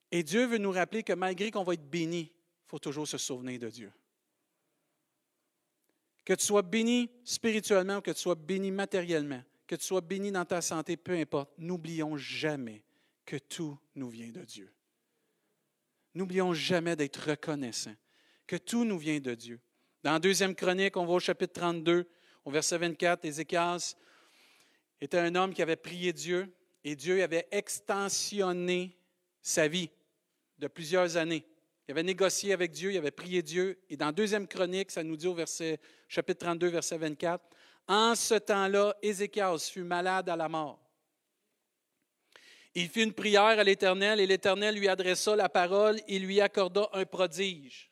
Et 0.09 0.23
Dieu 0.23 0.45
veut 0.45 0.57
nous 0.57 0.71
rappeler 0.71 1.03
que 1.03 1.13
malgré 1.13 1.51
qu'on 1.51 1.63
va 1.63 1.73
être 1.73 1.89
béni, 1.89 2.31
faut 2.71 2.79
toujours 2.79 3.07
se 3.07 3.17
souvenir 3.17 3.59
de 3.59 3.67
Dieu. 3.67 3.91
Que 6.23 6.31
tu 6.31 6.45
sois 6.45 6.61
béni 6.61 7.09
spirituellement 7.25 7.97
ou 7.97 8.01
que 8.01 8.11
tu 8.11 8.19
sois 8.19 8.35
béni 8.35 8.71
matériellement, 8.71 9.43
que 9.67 9.75
tu 9.75 9.83
sois 9.83 9.99
béni 9.99 10.31
dans 10.31 10.45
ta 10.45 10.61
santé, 10.61 10.95
peu 10.95 11.11
importe, 11.11 11.51
n'oublions 11.57 12.15
jamais 12.15 12.81
que 13.25 13.35
tout 13.35 13.77
nous 13.95 14.09
vient 14.09 14.31
de 14.31 14.45
Dieu. 14.45 14.71
N'oublions 16.15 16.53
jamais 16.53 16.95
d'être 16.95 17.17
reconnaissants, 17.31 17.95
que 18.47 18.55
tout 18.55 18.85
nous 18.85 18.97
vient 18.97 19.19
de 19.19 19.35
Dieu. 19.35 19.59
Dans 20.01 20.17
Deuxième 20.17 20.55
Chronique, 20.55 20.95
on 20.95 21.05
va 21.05 21.11
au 21.11 21.19
chapitre 21.19 21.59
32, 21.59 22.09
au 22.45 22.51
verset 22.51 22.77
24, 22.77 23.25
Ézéchias 23.25 23.95
était 25.01 25.19
un 25.19 25.35
homme 25.35 25.53
qui 25.53 25.61
avait 25.61 25.75
prié 25.75 26.13
Dieu 26.13 26.55
et 26.85 26.95
Dieu 26.95 27.21
avait 27.21 27.49
extensionné 27.51 28.97
sa 29.41 29.67
vie 29.67 29.89
de 30.57 30.67
plusieurs 30.67 31.17
années. 31.17 31.45
Il 31.91 31.99
avait 31.99 32.03
négocié 32.03 32.53
avec 32.53 32.71
Dieu, 32.71 32.93
il 32.93 32.97
avait 32.97 33.11
prié 33.11 33.41
Dieu. 33.41 33.77
Et 33.89 33.97
dans 33.97 34.13
Deuxième 34.13 34.47
Chronique, 34.47 34.91
ça 34.91 35.03
nous 35.03 35.17
dit 35.17 35.27
au 35.27 35.35
chapitre 36.07 36.45
32, 36.45 36.69
verset 36.69 36.97
24, 36.97 37.43
en 37.85 38.15
ce 38.15 38.35
temps-là, 38.35 38.95
Ézéchias 39.01 39.69
fut 39.69 39.83
malade 39.83 40.29
à 40.29 40.37
la 40.37 40.47
mort. 40.47 40.79
Il 42.73 42.87
fit 42.87 43.03
une 43.03 43.11
prière 43.11 43.43
à 43.43 43.63
l'Éternel 43.65 44.21
et 44.21 44.25
l'Éternel 44.25 44.75
lui 44.75 44.87
adressa 44.87 45.35
la 45.35 45.49
parole 45.49 45.99
et 46.07 46.17
lui 46.17 46.39
accorda 46.39 46.87
un 46.93 47.03
prodige. 47.03 47.91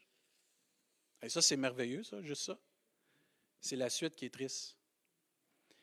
Et 1.22 1.28
ça, 1.28 1.42
c'est 1.42 1.58
merveilleux, 1.58 2.04
ça, 2.04 2.22
juste 2.22 2.44
ça. 2.44 2.58
C'est 3.60 3.76
la 3.76 3.90
suite 3.90 4.16
qui 4.16 4.28
est 4.28 4.34
triste. 4.34 4.78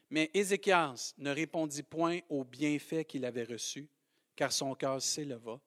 Mais 0.09 0.31
Ézéchias 0.33 1.13
ne 1.19 1.33
répondit 1.33 1.83
point 1.83 2.21
aux 2.31 2.45
bienfaits 2.45 3.05
qu'il 3.07 3.27
avait 3.27 3.45
reçus, 3.45 3.91
car 4.35 4.53
son 4.53 4.75
cœur 4.75 5.03
s'éleva, 5.03 5.61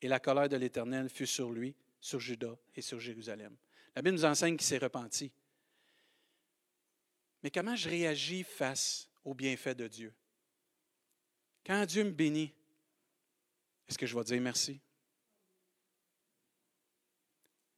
et 0.00 0.08
la 0.08 0.20
colère 0.20 0.48
de 0.48 0.56
l'Éternel 0.56 1.08
fut 1.08 1.26
sur 1.26 1.50
lui, 1.50 1.74
sur 2.00 2.20
Juda 2.20 2.56
et 2.74 2.82
sur 2.82 3.00
Jérusalem. 3.00 3.56
La 3.94 4.02
Bible 4.02 4.16
nous 4.16 4.24
enseigne 4.24 4.56
qu'il 4.56 4.66
s'est 4.66 4.78
repenti. 4.78 5.32
Mais 7.42 7.50
comment 7.50 7.76
je 7.76 7.88
réagis 7.88 8.42
face 8.42 9.08
aux 9.24 9.34
bienfaits 9.34 9.76
de 9.76 9.88
Dieu? 9.88 10.14
Quand 11.64 11.84
Dieu 11.86 12.04
me 12.04 12.10
bénit, 12.10 12.52
est-ce 13.88 13.98
que 13.98 14.06
je 14.06 14.16
vais 14.16 14.24
dire 14.24 14.40
merci? 14.40 14.80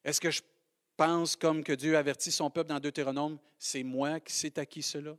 Est-ce 0.04 0.20
que 0.20 0.30
je 0.30 0.42
pense 0.96 1.36
comme 1.36 1.62
que 1.62 1.72
Dieu 1.72 1.96
avertit 1.96 2.32
son 2.32 2.50
peuple 2.50 2.70
dans 2.70 2.80
Deutéronome, 2.80 3.38
c'est 3.58 3.82
moi 3.82 4.20
qui 4.20 4.32
sais 4.32 4.58
acquis 4.58 4.82
cela? 4.82 5.16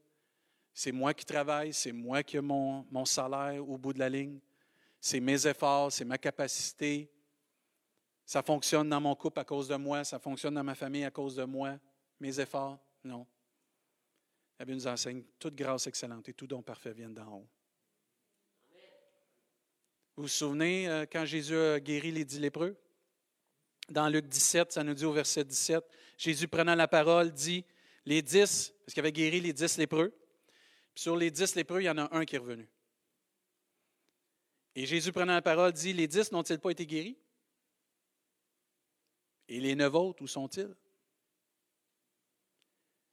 C'est 0.73 0.91
moi 0.91 1.13
qui 1.13 1.25
travaille, 1.25 1.73
c'est 1.73 1.91
moi 1.91 2.23
qui 2.23 2.37
ai 2.37 2.41
mon, 2.41 2.85
mon 2.91 3.05
salaire 3.05 3.67
au 3.67 3.77
bout 3.77 3.93
de 3.93 3.99
la 3.99 4.09
ligne? 4.09 4.39
C'est 5.01 5.19
mes 5.19 5.47
efforts, 5.47 5.91
c'est 5.91 6.05
ma 6.05 6.17
capacité. 6.17 7.11
Ça 8.25 8.43
fonctionne 8.43 8.89
dans 8.89 9.01
mon 9.01 9.15
couple 9.15 9.39
à 9.39 9.43
cause 9.43 9.67
de 9.67 9.75
moi, 9.75 10.03
ça 10.03 10.19
fonctionne 10.19 10.53
dans 10.53 10.63
ma 10.63 10.75
famille 10.75 11.03
à 11.03 11.11
cause 11.11 11.35
de 11.35 11.43
moi. 11.43 11.79
Mes 12.19 12.39
efforts, 12.39 12.77
non. 13.03 13.25
La 14.59 14.65
Bible 14.65 14.77
nous 14.77 14.87
enseigne 14.87 15.23
toute 15.39 15.55
grâce 15.55 15.87
excellente 15.87 16.27
et 16.27 16.33
tout 16.33 16.45
don 16.45 16.61
parfait 16.61 16.91
viennent 16.91 17.13
d'en 17.13 17.37
haut. 17.37 17.47
Vous 20.17 20.23
vous 20.23 20.27
souvenez 20.27 20.89
euh, 20.89 21.05
quand 21.09 21.23
Jésus 21.23 21.55
a 21.55 21.79
guéri 21.79 22.11
les 22.11 22.25
dix 22.25 22.39
lépreux? 22.39 22.77
Dans 23.89 24.09
Luc 24.09 24.27
17, 24.27 24.73
ça 24.73 24.83
nous 24.83 24.93
dit 24.93 25.05
au 25.05 25.13
verset 25.13 25.45
17, 25.45 25.83
Jésus 26.17 26.47
prenant 26.47 26.75
la 26.75 26.89
parole 26.89 27.31
dit, 27.31 27.65
les 28.05 28.21
dix, 28.21 28.73
parce 28.85 28.93
qu'il 28.93 28.99
avait 28.99 29.13
guéri 29.13 29.39
les 29.39 29.53
dix 29.53 29.77
lépreux, 29.77 30.13
sur 30.93 31.15
les 31.15 31.31
dix 31.31 31.55
lépreux, 31.55 31.81
il 31.81 31.85
y 31.85 31.89
en 31.89 31.97
a 31.97 32.15
un 32.15 32.25
qui 32.25 32.35
est 32.35 32.39
revenu. 32.39 32.67
Et 34.75 34.85
Jésus 34.85 35.11
prenant 35.11 35.33
la 35.33 35.41
parole 35.41 35.73
dit, 35.73 35.93
les 35.93 36.07
dix 36.07 36.31
n'ont-ils 36.31 36.59
pas 36.59 36.71
été 36.71 36.85
guéris? 36.85 37.17
Et 39.47 39.59
les 39.59 39.75
neuf 39.75 39.93
autres, 39.93 40.23
où 40.23 40.27
sont-ils? 40.27 40.75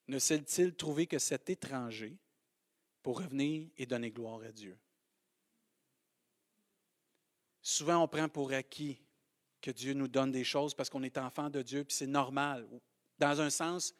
Ne 0.08 0.18
s'est-il 0.18 0.74
trouvé 0.74 1.06
que 1.06 1.18
cet 1.18 1.50
étranger 1.50 2.16
pour 3.02 3.18
revenir 3.18 3.68
et 3.76 3.86
donner 3.86 4.10
gloire 4.10 4.42
à 4.42 4.52
Dieu? 4.52 4.78
Souvent, 7.62 8.02
on 8.02 8.06
prend 8.06 8.28
pour 8.28 8.52
acquis 8.52 9.02
que 9.60 9.72
Dieu 9.72 9.94
nous 9.94 10.06
donne 10.06 10.30
des 10.30 10.44
choses 10.44 10.74
parce 10.74 10.88
qu'on 10.88 11.02
est 11.02 11.18
enfant 11.18 11.50
de 11.50 11.62
Dieu, 11.62 11.82
puis 11.82 11.96
c'est 11.96 12.06
normal. 12.06 12.68
Dans 13.18 13.40
un 13.40 13.50
sens, 13.50 13.94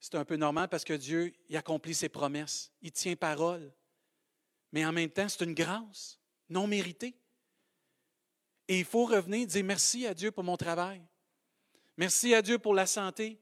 c'est 0.00 0.16
un 0.16 0.24
peu 0.24 0.36
normal 0.36 0.68
parce 0.68 0.84
que 0.84 0.94
Dieu 0.94 1.32
il 1.48 1.56
accomplit 1.56 1.94
ses 1.94 2.08
promesses, 2.08 2.72
il 2.82 2.90
tient 2.90 3.14
parole. 3.14 3.72
Mais 4.72 4.84
en 4.84 4.92
même 4.92 5.10
temps, 5.10 5.28
c'est 5.28 5.44
une 5.44 5.54
grâce 5.54 6.18
non 6.48 6.66
méritée. 6.66 7.14
Et 8.68 8.78
il 8.78 8.84
faut 8.84 9.04
revenir 9.04 9.42
et 9.42 9.46
dire 9.46 9.64
merci 9.64 10.06
à 10.06 10.14
Dieu 10.14 10.30
pour 10.30 10.44
mon 10.44 10.56
travail. 10.56 11.02
Merci 11.96 12.34
à 12.34 12.42
Dieu 12.42 12.58
pour 12.58 12.74
la 12.74 12.86
santé. 12.86 13.38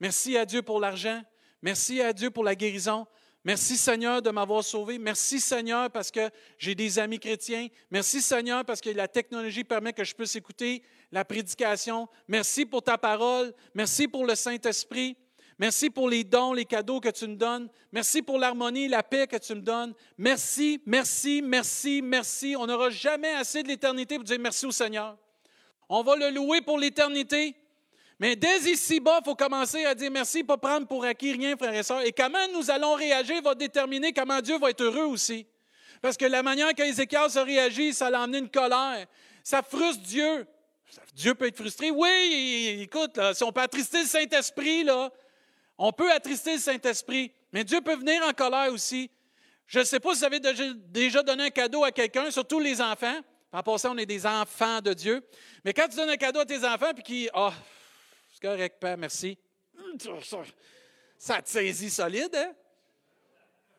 Merci 0.00 0.36
à 0.36 0.44
Dieu 0.44 0.62
pour 0.62 0.80
l'argent. 0.80 1.22
Merci 1.62 2.00
à 2.00 2.12
Dieu 2.12 2.30
pour 2.30 2.44
la 2.44 2.54
guérison. 2.54 3.06
Merci 3.44 3.76
Seigneur 3.76 4.22
de 4.22 4.30
m'avoir 4.30 4.64
sauvé. 4.64 4.98
Merci 4.98 5.38
Seigneur 5.38 5.90
parce 5.90 6.10
que 6.10 6.30
j'ai 6.58 6.74
des 6.74 6.98
amis 6.98 7.18
chrétiens. 7.18 7.68
Merci 7.90 8.22
Seigneur 8.22 8.64
parce 8.64 8.80
que 8.80 8.90
la 8.90 9.06
technologie 9.06 9.64
permet 9.64 9.92
que 9.92 10.02
je 10.02 10.14
puisse 10.14 10.34
écouter 10.34 10.82
la 11.12 11.24
prédication. 11.24 12.08
Merci 12.26 12.64
pour 12.64 12.82
ta 12.82 12.96
parole. 12.96 13.54
Merci 13.74 14.08
pour 14.08 14.26
le 14.26 14.34
Saint-Esprit. 14.34 15.16
Merci 15.58 15.88
pour 15.88 16.08
les 16.08 16.24
dons, 16.24 16.52
les 16.52 16.64
cadeaux 16.64 17.00
que 17.00 17.10
tu 17.10 17.28
me 17.28 17.36
donnes. 17.36 17.68
Merci 17.92 18.22
pour 18.22 18.38
l'harmonie, 18.38 18.88
la 18.88 19.02
paix 19.02 19.26
que 19.26 19.36
tu 19.36 19.54
me 19.54 19.60
donnes. 19.60 19.94
Merci, 20.18 20.80
merci, 20.84 21.42
merci, 21.42 22.02
merci. 22.02 22.56
On 22.58 22.66
n'aura 22.66 22.90
jamais 22.90 23.34
assez 23.34 23.62
de 23.62 23.68
l'éternité 23.68 24.16
pour 24.16 24.24
dire 24.24 24.38
merci 24.40 24.66
au 24.66 24.72
Seigneur. 24.72 25.16
On 25.88 26.02
va 26.02 26.16
le 26.16 26.30
louer 26.30 26.60
pour 26.60 26.78
l'éternité. 26.78 27.54
Mais 28.18 28.36
dès 28.36 28.58
ici-bas, 28.60 29.20
il 29.20 29.24
faut 29.24 29.34
commencer 29.34 29.84
à 29.84 29.94
dire 29.94 30.10
merci, 30.10 30.42
pas 30.42 30.56
prendre 30.56 30.86
pour 30.86 31.04
acquis 31.04 31.32
rien, 31.32 31.56
frères 31.56 31.74
et 31.74 31.82
sœurs. 31.82 32.02
Et 32.02 32.12
comment 32.12 32.48
nous 32.52 32.70
allons 32.70 32.94
réagir 32.94 33.42
va 33.42 33.54
déterminer 33.54 34.12
comment 34.12 34.40
Dieu 34.40 34.58
va 34.58 34.70
être 34.70 34.82
heureux 34.82 35.06
aussi. 35.06 35.46
Parce 36.00 36.16
que 36.16 36.24
la 36.24 36.42
manière 36.42 36.74
qu'Ézéchias 36.74 37.36
a 37.36 37.44
réagi, 37.44 37.94
ça 37.94 38.10
l'a 38.10 38.22
amené 38.22 38.38
une 38.38 38.50
colère. 38.50 39.06
Ça 39.42 39.62
frustre 39.62 40.02
Dieu. 40.02 40.46
Dieu 41.14 41.34
peut 41.34 41.46
être 41.46 41.56
frustré. 41.56 41.90
Oui, 41.90 42.78
écoute, 42.82 43.18
si 43.32 43.42
on 43.42 43.52
peut 43.52 43.62
attrister 43.62 44.02
le 44.02 44.08
Saint-Esprit, 44.08 44.84
là, 44.84 45.10
on 45.78 45.92
peut 45.92 46.10
attrister 46.12 46.54
le 46.54 46.60
Saint-Esprit, 46.60 47.32
mais 47.52 47.64
Dieu 47.64 47.80
peut 47.80 47.96
venir 47.96 48.22
en 48.24 48.32
colère 48.32 48.72
aussi. 48.72 49.10
Je 49.66 49.80
ne 49.80 49.84
sais 49.84 50.00
pas 50.00 50.14
si 50.14 50.20
vous 50.20 50.26
avez 50.26 50.40
déjà 50.40 51.22
donné 51.22 51.44
un 51.44 51.50
cadeau 51.50 51.84
à 51.84 51.90
quelqu'un, 51.90 52.30
surtout 52.30 52.60
les 52.60 52.80
enfants. 52.80 53.20
En 53.52 53.62
passant, 53.62 53.94
on 53.94 53.98
est 53.98 54.06
des 54.06 54.26
enfants 54.26 54.80
de 54.80 54.92
Dieu. 54.92 55.24
Mais 55.64 55.72
quand 55.72 55.88
tu 55.88 55.96
donnes 55.96 56.10
un 56.10 56.16
cadeau 56.16 56.40
à 56.40 56.46
tes 56.46 56.64
enfants, 56.64 56.92
puis 56.92 57.02
qui, 57.02 57.28
ah, 57.32 57.52
c'est 58.32 58.42
correct, 58.42 58.78
Père, 58.80 58.98
merci. 58.98 59.38
Ça 61.16 61.40
te 61.40 61.48
saisit 61.48 61.90
solide, 61.90 62.34
hein? 62.34 62.52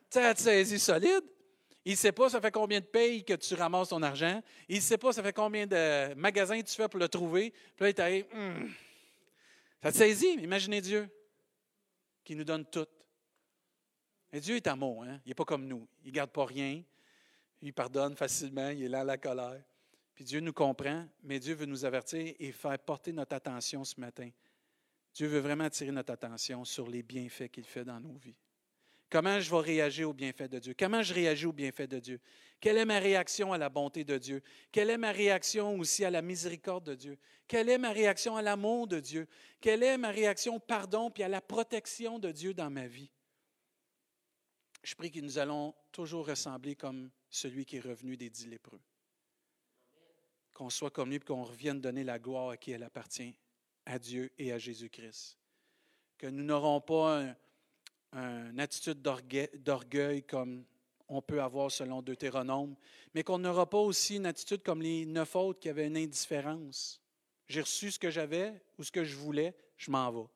Ça 0.10 0.34
te 0.34 0.42
saisit 0.42 0.80
solide? 0.80 1.24
Il 1.84 1.92
ne 1.92 1.98
sait 1.98 2.14
pas 2.14 2.30
ça 2.30 2.42
fait 2.42 2.52
combien 2.52 2.80
de 2.80 2.86
payes 2.86 3.24
que 3.24 3.34
tu 3.34 3.54
ramasses 3.54 3.90
ton 3.90 4.02
argent. 4.02 4.42
Il 4.68 4.78
ne 4.78 4.82
sait 4.82 4.98
pas 4.98 5.12
ça 5.12 5.22
fait 5.22 5.34
combien 5.34 5.68
de 5.68 6.14
magasins 6.16 6.62
tu 6.62 6.74
fais 6.74 6.88
pour 6.88 7.00
le 7.00 7.08
trouver. 7.10 7.52
Puis 7.52 7.84
là, 7.84 7.90
il 7.90 7.94
t'arrive, 7.94 8.26
hum. 8.34 8.72
ça 9.84 9.92
te 9.92 9.98
saisit. 9.98 10.34
Imaginez 10.36 10.82
Dieu 10.82 11.10
qui 12.26 12.36
nous 12.36 12.44
donne 12.44 12.66
tout. 12.66 12.88
Et 14.34 14.42
Dieu 14.42 14.58
est 14.58 14.68
amour, 14.68 15.04
hein? 15.04 15.22
il 15.26 15.30
n'est 15.30 15.36
pas 15.36 15.46
comme 15.46 15.66
nous. 15.66 15.88
Il 16.04 16.10
ne 16.10 16.16
garde 16.16 16.32
pas 16.32 16.46
rien. 16.46 16.84
Il 17.62 17.74
pardonne 17.74 18.18
facilement, 18.18 18.70
il 18.70 18.84
est 18.84 18.90
là 18.90 19.02
à 19.02 19.04
la 19.06 19.18
colère. 19.18 19.64
Puis 20.14 20.26
Dieu 20.26 20.42
nous 20.42 20.52
comprend, 20.52 21.08
mais 21.24 21.40
Dieu 21.40 21.56
veut 21.56 21.66
nous 21.66 21.86
avertir 21.86 22.36
et 22.38 22.52
faire 22.52 22.78
porter 22.80 23.14
notre 23.14 23.36
attention 23.36 23.86
ce 23.86 24.00
matin 24.00 24.30
Dieu 25.16 25.28
veut 25.28 25.40
vraiment 25.40 25.64
attirer 25.64 25.94
notre 25.94 26.12
attention 26.12 26.66
sur 26.66 26.90
les 26.90 27.02
bienfaits 27.02 27.48
qu'il 27.48 27.64
fait 27.64 27.86
dans 27.86 28.02
nos 28.02 28.18
vies. 28.18 28.36
Comment 29.16 29.40
je 29.40 29.50
vais 29.50 29.62
réagir 29.62 30.10
aux 30.10 30.14
bienfaits 30.14 30.50
de 30.50 30.60
Dieu? 30.60 30.76
Comment 30.78 31.02
je 31.02 31.14
réagis 31.14 31.46
aux 31.46 31.54
bienfaits 31.54 31.88
de 31.88 32.00
Dieu? 32.00 32.20
Quelle 32.60 32.76
est 32.76 32.84
ma 32.84 33.00
réaction 33.00 33.54
à 33.54 33.58
la 33.58 33.70
bonté 33.70 34.04
de 34.04 34.18
Dieu? 34.18 34.44
Quelle 34.74 34.90
est 34.90 34.98
ma 34.98 35.14
réaction 35.14 35.80
aussi 35.80 36.04
à 36.04 36.12
la 36.12 36.22
miséricorde 36.22 36.84
de 36.84 36.96
Dieu? 36.96 37.18
Quelle 37.48 37.70
est 37.70 37.78
ma 37.78 37.94
réaction 37.94 38.36
à 38.36 38.42
l'amour 38.42 38.88
de 38.88 39.00
Dieu? 39.00 39.26
Quelle 39.62 39.84
est 39.84 39.98
ma 39.98 40.12
réaction 40.12 40.58
au 40.58 40.60
pardon 40.60 41.10
puis 41.10 41.24
à 41.24 41.30
la 41.30 41.40
protection 41.40 42.20
de 42.20 42.30
Dieu 42.30 42.54
dans 42.54 42.70
ma 42.70 42.88
vie? 42.88 43.10
Je 44.84 44.94
prie 44.96 45.14
que 45.14 45.22
nous 45.22 45.38
allons 45.38 45.74
toujours 45.94 46.28
ressembler 46.28 46.76
comme 46.76 47.10
celui 47.30 47.66
qui 47.66 47.78
est 47.78 47.88
revenu 47.88 48.18
des 48.18 48.30
dix 48.30 48.48
lépreux. 48.48 48.82
Qu'on 50.54 50.70
soit 50.70 50.92
comme 50.92 51.08
lui 51.08 51.16
et 51.16 51.20
qu'on 51.22 51.46
revienne 51.46 51.80
donner 51.80 52.04
la 52.04 52.20
gloire 52.20 52.50
à 52.50 52.58
qui 52.58 52.72
elle 52.72 52.84
appartient 52.84 53.34
à 53.86 53.98
Dieu 53.98 54.30
et 54.38 54.52
à 54.52 54.58
Jésus-Christ. 54.58 55.38
Que 56.18 56.28
nous 56.28 56.44
n'aurons 56.44 56.82
pas 56.82 57.34
une 58.16 58.60
attitude 58.60 59.02
d'orgueil 59.02 60.24
comme 60.24 60.66
on 61.08 61.22
peut 61.22 61.42
avoir 61.42 61.72
selon 61.72 62.02
Deutéronome, 62.02 62.76
mais 63.14 63.24
qu'on 63.24 63.38
n'aura 63.38 63.70
pas 63.70 63.78
aussi 63.78 64.16
une 64.16 64.26
attitude 64.26 64.64
comme 64.64 64.82
les 64.82 65.06
neuf 65.06 65.36
autres 65.36 65.60
qui 65.60 65.70
avaient 65.70 65.88
une 65.88 65.98
indifférence. 65.98 67.02
J'ai 67.48 67.62
reçu 67.62 67.92
ce 67.92 68.00
que 68.00 68.10
j'avais 68.10 68.60
ou 68.78 68.84
ce 68.84 68.92
que 68.92 69.04
je 69.04 69.16
voulais, 69.16 69.56
je 69.78 69.92
m'en 69.92 70.12
vais. 70.12 70.28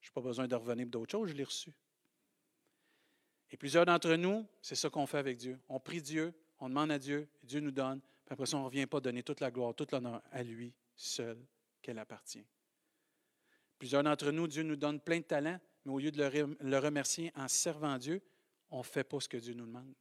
Je 0.00 0.08
n'ai 0.08 0.12
pas 0.12 0.20
besoin 0.20 0.48
de 0.48 0.54
revenir 0.56 0.86
pour 0.86 1.00
d'autres 1.02 1.12
choses, 1.12 1.28
je 1.28 1.34
l'ai 1.34 1.44
reçu. 1.44 1.72
Et 3.50 3.56
plusieurs 3.56 3.86
d'entre 3.86 4.14
nous, 4.14 4.46
c'est 4.60 4.74
ça 4.74 4.90
qu'on 4.90 5.06
fait 5.06 5.18
avec 5.18 5.38
Dieu. 5.38 5.58
On 5.68 5.80
prie 5.80 6.02
Dieu, 6.02 6.34
on 6.58 6.68
demande 6.68 6.90
à 6.90 6.98
Dieu, 6.98 7.28
Dieu 7.42 7.60
nous 7.60 7.70
donne, 7.70 8.00
puis 8.00 8.32
après 8.32 8.46
ça, 8.46 8.56
on 8.56 8.60
ne 8.60 8.66
revient 8.66 8.86
pas 8.86 9.00
donner 9.00 9.22
toute 9.22 9.40
la 9.40 9.50
gloire, 9.50 9.74
toute 9.74 9.92
l'honneur 9.92 10.22
à 10.32 10.42
lui 10.42 10.74
seul 10.96 11.38
qu'elle 11.80 11.98
appartient. 11.98 12.44
Plusieurs 13.78 14.02
d'entre 14.02 14.32
nous, 14.32 14.48
Dieu 14.48 14.64
nous 14.64 14.76
donne 14.76 15.00
plein 15.00 15.18
de 15.18 15.24
talents, 15.24 15.60
mais 15.88 15.94
au 15.94 15.98
lieu 15.98 16.10
de 16.10 16.22
le 16.60 16.78
remercier 16.78 17.32
en 17.34 17.48
servant 17.48 17.96
Dieu, 17.96 18.20
on 18.70 18.78
ne 18.78 18.82
fait 18.82 19.04
pas 19.04 19.20
ce 19.20 19.28
que 19.28 19.38
Dieu 19.38 19.54
nous 19.54 19.64
demande. 19.64 19.94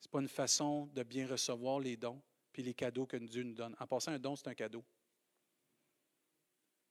Ce 0.00 0.06
n'est 0.06 0.10
pas 0.10 0.20
une 0.20 0.28
façon 0.28 0.86
de 0.86 1.02
bien 1.02 1.26
recevoir 1.26 1.80
les 1.80 1.98
dons 1.98 2.22
puis 2.50 2.62
les 2.62 2.72
cadeaux 2.72 3.04
que 3.04 3.18
Dieu 3.18 3.42
nous 3.42 3.52
donne. 3.52 3.76
En 3.78 3.86
passant, 3.86 4.12
un 4.12 4.18
don, 4.18 4.36
c'est 4.36 4.48
un 4.48 4.54
cadeau. 4.54 4.82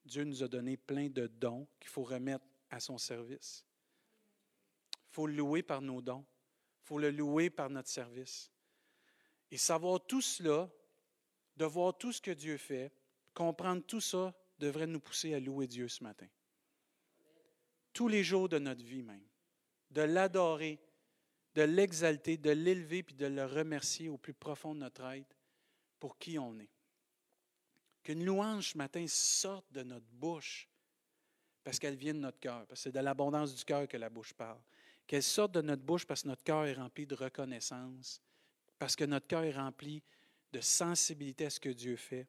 Dieu 0.06 0.24
nous 0.24 0.44
a 0.44 0.48
donné 0.48 0.78
plein 0.78 1.10
de 1.10 1.26
dons 1.26 1.68
qu'il 1.80 1.90
faut 1.90 2.04
remettre 2.04 2.46
à 2.70 2.80
son 2.80 3.00
service. 3.00 3.66
Il 5.10 5.14
faut 5.14 5.26
le 5.26 5.34
louer 5.34 5.64
par 5.64 5.82
nos 5.82 6.00
dons. 6.00 6.24
Il 6.84 6.88
faut 6.88 7.00
le 7.00 7.10
louer 7.10 7.50
par 7.50 7.72
notre 7.72 7.90
service. 7.90 8.52
Et 9.50 9.58
savoir 9.58 10.06
tout 10.06 10.22
cela, 10.22 10.70
de 11.56 11.66
voir 11.66 11.98
tout 11.98 12.12
ce 12.12 12.22
que 12.22 12.32
Dieu 12.32 12.58
fait, 12.58 12.94
Comprendre 13.34 13.84
tout 13.86 14.02
ça 14.02 14.34
devrait 14.58 14.88
nous 14.88 15.00
pousser 15.00 15.36
à 15.36 15.40
louer 15.40 15.68
Dieu 15.68 15.88
ce 15.88 16.04
matin. 16.04 16.26
Tous 17.98 18.08
les 18.08 18.24
jours 18.24 18.48
de 18.48 18.60
notre 18.60 18.84
vie 18.84 19.02
même. 19.02 19.26
De 19.90 20.04
l'adorer, 20.04 20.80
de 21.56 21.64
l'exalter, 21.64 22.38
de 22.38 22.52
l'élever, 22.52 23.02
puis 23.02 23.16
de 23.16 23.26
le 23.26 23.44
remercier 23.44 24.08
au 24.08 24.20
plus 24.20 24.36
profond 24.36 24.76
de 24.76 24.82
notre 24.82 25.04
être 25.06 25.36
pour 26.00 26.20
qui 26.20 26.38
on 26.38 26.60
est. 26.60 26.70
Qu'une 28.04 28.24
louange 28.24 28.74
ce 28.74 28.78
matin 28.78 29.04
sorte 29.08 29.66
de 29.72 29.82
notre 29.82 30.06
bouche 30.12 30.70
parce 31.64 31.80
qu'elle 31.80 31.96
vient 31.96 32.14
de 32.14 32.20
notre 32.20 32.40
cœur, 32.40 32.68
parce 32.68 32.82
que 32.82 32.84
c'est 32.84 32.92
de 32.92 33.00
l'abondance 33.00 33.56
du 33.56 33.66
cœur 33.66 33.88
que 33.88 33.98
la 33.98 34.12
bouche 34.12 34.32
parle. 34.32 34.62
Qu'elle 35.08 35.24
sorte 35.24 35.54
de 35.54 35.62
notre 35.62 35.82
bouche 35.82 36.06
parce 36.06 36.22
que 36.22 36.28
notre 36.28 36.44
cœur 36.44 36.68
est 36.68 36.74
rempli 36.74 37.08
de 37.08 37.16
reconnaissance, 37.16 38.22
parce 38.78 38.96
que 38.96 39.06
notre 39.06 39.26
cœur 39.26 39.44
est 39.44 39.58
rempli 39.58 40.04
de 40.54 40.62
sensibilité 40.62 41.48
à 41.48 41.50
ce 41.50 41.60
que 41.60 41.70
Dieu 41.70 41.96
fait. 41.96 42.28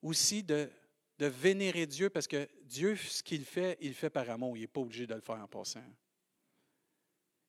Aussi 0.00 0.44
de, 0.44 0.70
de 1.18 1.26
vénérer 1.26 1.86
Dieu 1.86 2.10
parce 2.10 2.26
que 2.26 2.48
Dieu, 2.62 2.96
ce 2.96 3.22
qu'il 3.22 3.44
fait, 3.44 3.78
il 3.80 3.88
le 3.88 3.94
fait 3.94 4.10
par 4.10 4.28
amour. 4.30 4.56
Il 4.56 4.60
n'est 4.60 4.66
pas 4.66 4.80
obligé 4.80 5.06
de 5.06 5.14
le 5.14 5.20
faire 5.20 5.36
en 5.36 5.46
passant. 5.46 5.84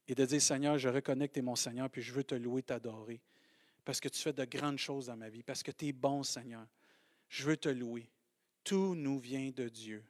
Et 0.07 0.13
de 0.13 0.25
dire, 0.25 0.41
Seigneur, 0.41 0.77
je 0.77 0.89
reconnais 0.89 1.27
que 1.27 1.33
tu 1.33 1.39
es 1.39 1.43
mon 1.43 1.55
Seigneur, 1.55 1.89
puis 1.89 2.01
je 2.01 2.13
veux 2.13 2.23
te 2.23 2.35
louer, 2.35 2.61
t'adorer, 2.61 3.21
parce 3.83 3.99
que 3.99 4.07
tu 4.07 4.21
fais 4.21 4.33
de 4.33 4.45
grandes 4.45 4.77
choses 4.77 5.07
dans 5.07 5.17
ma 5.17 5.29
vie, 5.29 5.41
parce 5.41 5.63
que 5.63 5.71
tu 5.71 5.87
es 5.87 5.93
bon, 5.93 6.21
Seigneur. 6.21 6.67
Je 7.27 7.43
veux 7.43 7.57
te 7.57 7.69
louer. 7.69 8.07
Tout 8.63 8.93
nous 8.93 9.17
vient 9.17 9.49
de 9.49 9.67
Dieu. 9.67 10.05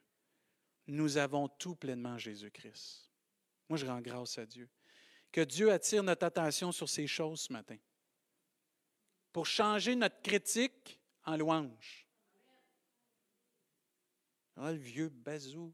Nous 0.88 1.18
avons 1.18 1.48
tout 1.48 1.76
pleinement 1.76 2.18
Jésus-Christ. 2.18 3.10
Moi, 3.70 3.78
je 3.78 3.86
rends 3.86 4.02
grâce 4.02 4.38
à 4.38 4.46
Dieu. 4.46 4.70
Que 5.32 5.42
Dieu 5.42 5.72
attire 5.72 6.04
notre 6.04 6.26
attention 6.26 6.72
sur 6.72 6.88
ces 6.88 7.08
choses 7.08 7.42
ce 7.42 7.54
matin. 7.54 7.78
Pour 9.32 9.46
changer 9.46 9.96
notre 9.96 10.22
critique 10.22 11.00
en 11.24 11.36
louange. 11.36 12.05
Ah, 14.58 14.72
le 14.72 14.78
vieux 14.78 15.10
bazou. 15.10 15.74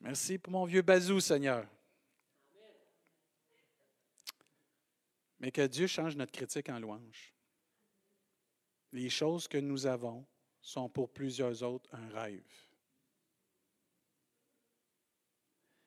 Merci 0.00 0.36
pour 0.38 0.52
mon 0.52 0.64
vieux 0.64 0.82
bazou, 0.82 1.20
Seigneur. 1.20 1.68
Mais 5.38 5.52
que 5.52 5.66
Dieu 5.66 5.86
change 5.86 6.16
notre 6.16 6.32
critique 6.32 6.68
en 6.68 6.80
louange. 6.80 7.32
Les 8.92 9.08
choses 9.08 9.46
que 9.46 9.58
nous 9.58 9.86
avons 9.86 10.26
sont 10.60 10.88
pour 10.88 11.12
plusieurs 11.12 11.62
autres 11.62 11.88
un 11.92 12.08
rêve. 12.08 12.42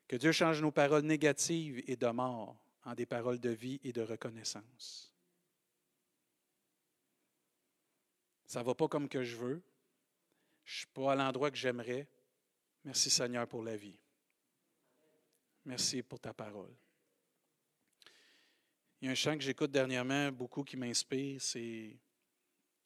Que 0.07 0.15
Dieu 0.15 0.31
change 0.31 0.61
nos 0.61 0.71
paroles 0.71 1.03
négatives 1.03 1.83
et 1.87 1.95
de 1.95 2.07
mort 2.07 2.57
en 2.83 2.93
des 2.93 3.05
paroles 3.05 3.39
de 3.39 3.49
vie 3.49 3.79
et 3.83 3.91
de 3.91 4.01
reconnaissance. 4.01 5.14
Ça 8.55 8.61
ne 8.61 8.67
va 8.67 8.73
pas 8.73 8.87
comme 8.87 9.09
que 9.09 9.21
je 9.21 9.35
veux. 9.35 9.61
Je 10.63 10.71
ne 10.71 10.77
suis 10.77 10.87
pas 10.87 11.11
à 11.11 11.15
l'endroit 11.15 11.51
que 11.51 11.57
j'aimerais. 11.57 12.07
Merci 12.85 13.09
Seigneur 13.09 13.45
pour 13.49 13.61
la 13.61 13.75
vie. 13.75 13.99
Merci 15.65 16.01
pour 16.01 16.21
ta 16.21 16.33
parole. 16.33 16.73
Il 19.01 19.05
y 19.05 19.07
a 19.09 19.11
un 19.11 19.15
chant 19.15 19.37
que 19.37 19.43
j'écoute 19.43 19.71
dernièrement 19.71 20.31
beaucoup 20.31 20.63
qui 20.63 20.77
m'inspire, 20.77 21.41
c'est 21.41 21.99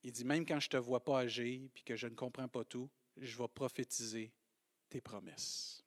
il 0.01 0.11
dit 0.11 0.25
même 0.25 0.43
quand 0.43 0.59
je 0.59 0.69
te 0.69 0.77
vois 0.77 1.03
pas 1.03 1.19
agir 1.19 1.61
et 1.75 1.81
que 1.85 1.95
je 1.95 2.07
ne 2.07 2.15
comprends 2.15 2.47
pas 2.47 2.63
tout, 2.63 2.89
je 3.17 3.37
vais 3.37 3.47
prophétiser 3.47 4.33
tes 4.89 5.01
promesses. 5.01 5.83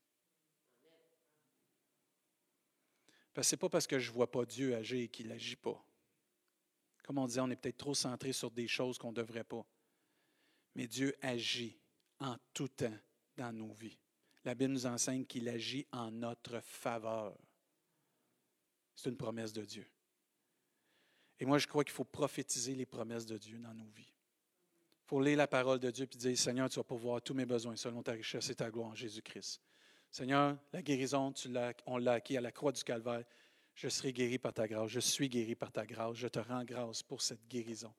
Parce 3.34 3.48
que 3.48 3.50
ce 3.50 3.56
n'est 3.56 3.58
pas 3.58 3.68
parce 3.68 3.88
que 3.88 3.98
je 3.98 4.12
vois 4.12 4.30
pas 4.30 4.44
Dieu 4.44 4.76
agir 4.76 5.10
qu'il 5.10 5.26
n'agit 5.26 5.56
pas. 5.56 5.84
Comme 7.02 7.18
on 7.18 7.26
disait, 7.26 7.40
on 7.40 7.50
est 7.50 7.56
peut-être 7.56 7.78
trop 7.78 7.94
centré 7.94 8.32
sur 8.32 8.50
des 8.50 8.68
choses 8.68 8.98
qu'on 8.98 9.10
ne 9.10 9.16
devrait 9.16 9.44
pas. 9.44 9.64
Mais 10.74 10.86
Dieu 10.86 11.14
agit 11.20 11.78
en 12.20 12.36
tout 12.54 12.68
temps 12.68 12.96
dans 13.36 13.52
nos 13.52 13.72
vies. 13.72 13.98
La 14.44 14.54
Bible 14.54 14.72
nous 14.72 14.86
enseigne 14.86 15.24
qu'il 15.24 15.48
agit 15.48 15.86
en 15.92 16.10
notre 16.10 16.60
faveur. 16.60 17.36
C'est 18.94 19.10
une 19.10 19.16
promesse 19.16 19.52
de 19.52 19.64
Dieu. 19.64 19.86
Et 21.38 21.44
moi, 21.44 21.58
je 21.58 21.66
crois 21.66 21.84
qu'il 21.84 21.92
faut 21.92 22.04
prophétiser 22.04 22.74
les 22.74 22.86
promesses 22.86 23.26
de 23.26 23.36
Dieu 23.36 23.58
dans 23.58 23.74
nos 23.74 23.88
vies. 23.88 24.12
Il 25.04 25.06
faut 25.06 25.20
lire 25.20 25.36
la 25.36 25.48
parole 25.48 25.80
de 25.80 25.90
Dieu 25.90 26.08
et 26.10 26.16
dire 26.16 26.38
Seigneur, 26.38 26.70
tu 26.70 26.76
vas 26.76 26.84
pouvoir 26.84 27.20
tous 27.20 27.34
mes 27.34 27.44
besoins 27.44 27.76
selon 27.76 28.02
ta 28.02 28.12
richesse 28.12 28.48
et 28.50 28.54
ta 28.54 28.70
gloire 28.70 28.90
en 28.90 28.94
Jésus-Christ. 28.94 29.60
Seigneur, 30.10 30.56
la 30.72 30.82
guérison, 30.82 31.32
on 31.86 31.98
l'a 31.98 32.12
acquis 32.12 32.36
à 32.36 32.40
la 32.40 32.52
croix 32.52 32.72
du 32.72 32.84
Calvaire. 32.84 33.24
Je 33.74 33.88
serai 33.88 34.12
guéri 34.12 34.38
par 34.38 34.52
ta 34.52 34.66
grâce. 34.66 34.90
Je 34.90 35.00
suis 35.00 35.28
guéri 35.28 35.54
par 35.54 35.72
ta 35.72 35.86
grâce. 35.86 36.16
Je 36.16 36.28
te 36.28 36.38
rends 36.38 36.64
grâce 36.64 37.02
pour 37.02 37.22
cette 37.22 37.46
guérison. 37.48 37.92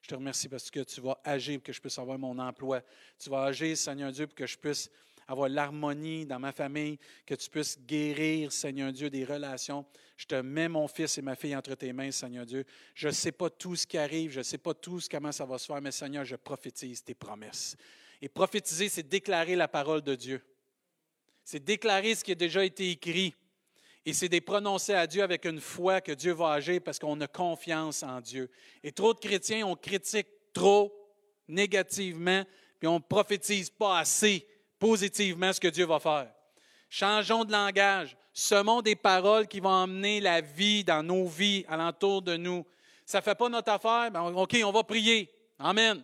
Je 0.00 0.08
te 0.08 0.14
remercie 0.14 0.48
parce 0.48 0.70
que 0.70 0.80
tu 0.80 1.00
vas 1.00 1.20
agir 1.24 1.58
pour 1.58 1.64
que 1.64 1.72
je 1.72 1.80
puisse 1.80 1.98
avoir 1.98 2.18
mon 2.18 2.38
emploi. 2.38 2.82
Tu 3.18 3.30
vas 3.30 3.44
agir, 3.44 3.76
Seigneur 3.76 4.12
Dieu, 4.12 4.26
pour 4.26 4.36
que 4.36 4.46
je 4.46 4.56
puisse 4.56 4.90
avoir 5.28 5.50
l'harmonie 5.50 6.24
dans 6.24 6.38
ma 6.38 6.52
famille, 6.52 6.98
que 7.26 7.34
tu 7.34 7.50
puisses 7.50 7.78
guérir, 7.86 8.50
Seigneur 8.50 8.90
Dieu, 8.92 9.10
des 9.10 9.24
relations. 9.24 9.84
Je 10.16 10.24
te 10.24 10.36
mets 10.36 10.68
mon 10.68 10.88
fils 10.88 11.18
et 11.18 11.22
ma 11.22 11.36
fille 11.36 11.54
entre 11.54 11.74
tes 11.74 11.92
mains, 11.92 12.10
Seigneur 12.10 12.46
Dieu. 12.46 12.64
Je 12.94 13.08
ne 13.08 13.12
sais 13.12 13.32
pas 13.32 13.50
tout 13.50 13.76
ce 13.76 13.86
qui 13.86 13.98
arrive, 13.98 14.30
je 14.30 14.38
ne 14.38 14.44
sais 14.44 14.58
pas 14.58 14.72
tout 14.72 15.00
comment 15.10 15.30
ça 15.30 15.44
va 15.44 15.58
se 15.58 15.66
faire, 15.66 15.82
mais 15.82 15.92
Seigneur, 15.92 16.24
je 16.24 16.36
prophétise 16.36 17.04
tes 17.04 17.14
promesses. 17.14 17.76
Et 18.22 18.28
prophétiser, 18.28 18.88
c'est 18.88 19.06
déclarer 19.06 19.54
la 19.54 19.68
parole 19.68 20.00
de 20.00 20.14
Dieu. 20.14 20.42
C'est 21.44 21.62
déclarer 21.62 22.14
ce 22.14 22.24
qui 22.24 22.32
a 22.32 22.34
déjà 22.34 22.64
été 22.64 22.90
écrit. 22.90 23.34
Et 24.06 24.12
c'est 24.12 24.28
de 24.28 24.38
prononcer 24.38 24.94
à 24.94 25.06
Dieu 25.06 25.22
avec 25.22 25.44
une 25.44 25.60
foi 25.60 26.00
que 26.00 26.12
Dieu 26.12 26.32
va 26.32 26.52
agir 26.52 26.80
parce 26.84 26.98
qu'on 26.98 27.20
a 27.20 27.26
confiance 27.26 28.02
en 28.02 28.20
Dieu. 28.20 28.50
Et 28.82 28.92
trop 28.92 29.12
de 29.12 29.18
chrétiens, 29.18 29.66
on 29.66 29.76
critique 29.76 30.28
trop 30.52 30.92
négativement, 31.46 32.44
puis 32.78 32.88
on 32.88 32.94
ne 32.94 33.04
prophétise 33.04 33.70
pas 33.70 33.98
assez 33.98 34.46
positivement 34.78 35.52
ce 35.52 35.60
que 35.60 35.68
Dieu 35.68 35.86
va 35.86 35.98
faire. 35.98 36.32
Changeons 36.88 37.44
de 37.44 37.52
langage. 37.52 38.16
Semons 38.32 38.82
des 38.82 38.94
paroles 38.94 39.48
qui 39.48 39.60
vont 39.60 39.68
emmener 39.68 40.20
la 40.20 40.40
vie 40.40 40.84
dans 40.84 41.02
nos 41.02 41.26
vies, 41.26 41.64
alentour 41.68 42.22
de 42.22 42.36
nous. 42.36 42.64
Ça 43.04 43.18
ne 43.18 43.22
fait 43.22 43.34
pas 43.34 43.48
notre 43.48 43.72
affaire? 43.72 44.10
Ben, 44.12 44.22
OK, 44.22 44.56
on 44.64 44.70
va 44.70 44.84
prier. 44.84 45.28
Amen. 45.58 46.02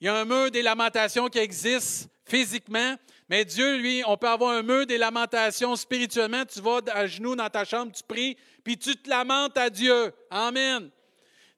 Il 0.00 0.04
y 0.04 0.08
a 0.08 0.14
un 0.14 0.24
mur 0.24 0.50
des 0.50 0.62
lamentations 0.62 1.28
qui 1.28 1.38
existe 1.38 2.08
physiquement, 2.24 2.96
mais 3.28 3.44
Dieu, 3.44 3.76
lui, 3.76 4.02
on 4.06 4.16
peut 4.16 4.28
avoir 4.28 4.52
un 4.52 4.62
mur 4.62 4.86
des 4.86 4.96
lamentations 4.96 5.76
spirituellement. 5.76 6.44
Tu 6.46 6.60
vas 6.60 6.80
à 6.92 7.06
genoux 7.06 7.36
dans 7.36 7.50
ta 7.50 7.64
chambre, 7.64 7.92
tu 7.92 8.02
pries, 8.02 8.36
puis 8.64 8.78
tu 8.78 8.96
te 8.96 9.08
lamentes 9.08 9.58
à 9.58 9.68
Dieu. 9.68 10.12
Amen. 10.30 10.90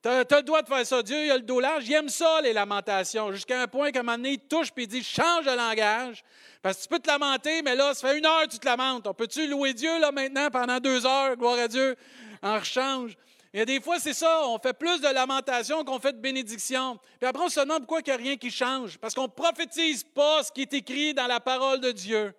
Tu 0.02 0.08
as, 0.08 0.24
le 0.24 0.42
droit 0.42 0.62
de 0.62 0.66
faire 0.66 0.86
ça. 0.86 1.02
Dieu, 1.02 1.26
il 1.26 1.30
a 1.30 1.36
le 1.36 1.42
dos 1.42 1.60
large. 1.60 1.86
Il 1.86 1.92
aime 1.92 2.08
ça, 2.08 2.40
les 2.40 2.54
lamentations. 2.54 3.30
Jusqu'à 3.32 3.60
un 3.60 3.66
point 3.68 3.92
qu'à 3.92 4.00
un 4.00 4.02
moment 4.02 4.16
donné, 4.16 4.32
il 4.32 4.38
touche 4.38 4.68
et 4.68 4.82
il 4.82 4.86
dit 4.88 5.04
change 5.04 5.44
de 5.44 5.54
langage. 5.54 6.24
Parce 6.62 6.78
que 6.78 6.82
tu 6.82 6.88
peux 6.88 6.98
te 6.98 7.08
lamenter, 7.08 7.62
mais 7.62 7.76
là, 7.76 7.92
ça 7.92 8.08
fait 8.08 8.18
une 8.18 8.24
heure 8.24 8.42
que 8.44 8.52
tu 8.52 8.58
te 8.58 8.66
lamentes. 8.66 9.06
On 9.06 9.14
peut-tu 9.14 9.46
louer 9.46 9.74
Dieu 9.74 10.00
là 10.00 10.10
maintenant 10.10 10.48
pendant 10.50 10.78
deux 10.78 11.04
heures? 11.04 11.36
Gloire 11.36 11.58
à 11.58 11.68
Dieu. 11.68 11.96
En 12.42 12.58
rechange. 12.58 13.16
A 13.52 13.64
des 13.64 13.80
fois, 13.80 13.98
c'est 13.98 14.14
ça, 14.14 14.46
on 14.46 14.58
fait 14.58 14.72
plus 14.72 15.00
de 15.00 15.08
lamentations 15.08 15.84
qu'on 15.84 15.98
fait 15.98 16.12
de 16.12 16.20
bénédictions. 16.20 16.98
Puis 17.18 17.28
après, 17.28 17.42
on 17.42 17.48
se 17.48 17.58
demande 17.58 17.80
pourquoi 17.80 18.00
il 18.00 18.04
n'y 18.04 18.12
a 18.12 18.16
rien 18.16 18.36
qui 18.36 18.50
change. 18.50 18.96
Parce 18.98 19.12
qu'on 19.12 19.24
ne 19.24 19.28
prophétise 19.28 20.04
pas 20.04 20.44
ce 20.44 20.52
qui 20.52 20.62
est 20.62 20.72
écrit 20.72 21.14
dans 21.14 21.26
la 21.26 21.40
parole 21.40 21.80
de 21.80 21.90
Dieu. 21.90 22.32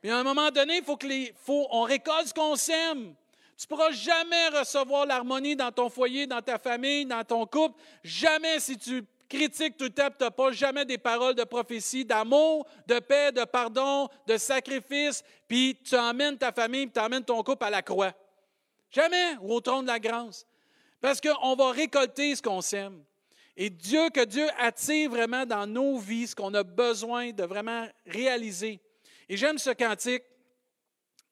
Puis 0.00 0.10
à 0.10 0.18
un 0.18 0.22
moment 0.22 0.50
donné, 0.50 0.76
il 0.76 0.84
faut 0.84 0.96
que 0.96 1.06
on 1.46 1.82
récolte 1.82 2.28
ce 2.28 2.34
qu'on 2.34 2.54
sème. 2.54 3.14
Tu 3.56 3.64
ne 3.64 3.68
pourras 3.68 3.90
jamais 3.90 4.48
recevoir 4.48 5.06
l'harmonie 5.06 5.56
dans 5.56 5.72
ton 5.72 5.88
foyer, 5.88 6.26
dans 6.26 6.42
ta 6.42 6.58
famille, 6.58 7.06
dans 7.06 7.24
ton 7.24 7.46
couple. 7.46 7.80
Jamais 8.02 8.60
si 8.60 8.76
tu 8.76 9.04
critiques 9.28 9.76
tout 9.76 9.84
le 9.84 9.90
temps, 9.90 10.08
tu 10.16 10.24
n'as 10.24 10.30
pas 10.30 10.52
jamais 10.52 10.84
des 10.84 10.98
paroles 10.98 11.34
de 11.34 11.44
prophétie, 11.44 12.04
d'amour, 12.04 12.66
de 12.86 12.98
paix, 12.98 13.32
de 13.32 13.44
pardon, 13.44 14.08
de 14.26 14.36
sacrifice, 14.36 15.24
puis 15.48 15.76
tu 15.84 15.96
emmènes 15.96 16.36
ta 16.36 16.52
famille, 16.52 16.86
puis 16.86 16.92
tu 16.94 17.00
emmènes 17.00 17.24
ton 17.24 17.42
couple 17.42 17.64
à 17.64 17.70
la 17.70 17.82
croix. 17.82 18.12
Jamais, 18.94 19.36
ou 19.40 19.54
au 19.54 19.60
trône 19.60 19.82
de 19.82 19.90
la 19.90 19.98
grâce. 19.98 20.46
Parce 21.00 21.20
qu'on 21.20 21.56
va 21.56 21.72
récolter 21.72 22.36
ce 22.36 22.40
qu'on 22.40 22.60
sème. 22.60 23.04
Et 23.56 23.68
Dieu, 23.68 24.08
que 24.10 24.24
Dieu 24.24 24.46
attire 24.58 25.10
vraiment 25.10 25.44
dans 25.44 25.66
nos 25.66 25.98
vies 25.98 26.28
ce 26.28 26.34
qu'on 26.34 26.54
a 26.54 26.62
besoin 26.62 27.32
de 27.32 27.42
vraiment 27.42 27.88
réaliser. 28.06 28.80
Et 29.28 29.36
j'aime 29.36 29.58
ce 29.58 29.70
cantique. 29.70 30.22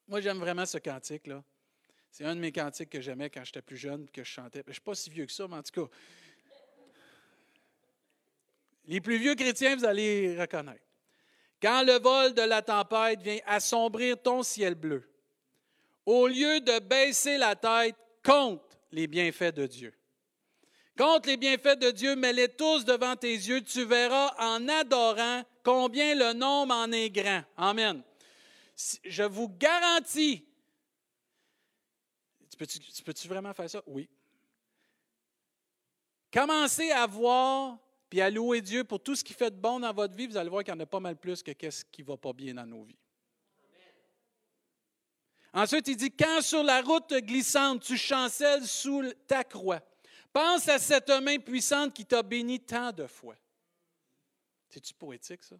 Moi, 0.07 0.19
j'aime 0.19 0.39
vraiment 0.39 0.65
ce 0.65 0.77
cantique-là. 0.77 1.41
C'est 2.11 2.25
un 2.25 2.35
de 2.35 2.41
mes 2.41 2.51
cantiques 2.51 2.89
que 2.89 3.01
j'aimais 3.01 3.29
quand 3.29 3.43
j'étais 3.43 3.61
plus 3.61 3.77
jeune, 3.77 4.09
que 4.09 4.23
je 4.23 4.29
chantais. 4.29 4.61
Je 4.65 4.69
ne 4.69 4.73
suis 4.73 4.81
pas 4.81 4.95
si 4.95 5.09
vieux 5.09 5.25
que 5.25 5.31
ça, 5.31 5.47
mais 5.47 5.55
en 5.55 5.63
tout 5.63 5.87
cas. 5.87 5.95
Les 8.85 8.99
plus 8.99 9.17
vieux 9.17 9.35
chrétiens, 9.35 9.75
vous 9.75 9.85
allez 9.85 10.39
reconnaître. 10.39 10.83
Quand 11.61 11.83
le 11.83 11.97
vol 11.99 12.33
de 12.33 12.41
la 12.41 12.61
tempête 12.61 13.21
vient 13.21 13.39
assombrir 13.45 14.21
ton 14.21 14.43
ciel 14.43 14.75
bleu, 14.75 15.09
au 16.05 16.27
lieu 16.27 16.59
de 16.59 16.79
baisser 16.79 17.37
la 17.37 17.55
tête, 17.55 17.95
compte 18.23 18.79
les 18.91 19.07
bienfaits 19.07 19.55
de 19.55 19.67
Dieu. 19.67 19.93
Compte 20.97 21.25
les 21.25 21.37
bienfaits 21.37 21.79
de 21.79 21.91
Dieu, 21.91 22.15
mets-les 22.15 22.49
tous 22.49 22.85
devant 22.85 23.15
tes 23.15 23.33
yeux, 23.33 23.61
tu 23.61 23.83
verras 23.83 24.33
en 24.37 24.67
adorant 24.67 25.43
combien 25.63 26.13
le 26.13 26.33
nombre 26.33 26.73
en 26.73 26.91
est 26.91 27.09
grand. 27.09 27.43
Amen. 27.57 28.03
Je 29.03 29.23
vous 29.23 29.49
garantis 29.49 30.45
tu 32.65 33.03
peux-tu 33.03 33.27
vraiment 33.27 33.53
faire 33.53 33.69
ça? 33.69 33.81
Oui. 33.87 34.09
Commencez 36.31 36.91
à 36.91 37.05
voir, 37.05 37.77
puis 38.09 38.21
à 38.21 38.29
louer 38.29 38.61
Dieu 38.61 38.83
pour 38.83 39.01
tout 39.01 39.15
ce 39.15 39.23
qui 39.23 39.33
fait 39.33 39.51
de 39.51 39.55
bon 39.55 39.79
dans 39.79 39.93
votre 39.93 40.15
vie, 40.15 40.27
vous 40.27 40.37
allez 40.37 40.49
voir 40.49 40.63
qu'il 40.63 40.73
y 40.73 40.77
en 40.77 40.79
a 40.79 40.85
pas 40.85 40.99
mal 40.99 41.17
plus 41.17 41.43
que 41.43 41.51
qu'est-ce 41.51 41.85
qui 41.85 42.01
ne 42.01 42.07
va 42.07 42.17
pas 42.17 42.33
bien 42.33 42.53
dans 42.53 42.65
nos 42.65 42.83
vies. 42.83 42.97
Ensuite, 45.53 45.87
il 45.87 45.95
dit, 45.95 46.11
quand 46.11 46.41
sur 46.41 46.63
la 46.63 46.81
route 46.81 47.13
glissante, 47.13 47.83
tu 47.83 47.95
chancelles 47.95 48.65
sous 48.65 49.03
ta 49.27 49.43
croix, 49.43 49.81
pense 50.31 50.67
à 50.67 50.79
cette 50.79 51.09
main 51.09 51.37
puissante 51.37 51.93
qui 51.93 52.05
t'a 52.05 52.23
béni 52.23 52.59
tant 52.59 52.91
de 52.91 53.05
fois. 53.05 53.35
C'est-tu 54.67 54.93
poétique, 54.95 55.43
ça? 55.43 55.55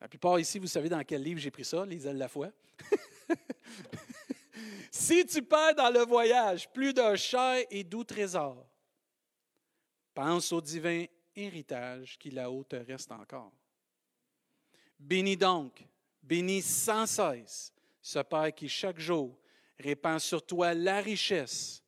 La 0.00 0.08
plupart 0.08 0.38
ici, 0.38 0.58
vous 0.58 0.66
savez 0.66 0.88
dans 0.88 1.02
quel 1.04 1.22
livre 1.22 1.40
j'ai 1.40 1.50
pris 1.50 1.64
ça, 1.64 1.84
Les 1.84 2.06
ailes 2.06 2.14
de 2.14 2.18
la 2.18 2.28
foi. 2.28 2.50
si 4.90 5.24
tu 5.26 5.42
perds 5.42 5.74
dans 5.74 5.90
le 5.90 6.00
voyage 6.00 6.70
plus 6.72 6.94
d'un 6.94 7.16
cher 7.16 7.64
et 7.70 7.84
doux 7.84 8.04
trésor, 8.04 8.66
pense 10.14 10.52
au 10.52 10.60
divin 10.60 11.04
héritage 11.36 12.18
qui 12.18 12.30
là-haut 12.30 12.64
te 12.64 12.76
reste 12.76 13.12
encore. 13.12 13.52
Bénis 14.98 15.36
donc, 15.36 15.86
bénis 16.22 16.62
sans 16.62 17.06
cesse 17.06 17.72
ce 18.00 18.18
Père 18.20 18.54
qui 18.54 18.68
chaque 18.68 18.98
jour 18.98 19.38
répand 19.78 20.18
sur 20.18 20.44
toi 20.44 20.74
la 20.74 21.00
richesse 21.00 21.82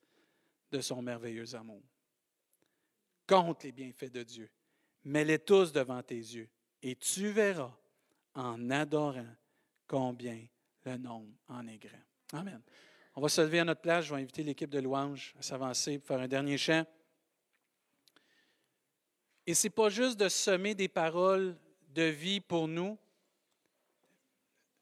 de 0.71 0.81
son 0.81 1.03
merveilleux 1.03 1.55
amour. 1.55 1.83
Compte 3.27 3.65
les 3.65 3.73
bienfaits 3.73 4.13
de 4.13 4.23
Dieu, 4.23 4.51
mets-les 5.05 5.39
tous 5.39 5.73
devant 5.73 6.03
tes 6.03 6.15
yeux, 6.15 6.49
et 6.83 6.95
tu 6.97 7.29
verras 7.29 7.75
en 8.35 8.71
adorant 8.71 9.35
combien 9.87 10.47
le 10.85 10.97
nombre 10.97 11.33
en 11.49 11.67
est 11.67 11.79
grand. 11.79 12.39
Amen. 12.39 12.61
On 13.15 13.21
va 13.21 13.29
se 13.29 13.41
lever 13.41 13.61
à 13.61 13.65
notre 13.65 13.81
place. 13.81 14.05
Je 14.05 14.15
vais 14.15 14.21
inviter 14.21 14.43
l'équipe 14.43 14.71
de 14.71 14.79
louanges 14.79 15.35
à 15.39 15.43
s'avancer 15.43 15.99
pour 15.99 16.09
faire 16.09 16.21
un 16.21 16.29
dernier 16.29 16.59
chant. 16.59 16.85
Et 19.47 19.55
ce 19.55 19.67
n'est 19.67 19.71
pas 19.71 19.89
juste 19.89 20.19
de 20.19 20.29
semer 20.29 20.75
des 20.75 20.89
paroles 20.89 21.57
de 21.97 22.03
vie 22.03 22.41
pour 22.41 22.69
nous. 22.69 22.99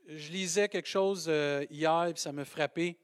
Je 0.06 0.32
lisais 0.32 0.68
quelque 0.68 0.88
chose 0.88 1.26
euh, 1.28 1.64
hier 1.70 2.06
et 2.06 2.16
ça 2.16 2.32
m'a 2.32 2.44
frappé. 2.44 2.98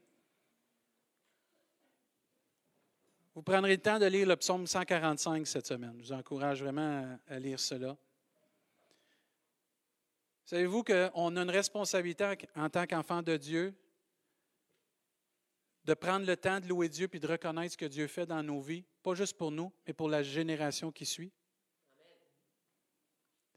Vous 3.35 3.43
prendrez 3.43 3.77
le 3.77 3.81
temps 3.81 4.01
de 4.01 4.07
lire 4.07 4.27
le 4.27 4.37
psaume 4.37 4.67
145 4.67 5.47
cette 5.47 5.67
semaine. 5.67 5.95
Je 5.99 6.09
vous 6.09 6.13
encourage 6.13 6.61
vraiment 6.61 7.17
à 7.29 7.39
lire 7.39 7.61
cela. 7.61 7.97
Savez-vous 10.45 10.83
qu'on 10.83 11.37
a 11.37 11.43
une 11.43 11.51
responsabilité 11.51 12.37
en 12.57 12.69
tant 12.69 12.87
qu'enfant 12.87 13.23
de 13.23 13.37
Dieu 13.37 13.73
de 15.85 15.95
prendre 15.95 16.27
le 16.27 16.37
temps 16.37 16.59
de 16.59 16.67
louer 16.67 16.89
Dieu 16.89 17.07
puis 17.07 17.21
de 17.21 17.29
reconnaître 17.29 17.73
ce 17.73 17.79
que 17.79 17.87
Dieu 17.87 18.09
fait 18.09 18.27
dans 18.27 18.43
nos 18.43 18.61
vies, 18.61 18.85
pas 19.05 19.15
juste 19.15 19.39
pour 19.39 19.53
nous, 19.53 19.73
mais 19.87 19.93
pour 19.93 20.09
la 20.09 20.25
génération 20.25 20.91
qui 20.91 21.07
suit? 21.07 21.33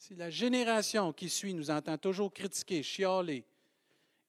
Si 0.03 0.15
la 0.15 0.29
génération 0.29 1.13
qui 1.13 1.29
suit 1.29 1.53
nous 1.53 1.71
entend 1.71 1.97
toujours 1.97 2.33
critiquer, 2.33 2.83
chialer 2.83 3.45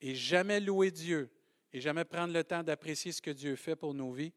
et 0.01 0.15
jamais 0.15 0.61
louer 0.61 0.93
Dieu 0.93 1.29
et 1.73 1.81
jamais 1.81 2.05
prendre 2.05 2.33
le 2.33 2.45
temps 2.45 2.63
d'apprécier 2.63 3.11
ce 3.11 3.21
que 3.21 3.33
Dieu 3.33 3.57
fait 3.57 3.75
pour 3.75 3.93
nos 3.93 4.13
vies, 4.13 4.33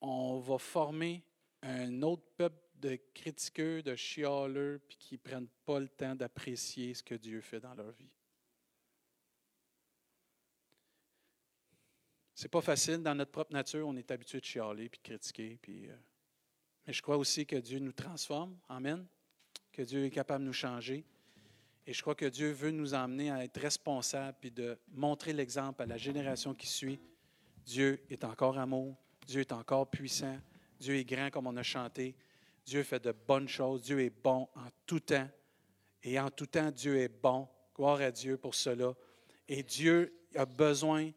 on 0.00 0.40
va 0.40 0.58
former 0.58 1.22
un 1.62 2.02
autre 2.02 2.24
peuple 2.36 2.60
de 2.74 2.98
critiqueux, 3.14 3.80
de 3.80 3.94
chialeux, 3.94 4.80
puis 4.88 4.96
qui 4.96 5.14
ne 5.14 5.20
prennent 5.20 5.50
pas 5.64 5.78
le 5.78 5.88
temps 5.88 6.16
d'apprécier 6.16 6.92
ce 6.92 7.04
que 7.04 7.14
Dieu 7.14 7.40
fait 7.42 7.60
dans 7.60 7.74
leur 7.74 7.92
vie. 7.92 8.10
C'est 12.34 12.50
pas 12.50 12.60
facile. 12.60 13.04
Dans 13.04 13.14
notre 13.14 13.30
propre 13.30 13.52
nature, 13.52 13.86
on 13.86 13.94
est 13.94 14.10
habitué 14.10 14.40
de 14.40 14.44
chialer 14.44 14.88
puis 14.88 15.00
critiquer. 15.00 15.60
Puis, 15.62 15.88
euh, 15.88 15.96
mais 16.86 16.92
je 16.92 17.02
crois 17.02 17.16
aussi 17.16 17.46
que 17.46 17.56
Dieu 17.56 17.78
nous 17.78 17.92
transforme. 17.92 18.56
Amen. 18.68 19.06
Que 19.72 19.82
Dieu 19.82 20.04
est 20.04 20.10
capable 20.10 20.44
de 20.44 20.48
nous 20.48 20.52
changer. 20.52 21.04
Et 21.86 21.92
je 21.92 22.00
crois 22.02 22.14
que 22.14 22.26
Dieu 22.26 22.52
veut 22.52 22.70
nous 22.70 22.94
emmener 22.94 23.30
à 23.30 23.44
être 23.44 23.58
responsables 23.60 24.36
puis 24.40 24.50
de 24.50 24.78
montrer 24.92 25.32
l'exemple 25.32 25.82
à 25.82 25.86
la 25.86 25.96
génération 25.96 26.54
qui 26.54 26.66
suit. 26.66 27.00
Dieu 27.64 28.04
est 28.08 28.24
encore 28.24 28.58
amour. 28.58 28.96
Dieu 29.26 29.40
est 29.40 29.52
encore 29.52 29.88
puissant. 29.90 30.38
Dieu 30.78 30.96
est 30.96 31.04
grand 31.04 31.30
comme 31.30 31.46
on 31.46 31.56
a 31.56 31.62
chanté. 31.62 32.14
Dieu 32.64 32.82
fait 32.82 33.02
de 33.02 33.12
bonnes 33.12 33.48
choses. 33.48 33.82
Dieu 33.82 34.00
est 34.00 34.10
bon 34.22 34.48
en 34.54 34.68
tout 34.86 35.00
temps. 35.00 35.28
Et 36.02 36.18
en 36.18 36.30
tout 36.30 36.46
temps, 36.46 36.70
Dieu 36.70 36.98
est 36.98 37.08
bon. 37.08 37.48
Gloire 37.74 38.00
à 38.00 38.10
Dieu 38.10 38.36
pour 38.36 38.54
cela. 38.54 38.94
Et 39.48 39.62
Dieu 39.62 40.12
a 40.34 40.46
besoin, 40.46 41.10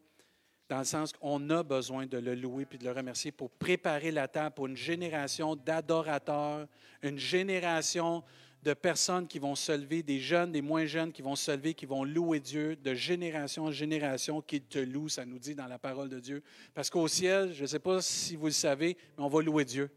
dans 0.68 0.78
le 0.78 0.84
sens 0.84 1.12
qu'on 1.12 1.48
a 1.50 1.62
besoin 1.62 2.06
de 2.06 2.18
le 2.18 2.34
louer 2.34 2.64
puis 2.64 2.78
de 2.78 2.84
le 2.84 2.92
remercier 2.92 3.30
pour 3.30 3.50
préparer 3.50 4.10
la 4.10 4.26
table 4.26 4.54
pour 4.54 4.66
une 4.66 4.76
génération 4.76 5.54
d'adorateurs, 5.54 6.66
une 7.02 7.18
génération 7.18 8.24
de 8.62 8.74
personnes 8.74 9.28
qui 9.28 9.38
vont 9.38 9.54
se 9.54 9.70
lever, 9.70 10.02
des 10.02 10.18
jeunes, 10.18 10.50
des 10.50 10.62
moins 10.62 10.86
jeunes 10.86 11.12
qui 11.12 11.22
vont 11.22 11.36
se 11.36 11.52
lever, 11.52 11.72
qui 11.72 11.86
vont 11.86 12.02
louer 12.02 12.40
Dieu 12.40 12.74
de 12.74 12.94
génération 12.94 13.66
en 13.66 13.70
génération, 13.70 14.42
qui 14.42 14.60
te 14.60 14.80
loue, 14.80 15.08
ça 15.08 15.24
nous 15.24 15.38
dit 15.38 15.54
dans 15.54 15.68
la 15.68 15.78
parole 15.78 16.08
de 16.08 16.18
Dieu. 16.18 16.42
Parce 16.74 16.90
qu'au 16.90 17.06
ciel, 17.06 17.52
je 17.54 17.62
ne 17.62 17.66
sais 17.66 17.78
pas 17.78 18.02
si 18.02 18.34
vous 18.34 18.46
le 18.46 18.52
savez, 18.52 18.96
mais 19.16 19.22
on 19.22 19.28
va 19.28 19.40
louer 19.40 19.64
Dieu. 19.64 19.88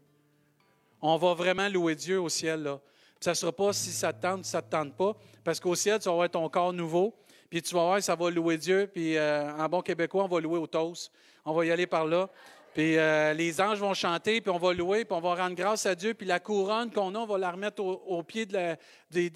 On 1.02 1.16
va 1.16 1.34
vraiment 1.34 1.68
louer 1.68 1.96
Dieu 1.96 2.20
au 2.20 2.28
ciel. 2.28 2.62
Là. 2.62 2.80
Ça 3.18 3.32
ne 3.32 3.34
sera 3.34 3.50
pas 3.50 3.72
si 3.72 3.90
ça 3.90 4.12
te 4.12 4.22
tente, 4.22 4.44
ça 4.44 4.58
ne 4.58 4.62
te 4.62 4.70
tente 4.70 4.96
pas, 4.96 5.16
parce 5.42 5.58
qu'au 5.58 5.74
ciel, 5.74 5.98
tu 5.98 6.04
vas 6.04 6.12
avoir 6.12 6.30
ton 6.30 6.48
corps 6.48 6.72
nouveau, 6.72 7.12
puis 7.50 7.60
tu 7.60 7.74
vas 7.74 7.82
voir, 7.82 8.02
ça 8.02 8.14
va 8.14 8.30
louer 8.30 8.56
Dieu, 8.56 8.86
puis 8.86 9.16
euh, 9.16 9.52
en 9.56 9.68
bon 9.68 9.82
québécois, 9.82 10.22
on 10.22 10.28
va 10.28 10.40
louer 10.40 10.58
au 10.58 10.68
toast. 10.68 11.10
On 11.44 11.52
va 11.52 11.66
y 11.66 11.72
aller 11.72 11.88
par 11.88 12.06
là. 12.06 12.30
Puis 12.72 12.96
euh, 12.96 13.34
les 13.34 13.60
anges 13.60 13.80
vont 13.80 13.92
chanter, 13.92 14.40
puis 14.40 14.50
on 14.50 14.58
va 14.58 14.72
louer, 14.72 15.04
puis 15.04 15.16
on 15.16 15.20
va 15.20 15.34
rendre 15.34 15.56
grâce 15.56 15.84
à 15.84 15.96
Dieu. 15.96 16.14
Puis 16.14 16.26
la 16.26 16.38
couronne 16.38 16.92
qu'on 16.92 17.12
a, 17.16 17.18
on 17.18 17.26
va 17.26 17.38
la 17.38 17.50
remettre 17.50 17.82
au, 17.82 18.22
pied, 18.22 18.46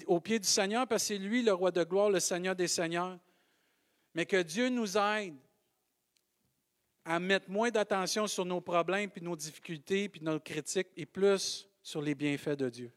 au 0.07 0.21
pied 0.21 0.39
du 0.39 0.47
Seigneur, 0.47 0.87
parce 0.87 1.03
que 1.03 1.07
c'est 1.09 1.17
lui 1.17 1.43
le 1.43 1.53
roi 1.53 1.71
de 1.71 1.83
gloire, 1.83 2.09
le 2.09 2.21
Seigneur 2.21 2.55
des 2.55 2.69
Seigneurs. 2.69 3.17
Mais 4.13 4.25
que 4.25 4.41
Dieu 4.41 4.69
nous 4.69 4.97
aide 4.97 5.35
à 7.03 7.19
mettre 7.19 7.49
moins 7.49 7.69
d'attention 7.69 8.27
sur 8.27 8.45
nos 8.45 8.61
problèmes, 8.61 9.09
puis 9.09 9.21
nos 9.21 9.35
difficultés, 9.35 10.07
puis 10.07 10.21
nos 10.23 10.39
critiques, 10.39 10.87
et 10.95 11.05
plus 11.05 11.67
sur 11.83 12.01
les 12.01 12.15
bienfaits 12.15 12.55
de 12.55 12.69
Dieu. 12.69 12.91